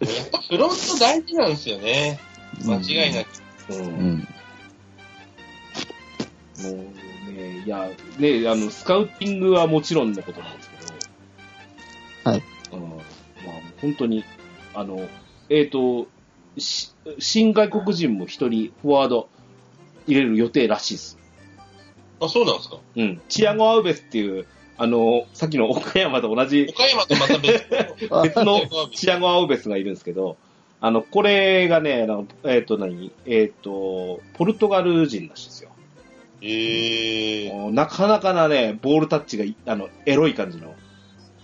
[0.00, 2.20] やっぱフロント大事なんですよね。
[2.64, 3.28] 間違いなく。
[3.70, 4.28] うんうん。
[6.62, 6.70] も
[7.28, 10.76] うね、いや、ね、あの、スカウティングはもちろんのことなんですけ
[12.24, 12.42] ど、はい。
[12.72, 12.98] うん、まあ、
[13.80, 14.24] 本当に、
[14.74, 15.08] あの、
[15.48, 16.08] えっ、と、
[16.58, 19.28] し新外国人も一人フォワード
[20.06, 21.18] 入れる予定らしいです。
[22.20, 23.20] あ、そうなんですかうん。
[23.28, 24.46] チアゴ・アウベスっていう、
[24.78, 27.66] あの、さっきの岡山と同じ岡山とまた別
[28.10, 28.22] の。
[28.22, 30.36] 別のチアゴ・アウベスがいるんですけど、
[30.80, 35.70] あの、これがね、なんかえっ、と何、えっ、と、ポルトガル人らしいですよ。
[36.42, 40.74] えー、なかなかなね、ボールタッチがい、あの、エロい感じの、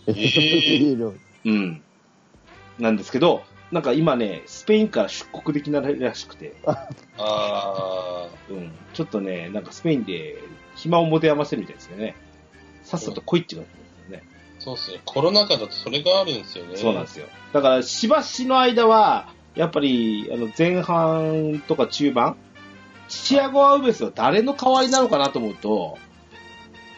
[0.06, 1.12] えー
[1.44, 1.82] うん。
[2.78, 6.54] なんですけど、なんか今ね、スペインから出国できないらしくて、
[7.16, 8.72] あうん。
[8.92, 10.36] ちょっとね、なんかスペインで
[10.76, 12.14] 暇を持て余せるみたいですよね。
[12.92, 14.22] さっさと来いって言われてるんですよね。
[14.58, 15.00] ー、そうっすね。
[15.04, 16.76] コロナ禍だとそれがあるんですよね。
[16.76, 17.26] そうなんですよ。
[17.52, 22.36] だから、しばしの間は、やっぱり、あの、前半とか中盤、
[23.08, 25.98] チアゴ・アウベスは誰の代わりなのかなと思うと、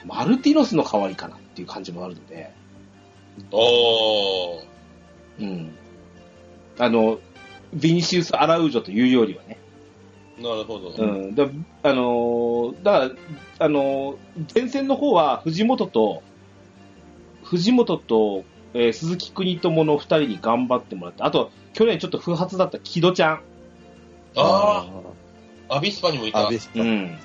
[0.05, 2.53] マルティノスの代わりかなっていう感じもあるので、
[3.51, 4.65] おー。
[5.41, 5.75] うん。
[6.79, 7.19] あの、
[7.73, 9.59] ビニシウス・アラウージョというよりはね。
[10.39, 10.89] なるほど。
[10.91, 11.35] うん。
[11.35, 11.45] だ
[11.83, 13.15] あのーだか
[13.59, 16.23] ら、あのー前線の方は藤本と、
[17.45, 18.45] 藤本と、
[18.75, 23.43] えー鈴木邦友の二人に頑張ってもらって、あと、去年ちょっと不発だった木戸ちゃん。
[24.37, 24.87] あ
[25.69, 26.47] あ、アビスパにもいた。
[26.47, 27.19] アビスパうん。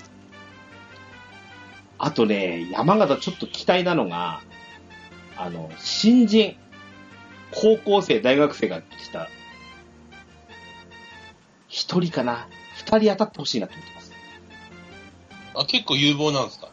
[1.97, 4.41] あとね、山形ちょっと期待なのが、
[5.35, 6.55] あの、新人、
[7.51, 9.29] 高校生、大学生が来た、
[11.67, 12.47] 一人かな
[12.91, 14.11] 二人当たってほしいなと思ってます。
[15.55, 16.69] あ、結構有望なんですか？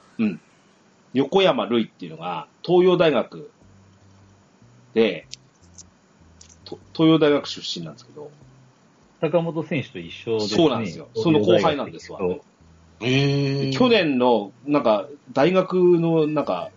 [1.13, 3.51] 横山瑠衣っていうのが、東洋大学
[4.95, 5.27] で、
[6.65, 8.31] と東洋大学出身なんですけど、
[9.21, 10.57] 坂本選手と一緒ですね。
[10.57, 12.41] そうなんですよその後輩なんですわえ
[13.01, 13.73] えー。
[13.73, 16.71] 去年の、なんか、大学の、なんか、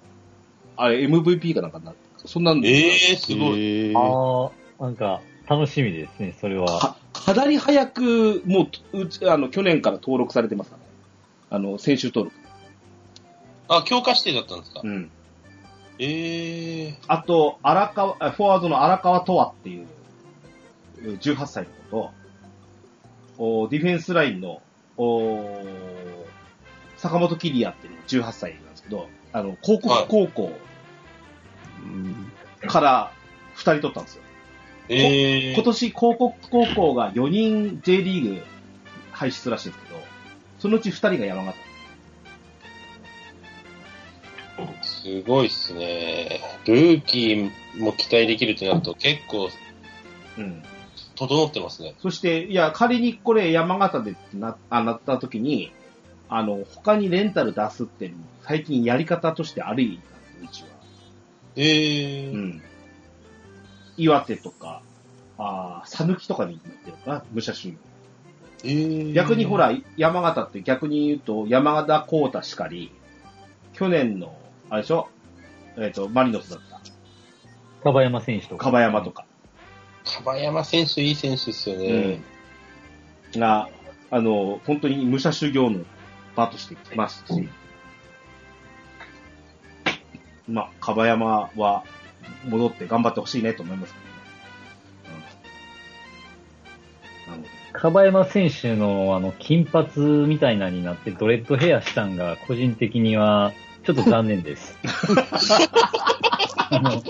[0.78, 3.60] あれ、MVP かなんかな、そんなんで、ええー、すごい。
[3.60, 6.96] へーああ、なんか、楽しみですね、それは。
[7.20, 10.90] かかなり早く、もう、うち、あの、去年から登録されてますからね。
[11.50, 12.36] あの、選手登録。
[13.68, 15.12] あ、強化指定だったんですか、うん。
[16.00, 16.96] ええー。
[17.08, 19.88] あと、荒川、あフォワードの荒川とわっていう、
[21.04, 22.12] 18歳の子
[23.38, 24.62] と、おディフェンスラインの、
[24.98, 25.66] お
[26.98, 30.52] 坂本キリアっていうのが18歳なんですけど、あの、高校、はい高校
[31.84, 32.32] うん
[32.68, 33.12] から
[33.56, 34.24] 2人取ったんですよ。
[34.90, 35.54] ええー。
[35.54, 38.42] 今年、高校高校が4人 J リーグ
[39.12, 40.00] 輩出らしいんですけど、
[40.60, 41.70] そのうち2人が山形。
[44.82, 46.42] すごいっすね。
[46.66, 47.52] ルーキー
[47.82, 49.50] も期待できるってなると結構
[50.38, 50.64] うん。
[51.16, 51.96] 整ってますね。
[52.00, 55.72] そして、いや、仮にこれ山形でな、あなった時に、
[56.30, 58.14] あの、他にレンタル出すって
[58.44, 60.00] 最近やり方としてあり
[60.36, 60.70] なんで、うちは。
[61.56, 62.34] ええー。
[62.34, 62.62] うん。
[64.02, 64.82] 岩手とか、
[65.38, 67.78] ああ、さぬきとかになってるかな、武者修行。
[68.64, 72.92] えー、逆にほ、ら、山形って逆に言うと、山形幸太しかり、
[73.74, 74.36] 去年の、
[74.70, 75.10] あれでしょ？
[75.78, 76.82] えっ、と、マリノスだった。
[77.84, 78.66] 樺山選手とか。
[78.66, 79.26] 樺山とか。
[80.04, 82.22] 樺山選手いい選手ですよね。
[83.34, 83.40] うん。
[83.40, 83.70] が、
[84.12, 85.86] あの、本当に武者修行の
[86.36, 87.48] 場として来ますし、
[90.48, 91.84] まあ、樺山は
[92.48, 94.10] 戻って頑張ってほしいねと思いますけどね。
[97.94, 98.06] うん。
[98.06, 104.78] 山選手のあの金髪みたいなになってドレッドヘアしたんが個人的にはちょっと残念です。
[106.72, 107.02] あの、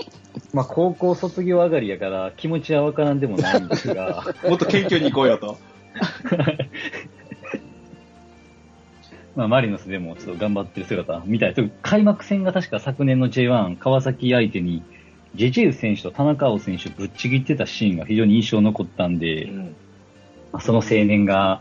[0.52, 5.58] まあ、高校卒業上がりやから気持ちはわからんでもないんですが、もっと謙虚に行こうよと。
[9.36, 11.70] まあ、マリノスでもちょっと頑張ってる姿みたいです。
[11.82, 14.82] 開幕戦が確か昨年の J1 川崎相手に
[15.34, 19.76] ジェジェウ選手と田中碧選手ぶっちぎってたシーンが非常に印象残ったんで、うん。
[20.52, 21.60] まあその青年が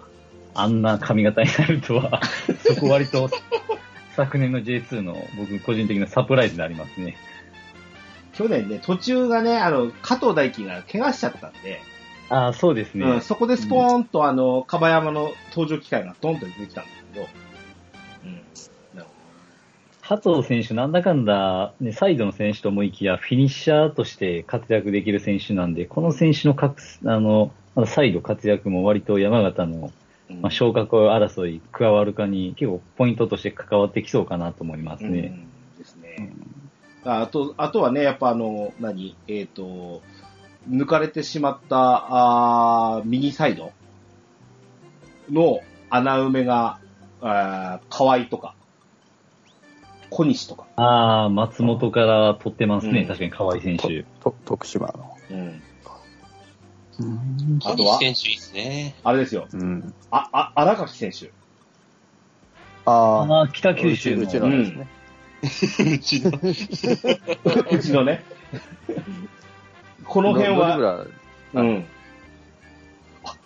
[0.54, 2.22] あんな髪型になるとは、
[2.66, 3.30] そこ割と
[4.16, 7.16] 昨年の J2 の僕個人的なサプライズでありますね。
[8.34, 11.82] 去年ね、途中がね、あの、加藤大輝が怪我しちゃったんで、
[12.30, 13.06] ああ、そうですね。
[13.06, 17.28] うん、そこでスポーンと、あの、樺山の登場機会がドンと出てきたんですけど、
[20.10, 27.52] 加藤選手なんだかんだ、ね、サイドの選手と思いきや、フィニッシャーとして活躍できる選手なんで、この選手の各、あの、
[27.86, 29.92] サイド活躍も割と山形の、
[30.42, 35.32] まあ、昇格争い加わるかに結構ポイントとして関わってきそうかなと思いますね。
[35.76, 36.34] うんですね。
[37.04, 39.16] ああと、あとはね、やっぱあの、何？
[39.28, 40.02] えっ、と、
[40.68, 43.72] 抜かれてしまった、あー右サイド
[45.30, 45.60] の
[45.92, 46.80] 穴埋めが、
[47.22, 48.56] あー河合とか、
[50.10, 54.06] 小西とか、ああ、松本から取ってますね、うん確かに河合選手。
[54.20, 55.16] と徳島の。
[55.30, 55.64] うん。
[57.00, 57.60] うん。
[57.64, 58.96] あとは小西選手いいですね。
[59.04, 59.94] あれですよ、うん。
[60.12, 61.32] あ、あ、荒垣選手。
[62.86, 64.24] ああ、ああ、北九州の。
[64.24, 64.88] うちのですね。
[65.94, 66.32] うちの。
[67.72, 68.24] うちのね。
[70.06, 71.06] この辺は、
[71.54, 71.86] うん。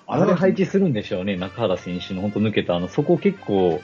[0.06, 3.82] あれで配置するんでしょうね、中原選手の本当抜けた、あの、そこ結構、まあ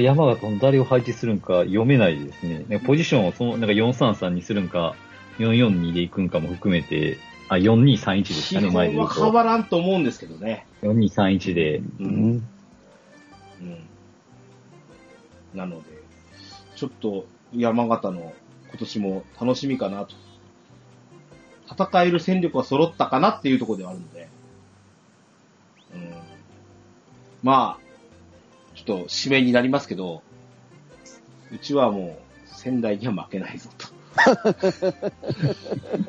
[0.00, 2.64] 山形の誰を配置するんか読めないですね。
[2.68, 4.94] なんかポジションをその、なんか433にするんか、
[5.38, 7.18] 442で行くんかも含めて、
[7.48, 10.66] あ、4231でしたね、基本前で変わらんと思うんですけどね。
[10.80, 10.88] と。
[10.88, 11.78] 4231で。
[11.78, 11.82] う。
[12.00, 12.48] うんん。
[13.62, 13.78] うん。
[15.54, 15.84] なので、
[16.76, 18.32] ちょっと山形の
[18.68, 20.14] 今年も楽しみかなと。
[21.70, 24.28] 戦える戦力が揃ったかなっていうところではあるので。
[25.94, 26.14] うん。
[27.42, 27.87] まあ、
[28.88, 30.22] と指名になりますけど、
[31.52, 33.86] うちはもう仙台には負けないぞと。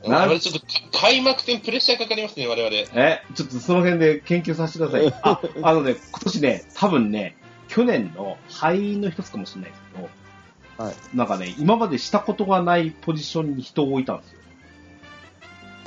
[0.04, 0.66] 我々ちょっとか
[1.02, 2.76] 開幕戦プレッシャーかかりますね、我々。
[2.76, 5.14] え、ちょっとその辺で研究させてください。
[5.22, 7.36] あ、あのね、今年ね、多分ね、
[7.68, 10.96] 去年の敗因の一つかもしれないですけど、はい。
[11.14, 14.40] なんかね、今までしたことがないポジションに人を置いたんですよ。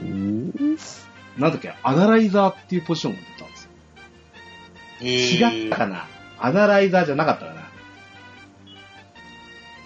[0.02, 0.76] うん
[1.38, 5.48] なんだっけ、アナライザーっていうポジションが出たんですよ。
[5.48, 6.06] 違ったかな
[6.42, 7.62] アナライザーじゃなかったかな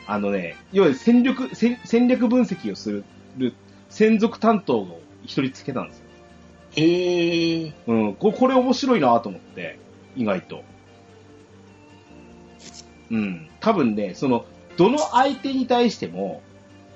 [0.09, 3.05] あのね、要は戦力、戦戦略分析をす
[3.37, 3.55] る、
[3.91, 6.05] 専属担当を一人つけたんですよ。
[6.77, 7.73] へえ。
[7.87, 9.79] うん、ここれ面白いなと思って、
[10.17, 10.63] 意外と。
[13.11, 14.47] うん、多分ね、その、
[14.79, 16.41] どの相手に対しても、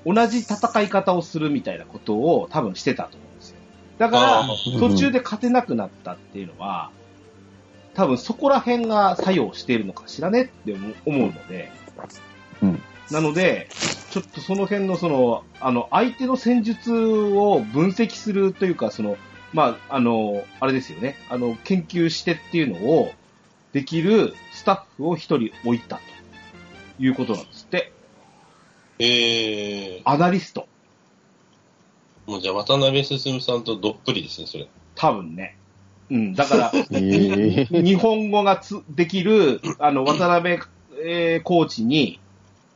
[0.07, 3.57] 同じ戦い方をするみたいなことを多分してたと思うんですよ。
[3.99, 6.91] だから途中で勝てなくなったっていうのは、
[7.95, 11.71] 多分そこら辺が作用しているのかしらねって思うので、
[12.63, 13.69] うんなので、
[14.11, 19.17] ちょっとその辺のその、あの、相手の戦術を分析するというか、その、
[19.53, 23.13] まあ、あの、あれですよね、あの、研究してっていうのを
[23.73, 26.03] できるスタッフを一人置いたと
[27.01, 27.93] いうことなんですって。
[29.01, 30.03] ええ。
[30.05, 30.69] アナリスト。
[32.27, 34.69] もうじゃあ渡辺進さんとどっぷりですね、それ。
[34.95, 35.57] 多分ね。
[36.11, 40.59] うん、だから、ええ日本語がつできる、あの、渡辺、
[41.05, 42.21] えーコーチに、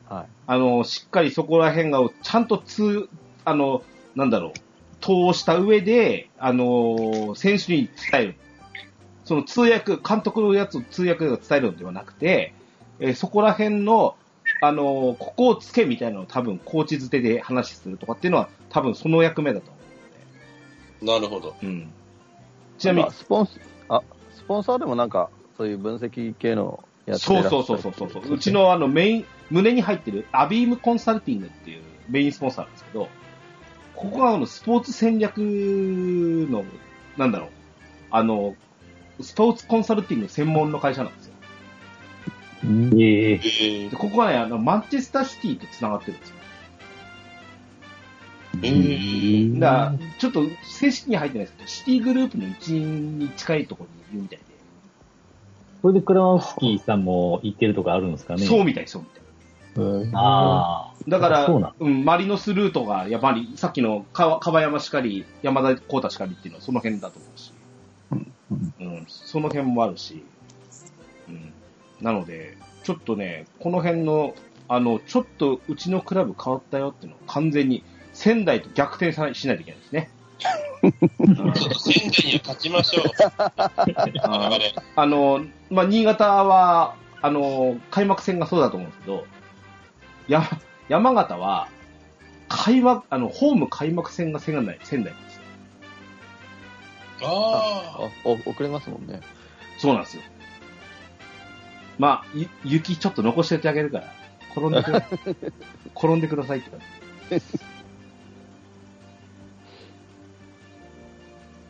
[0.09, 0.27] はい。
[0.47, 3.09] あの、しっかりそこら辺が、ちゃんとつ、
[3.44, 3.82] あの、
[4.15, 4.55] なんだろう、
[5.01, 8.35] 通した上で、あの、選手に伝える。
[9.24, 12.55] その通訳、監督のやつを通訳が伝えるのではなくて、
[13.01, 14.16] えーそこら辺の、
[14.61, 19.81] あの、ここをつけみたいなのを多分、コーチづてで話するとかっていうのは、多分その役目だと思
[21.02, 21.55] なるほど。
[21.62, 21.66] う。
[21.66, 21.93] うん。
[22.85, 23.59] ちなみにスポンス、
[23.89, 24.02] あ、
[24.35, 28.35] スポンサーでもなんか、そういう分析系のやつそうそうそうそうそうそう。
[28.35, 33.09] うちのあのメイン、胸に入ってるアビームコンサルティングっていうメインスポンサーなんですけど、
[33.94, 36.65] ここがあのスポーツ戦略の、
[37.16, 37.48] なんだろう、
[38.11, 38.55] あの、
[39.20, 41.35] スポーツコンサルティング専門の会社なんですよ。
[42.65, 46.36] うんええええで、ここがね、あの、マンチェスターシティと繋がってるんですよ。
[48.65, 54.45] ええだちょっと正式には入ってないですけど、シティグループの一員に近いところにいるみたいで、
[55.82, 58.47] それでクラマウスキーさんも行ってるとかあるんですかね？
[58.47, 59.24] そうみたい、そうみたい。
[59.77, 60.16] うん。
[60.16, 60.95] ああ。
[61.09, 61.74] だから、そうなん。
[61.78, 67.53] うん、マリノスルートが、やっぱり、さっきのか樺山しかり、山田幸太しかりっていうのはその辺だと思うし、
[68.81, 70.24] うん、その辺もあるし、
[71.28, 71.53] うん、
[72.01, 74.35] なので、ちょっとね、この辺の、
[74.69, 77.82] あの、ちょっとうちのクラブ変わったよっていうのを完全に
[78.25, 80.09] 仙台と逆転さしないといけないですね。
[80.81, 83.05] 仙台には勝ちましょう。
[84.97, 89.27] あの、まあ、新潟は、あの、開幕戦がそうだと思うんですけど、
[90.27, 90.43] や、
[90.89, 91.69] 山形は、
[92.49, 95.43] 開幕、あの、ホーム開幕戦が仙台、仙台なんですよ。
[97.25, 99.21] ああお遅れますもんね。
[99.77, 100.23] そうなんですよ。
[101.99, 104.15] まあ、ゆ雪ちょっと残しておいてあげるから、
[104.57, 105.07] 転んでくだ
[105.95, 107.74] 転んでくださいって感じ。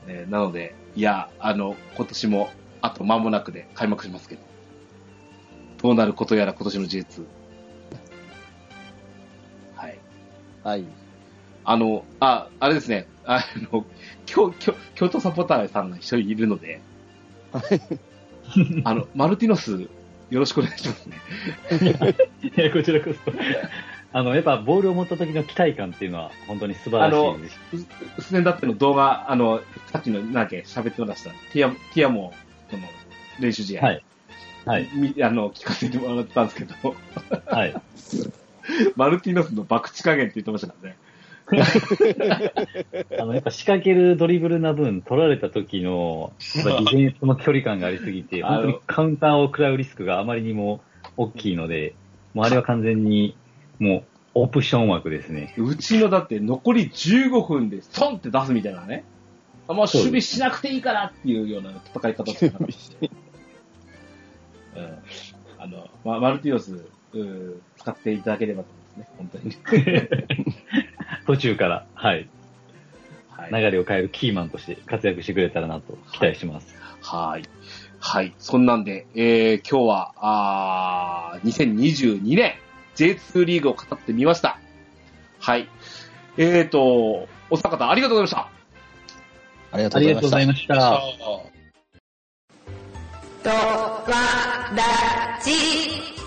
[0.07, 2.51] えーなので、いや、あの、今年も
[2.81, 4.43] あと間もなくで開幕しますけど、
[5.83, 7.25] どうなることやら今年の J2。
[9.77, 9.99] はい。
[10.63, 10.85] はい。
[11.65, 13.85] あの、あ、あれですね、あの、
[14.27, 16.81] 京、京、京都サポーターさんが一人いるので、
[18.85, 19.89] あの、マルティノス、
[20.31, 21.17] よろしくお願いしますね。
[22.43, 23.31] いや、こちらこそ。
[24.15, 27.51] あの、やっぱボールを持った時の期待感っていうのは本当に素晴らしいで
[28.21, 28.29] す。
[28.29, 29.61] スネダっての動画、あの、
[29.91, 31.31] さっきの、なんだっけ、喋ってました。
[31.53, 32.33] ティア、ティアモ
[32.71, 32.85] との
[33.41, 33.85] 練習試合。
[33.85, 34.05] はい。
[34.67, 34.89] はい。
[34.95, 36.95] みあの、聞かせてもらったんですけど、
[37.47, 37.75] はい。
[38.95, 40.97] マルティノスの爆地加減って言ってましたからね。
[43.19, 50.81] あの、やっぱ仕掛けるドリブルな分、取られた時の、やっぱディフェンスの距離感がありすぎて、あの本当にカウンターを食らうリスクがあまりにも
[51.17, 51.95] 大きいので、
[52.33, 53.37] もうあれは完全に、
[53.85, 54.05] もう、
[54.35, 55.55] オプション枠ですね。
[55.59, 59.05] うちのだって残り15分でソンって出すみたいなね。
[59.69, 62.67] あもう守備しなくていいからっていうような戦い方ですから。
[64.77, 64.99] うん。
[65.59, 69.55] あの、ま、マルティオス、うん使っていただければと思いますね、本当に。
[71.27, 72.29] 途中から、はい、
[73.29, 73.51] はい。
[73.53, 76.75] 流れを変えるキーマンとして活躍してくれたらなと期待してます。
[77.03, 77.45] はい。
[78.01, 78.35] はい。
[78.39, 82.55] そんなんで、えー、今日は、あー2022年
[82.97, 84.59] J2 リーグを語ってみました。
[85.41, 85.69] はい。
[86.37, 88.49] えーと、お三方ありがとうございました。
[89.73, 90.75] ありがとありうございました。
[90.75, 91.07] がとうご
[94.13, 94.23] ざいま
[95.43, 96.24] した。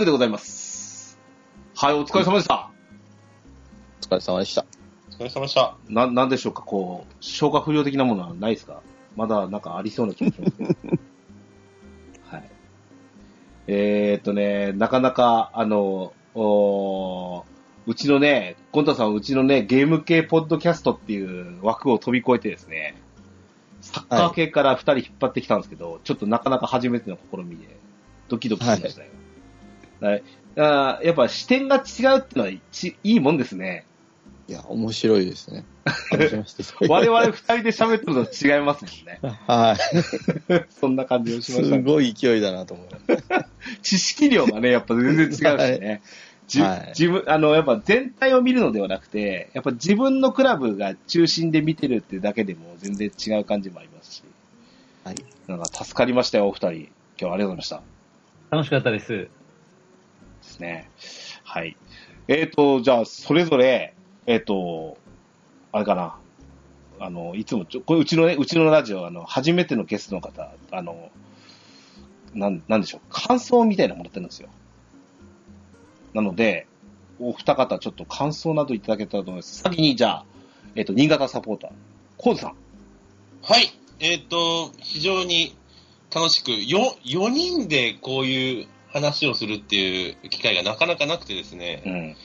[0.00, 1.18] エンディングでございます。
[1.76, 2.70] はい、お疲れ様でした。
[4.00, 4.64] お疲れ様でした。
[5.10, 5.76] お疲れ様でした。
[5.90, 8.80] な、なんでしょうか、こう、消化不良的なものはないですか？
[9.14, 10.68] まだなんかありそうな気がしますけど。
[12.32, 12.50] はい。
[13.66, 17.44] えー、っとね、なかなか、あの、おー
[17.86, 22.94] うちのね、ゴンタさんはうちのね、ゲーム系ポッドキャストっていう枠を飛び越えてですね、
[23.82, 27.76] サッカー系から二人引っ張ってきたんですけど、ちょっとなかなか初めての試みで、
[28.28, 28.94] ドキドキしましたよ。
[28.96, 29.10] はい。
[30.56, 33.84] あーやっぱ視点が違うってのはちいいもんですね。
[34.48, 35.64] いや、面白いですね。
[36.88, 39.20] 我々二人で喋ってるのと違いますもんね。
[39.46, 40.64] はい。
[40.70, 41.82] そんな感じをしましたす。
[41.82, 43.46] ごい勢いだなと思います。
[43.82, 45.44] 知識量がね、やっぱ全然違うし
[45.80, 46.02] ね。
[46.48, 54.22] じはい自分、あの、やっぱ全体を見るのではなくて、やっぱ自分のクラブが中心で見てるっていうだけでも全然違う感じもありますし。
[55.04, 55.14] はい。
[55.46, 56.70] なんか助かりましたよ、お二人。
[56.72, 57.82] 今日はありがとうございました。
[58.50, 59.28] 楽しかったです。
[60.60, 60.90] ね。
[61.44, 61.76] はい。
[62.28, 63.94] えっ、と、じゃあ、それぞれ、
[64.26, 64.98] えっ、と、
[65.72, 66.16] あれかな。
[67.00, 71.10] あの、いつもちょ、これうちのね、うちのラジオ、あの、初めてのゲストの方、あの、
[72.34, 74.48] なん、なんでしょう、感想みたいなのもらってるんですよ。
[76.12, 76.66] なので、
[77.18, 79.62] お二方ちょっと感想などいただけたらと思います。
[79.62, 80.24] 先に、じゃあ、
[80.74, 81.70] えっ、と、新潟サポーター、
[82.16, 82.54] コーズさん。
[83.42, 83.72] はい。
[84.00, 85.56] えっ、と、非常に
[86.14, 92.16] 楽しく、よ、4人でこういう話をするっていう機会がなかなかなくてですね、うん。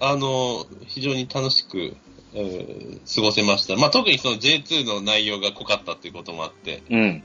[0.00, 1.96] あの、非常に楽しく、
[2.32, 3.76] えー過ごせました。
[3.76, 7.22] まあ、特にその J2 の内容が濃かったっていうこともあって、うん。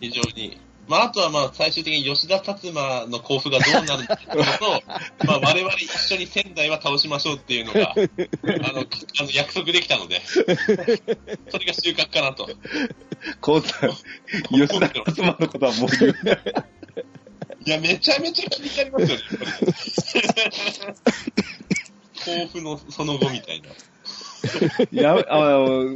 [0.00, 0.58] 非常に、
[0.88, 4.36] まあ、あとはまあ、最終的に吉田達馬の甲府がどうなるかと、
[5.26, 10.38] まあ、我々一緒に仙台は倒しましょうっていうのが、 あの、かあの約束できたので、そ
[11.58, 12.48] れが収穫かなと。
[14.50, 16.14] 吉田達馬のことはもう言う。
[17.64, 19.22] いや、めちゃめちゃ気になりますよね、
[22.24, 23.68] 甲府のその後みたいな。
[24.90, 25.86] やめ、あの、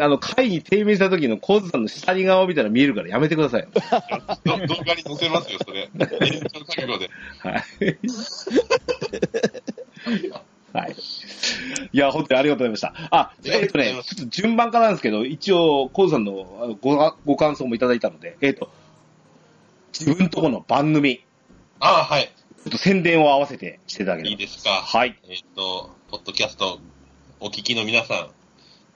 [0.00, 3.68] あの、会に低迷した時のコーズさんの下に顔見たら見えるからやめてくださいよ。
[4.44, 5.82] ど動画に載せますよ、それ。
[5.82, 7.10] 延長覚悟で。
[7.38, 7.62] はい。
[10.72, 10.96] はい。
[11.92, 13.08] いや、本当にありがとうございました。
[13.16, 18.70] あ、えっ、とね、ちょっと順番からなんですけど、一応、コーズさんのあのごご感想もいただいたので、えっ、と、
[19.96, 21.24] 自分とこの番組、ち
[21.78, 22.32] ああ、はい。
[22.66, 24.30] ょっと宣伝を合わせてしていただければ。
[24.32, 24.70] いいですか。
[24.70, 25.16] はい。
[25.28, 26.80] えっ、と、ポッドキャスト、
[27.38, 28.30] お聞きの皆さん、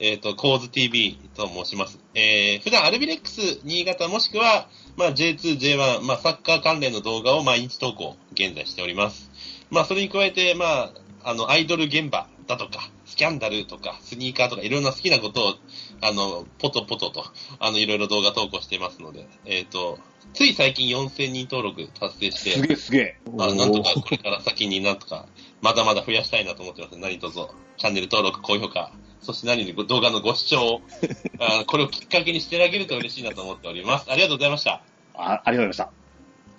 [0.00, 2.00] えっ、と、コーズ TV と申します。
[2.14, 9.30] えー、普段アルビレックス新潟もしくは、まあ J2、J1、まあサッカー関連の動画を毎日投稿、現在しております。
[9.70, 10.92] まあそれに加えて、まあ、
[11.22, 15.54] あの、アイドル現場だとか、スキャンダルとか、スニーカーとか、いろんな好きなことを、
[16.00, 17.24] あの、ポトポトと、
[17.58, 19.98] あの、いろいろ動画投稿していますので、えっ、と、
[20.34, 23.20] つい最近4000人登録達成して、すげえすげえ。
[23.36, 25.26] まあ、なんとかこれから先になんとか、
[25.62, 26.96] まだまだ増やしたいなと思ってます。
[26.96, 27.40] 何卒、
[27.76, 30.80] チャンネル登録、高評価、そして何よりご動画のご視聴、
[31.40, 34.06] あこれをきっかけにしていただけると嬉しいなと思っております。
[34.08, 34.80] ありがとうございました。
[35.14, 35.92] あありがとうございま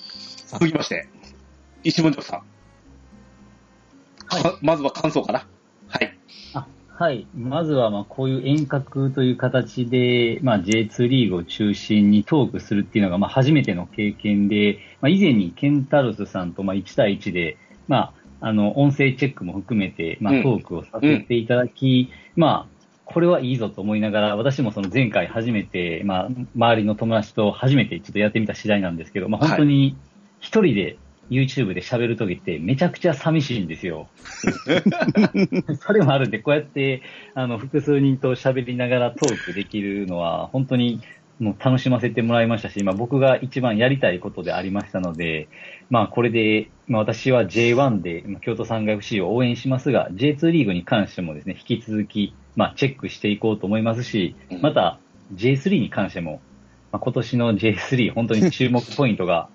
[0.03, 0.57] した。
[0.60, 1.07] 続きまして、
[1.86, 2.44] 石本さん。
[4.30, 5.48] かまずは感想かな。
[7.00, 7.26] はい。
[7.34, 17.56] まずは、まあ、こういう遠隔という形で、まあ、J2 リーグを中心にトークするっていうのが、まあ、初めての経験で、まあ、以前にケンタロスさんと、まあ、1対1で、
[17.88, 20.40] まあ、あの、音声チェックも含めて、まうん。
[20.42, 29.96] あ、トークをさせていただき、まあ、これはいいぞと思いながら、私もその前回初めて、まあ、周りの友達と初めてちょっとやってみた次第なんですけど、まあ、本当に
[30.42, 30.98] 一人で
[31.30, 34.08] YouTube で喋るときってめちゃくちゃ寂しいんですよ。
[35.80, 37.02] それもあるんで、こうやって、
[37.36, 41.02] あの、複数人と喋りながらトークできるのは、本当に
[41.40, 45.48] もう楽しませてもらいましたし、まあ僕が一番やりたいことでありましたので、
[45.90, 55.00] まあこれで、まあ私は J1 でまあ京都産業 FC を応援しますが、J2 リーグに関してもですね、引き続き、まあチェックしていこうと思いますし、また
[55.34, 56.42] J3 に関しても、
[56.92, 59.50] まあ今年の J3 本当に注目ポイントが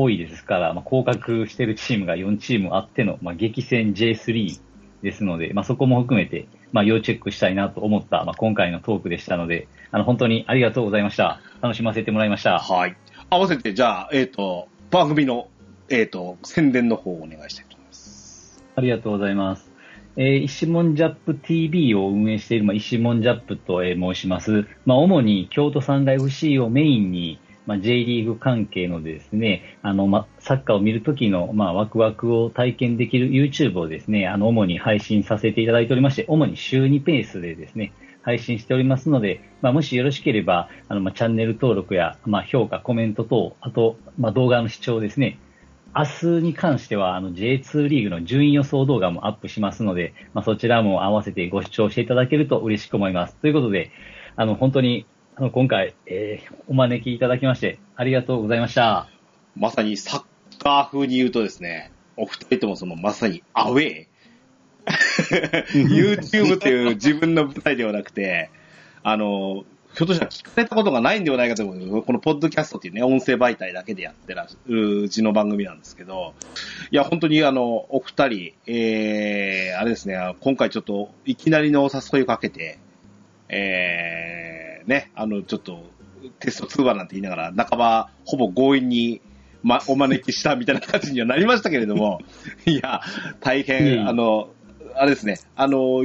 [0.00, 4.60] 多いですから、まあ降格してるチームが4チームあっての、まあ激戦 J3
[5.02, 11.40] ですので、まあそこも含めて、まあ要チェックしたいなと思った、まあ今回のトークでしたので、あの本当にありがとうございました。
[11.60, 12.58] 楽しませてもらいました。
[12.58, 12.96] はい。
[13.28, 15.48] 合わせて、じゃあ、えっ、と、番組の、
[15.88, 18.64] えっ、と、宣伝の方をお願いしたいと思います。
[18.76, 19.70] ありがとうございます。
[20.16, 24.66] えー、石門ジャップ TV を運営している、まあ、石門ジャップと、えー申します。
[24.84, 27.38] まあ、主に京都産が FC をメインに、
[27.70, 37.92] まあ、J リーグ関係のですね、あの、ま、サッカーを見るときの、まあ、ワクワクを体験できる YouTube をですね、あの、主に配信させていただいておりまして、主に週2ペースでですね、
[38.22, 45.38] 配信しておりますので、まあ、もしよろしければ、あの、まあ、チャンネル登録や、まあ、評価、コメント等、あと、まあ、動画の視聴ですね、
[45.94, 53.36] 明日に関しては、あの、J2 リーグの順位予想動画もアップしますので、まあ、そちらも合わせてご視聴していただけると嬉しく思います。
[53.36, 53.92] ということで、
[54.34, 55.06] あの、本当に、
[55.40, 59.08] あの、今回、えーお招きいただきまして、ありがとうございました。
[59.56, 65.64] まさにサッカー風に言うとですね、お二人ともそのまさにアウェー。
[65.88, 68.50] YouTube という自分の舞台ではなくて、
[69.02, 69.64] あの、
[69.94, 76.34] ひょっとしたら聞かれたことがないんではないかと思うこのポッドキャストっていうね、音声媒体だけでやってらっしゃるうちの番組なんですけど、
[76.90, 82.78] いや、本当にあの、お二人、えー、あれですね、今回ちょっといきなりのお誘いをかけて、
[83.48, 85.84] えー、ね、あの、ちょっと、
[86.38, 89.20] テスト通話なんて言いながら、半ばほぼ強引に、
[89.62, 92.20] ま、お招きしたみたいな感じにはなりましたけれども、
[92.66, 93.00] いや、
[93.40, 94.48] 大いえいえ変、あの、
[94.94, 96.04] あれですね、あの、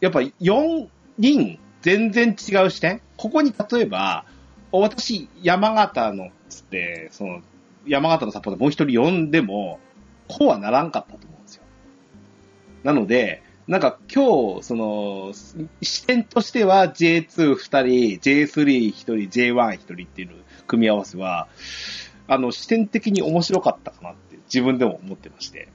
[0.00, 0.88] やっぱ4
[1.18, 3.00] 人、全然違う視点？
[3.16, 4.24] ここに例えば、
[4.70, 7.40] 私、山形の、つって、その、
[7.86, 9.80] 山形のサポーターもう一人呼んでも、
[10.28, 11.64] こうはならんかったと思うんですよ。
[12.84, 13.42] なので、
[13.72, 15.32] なんか今日、その、
[15.80, 20.28] 視点としては J2 二人、J3 一人、J1 一人っていう
[20.66, 21.48] 組み合わせは、
[22.28, 25.68] あの、視点的に面白かったかなって自分でも思ってまして。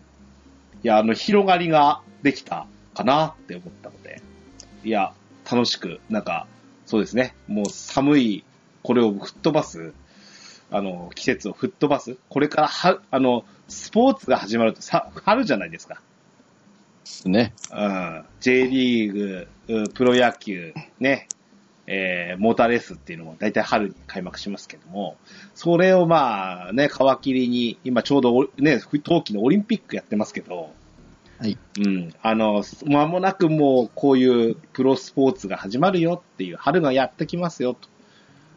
[0.83, 4.21] いや、あの、広がりができたかなって思ったので、
[4.83, 5.13] いや、
[5.51, 6.45] 楽しく、なんか、
[6.85, 8.43] そうですね、もう寒い、
[8.83, 9.95] これを吹っ飛ばす、
[10.69, 15.99] あの、季節を吹っ飛ばす、これからは、あの、スポーツが始まるとさ、春じゃないですか。
[17.07, 17.53] ですね。
[17.71, 21.27] うん、J リーグ、うんプロ野球、ね、
[21.87, 25.17] えーモーターレースっていうのも大体春に開幕しますけども、
[25.55, 30.71] それをまあね、皮切りに、今ちょうどおね、冬季のオリンピックやってますけど、
[31.39, 31.57] はい。
[31.79, 37.87] うん、あの、間もなくもうこういうプロスポーツが始まるよっていう、春がやってきますよと。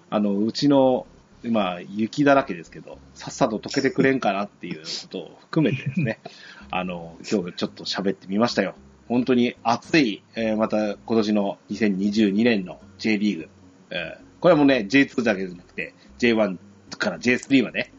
[0.09, 1.07] あの、うちの、
[1.43, 6.21] 今、雪だらけですけど、さっさと溶けてくれんかなっていうことを含めてですね、
[6.71, 8.75] あの、今日ちょっと喋ってみましたよ。
[9.09, 13.49] 本当に熱い、えーまた今年の2022年の J リーグ。
[13.91, 16.57] えーこれはもうね、J2 だけじゃなくて、J1
[16.97, 17.93] から J3 まで、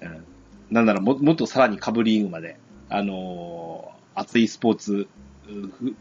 [0.00, 0.24] うん
[0.70, 2.56] なんならももっとさらにカブリーグまで、
[2.88, 5.08] あのー熱いスポーツ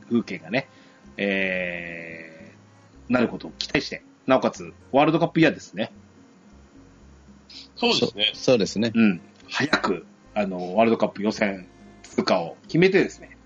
[0.09, 0.69] 風景がね、
[1.17, 5.91] えー、なることを期待して、なおかつ、ワールドカップイヤーですね。
[7.75, 8.31] そうですね。
[8.33, 8.91] そうですね。
[8.93, 9.21] うん。
[9.49, 11.67] 早く、あの、ワールドカップ予選
[12.03, 13.37] 通過を決めてですね、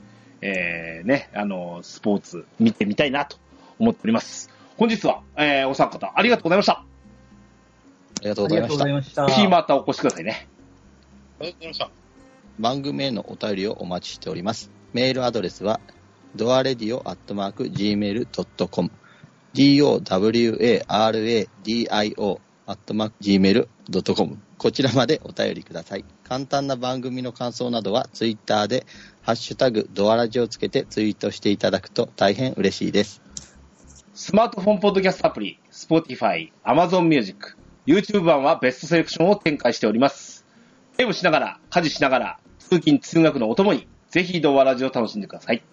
[0.41, 3.38] えー、ね、あの、スポーツ見てみたいなと
[3.77, 4.49] 思っております。
[4.77, 6.73] 本日は、えー、お三方ありがとうございました。
[6.73, 6.86] あ
[8.22, 9.23] りがとうありがとうごございました。
[9.23, 9.41] ざいました。
[9.41, 10.48] ぜひまたお越しくださいね。
[11.40, 11.90] ありがとうございました。
[12.60, 14.69] 番組へのお便りをお待ちしております。
[14.94, 15.80] メールアドレスは、
[16.36, 18.91] ドアレディオアットマーク Gmail.com、
[19.53, 20.84] dowaradio
[22.69, 26.05] アットマーク Gmail.com、こちらまでお便りください。
[26.23, 28.85] 簡単な番組の感想などは、ツイッターで、
[29.23, 33.23] ハッシュタグ、ドアラジをつけてツイートしていただくと大変嬉しいです。
[34.13, 40.45] スマートフォンポッドキャストアプリ、Spotify、Amazon Music、YouTube 版はベストセレクションを展開しております。
[40.95, 45.63] ゲームしながら、家事しながら、通勤通学のお供に、ぜひドアラジを楽しんでください。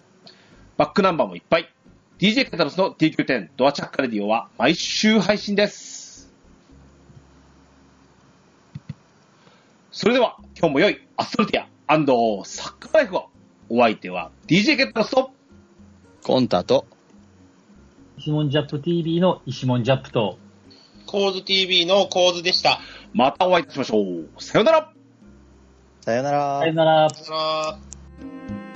[0.77, 1.71] バックナンバーもいっぱい。
[2.17, 5.96] DJ カタロスの TQ10 ドワチャッカレディオは毎週配信です。
[9.97, 11.67] それでは、今日も良いアストルティア
[12.45, 13.29] サッカーライフを。
[13.67, 15.31] お相手は DJ ケタロスと、
[16.23, 16.85] コンタと、
[18.19, 20.37] 石門ジャップ TV の石門ジャップと、
[21.07, 22.79] コーズ TV のコーズでした。
[23.11, 24.29] またお会いいたしましょう。
[24.37, 24.93] さよなら
[26.01, 27.09] さよならさよなら。
[27.09, 27.81] さよな
[28.51, 28.66] ら。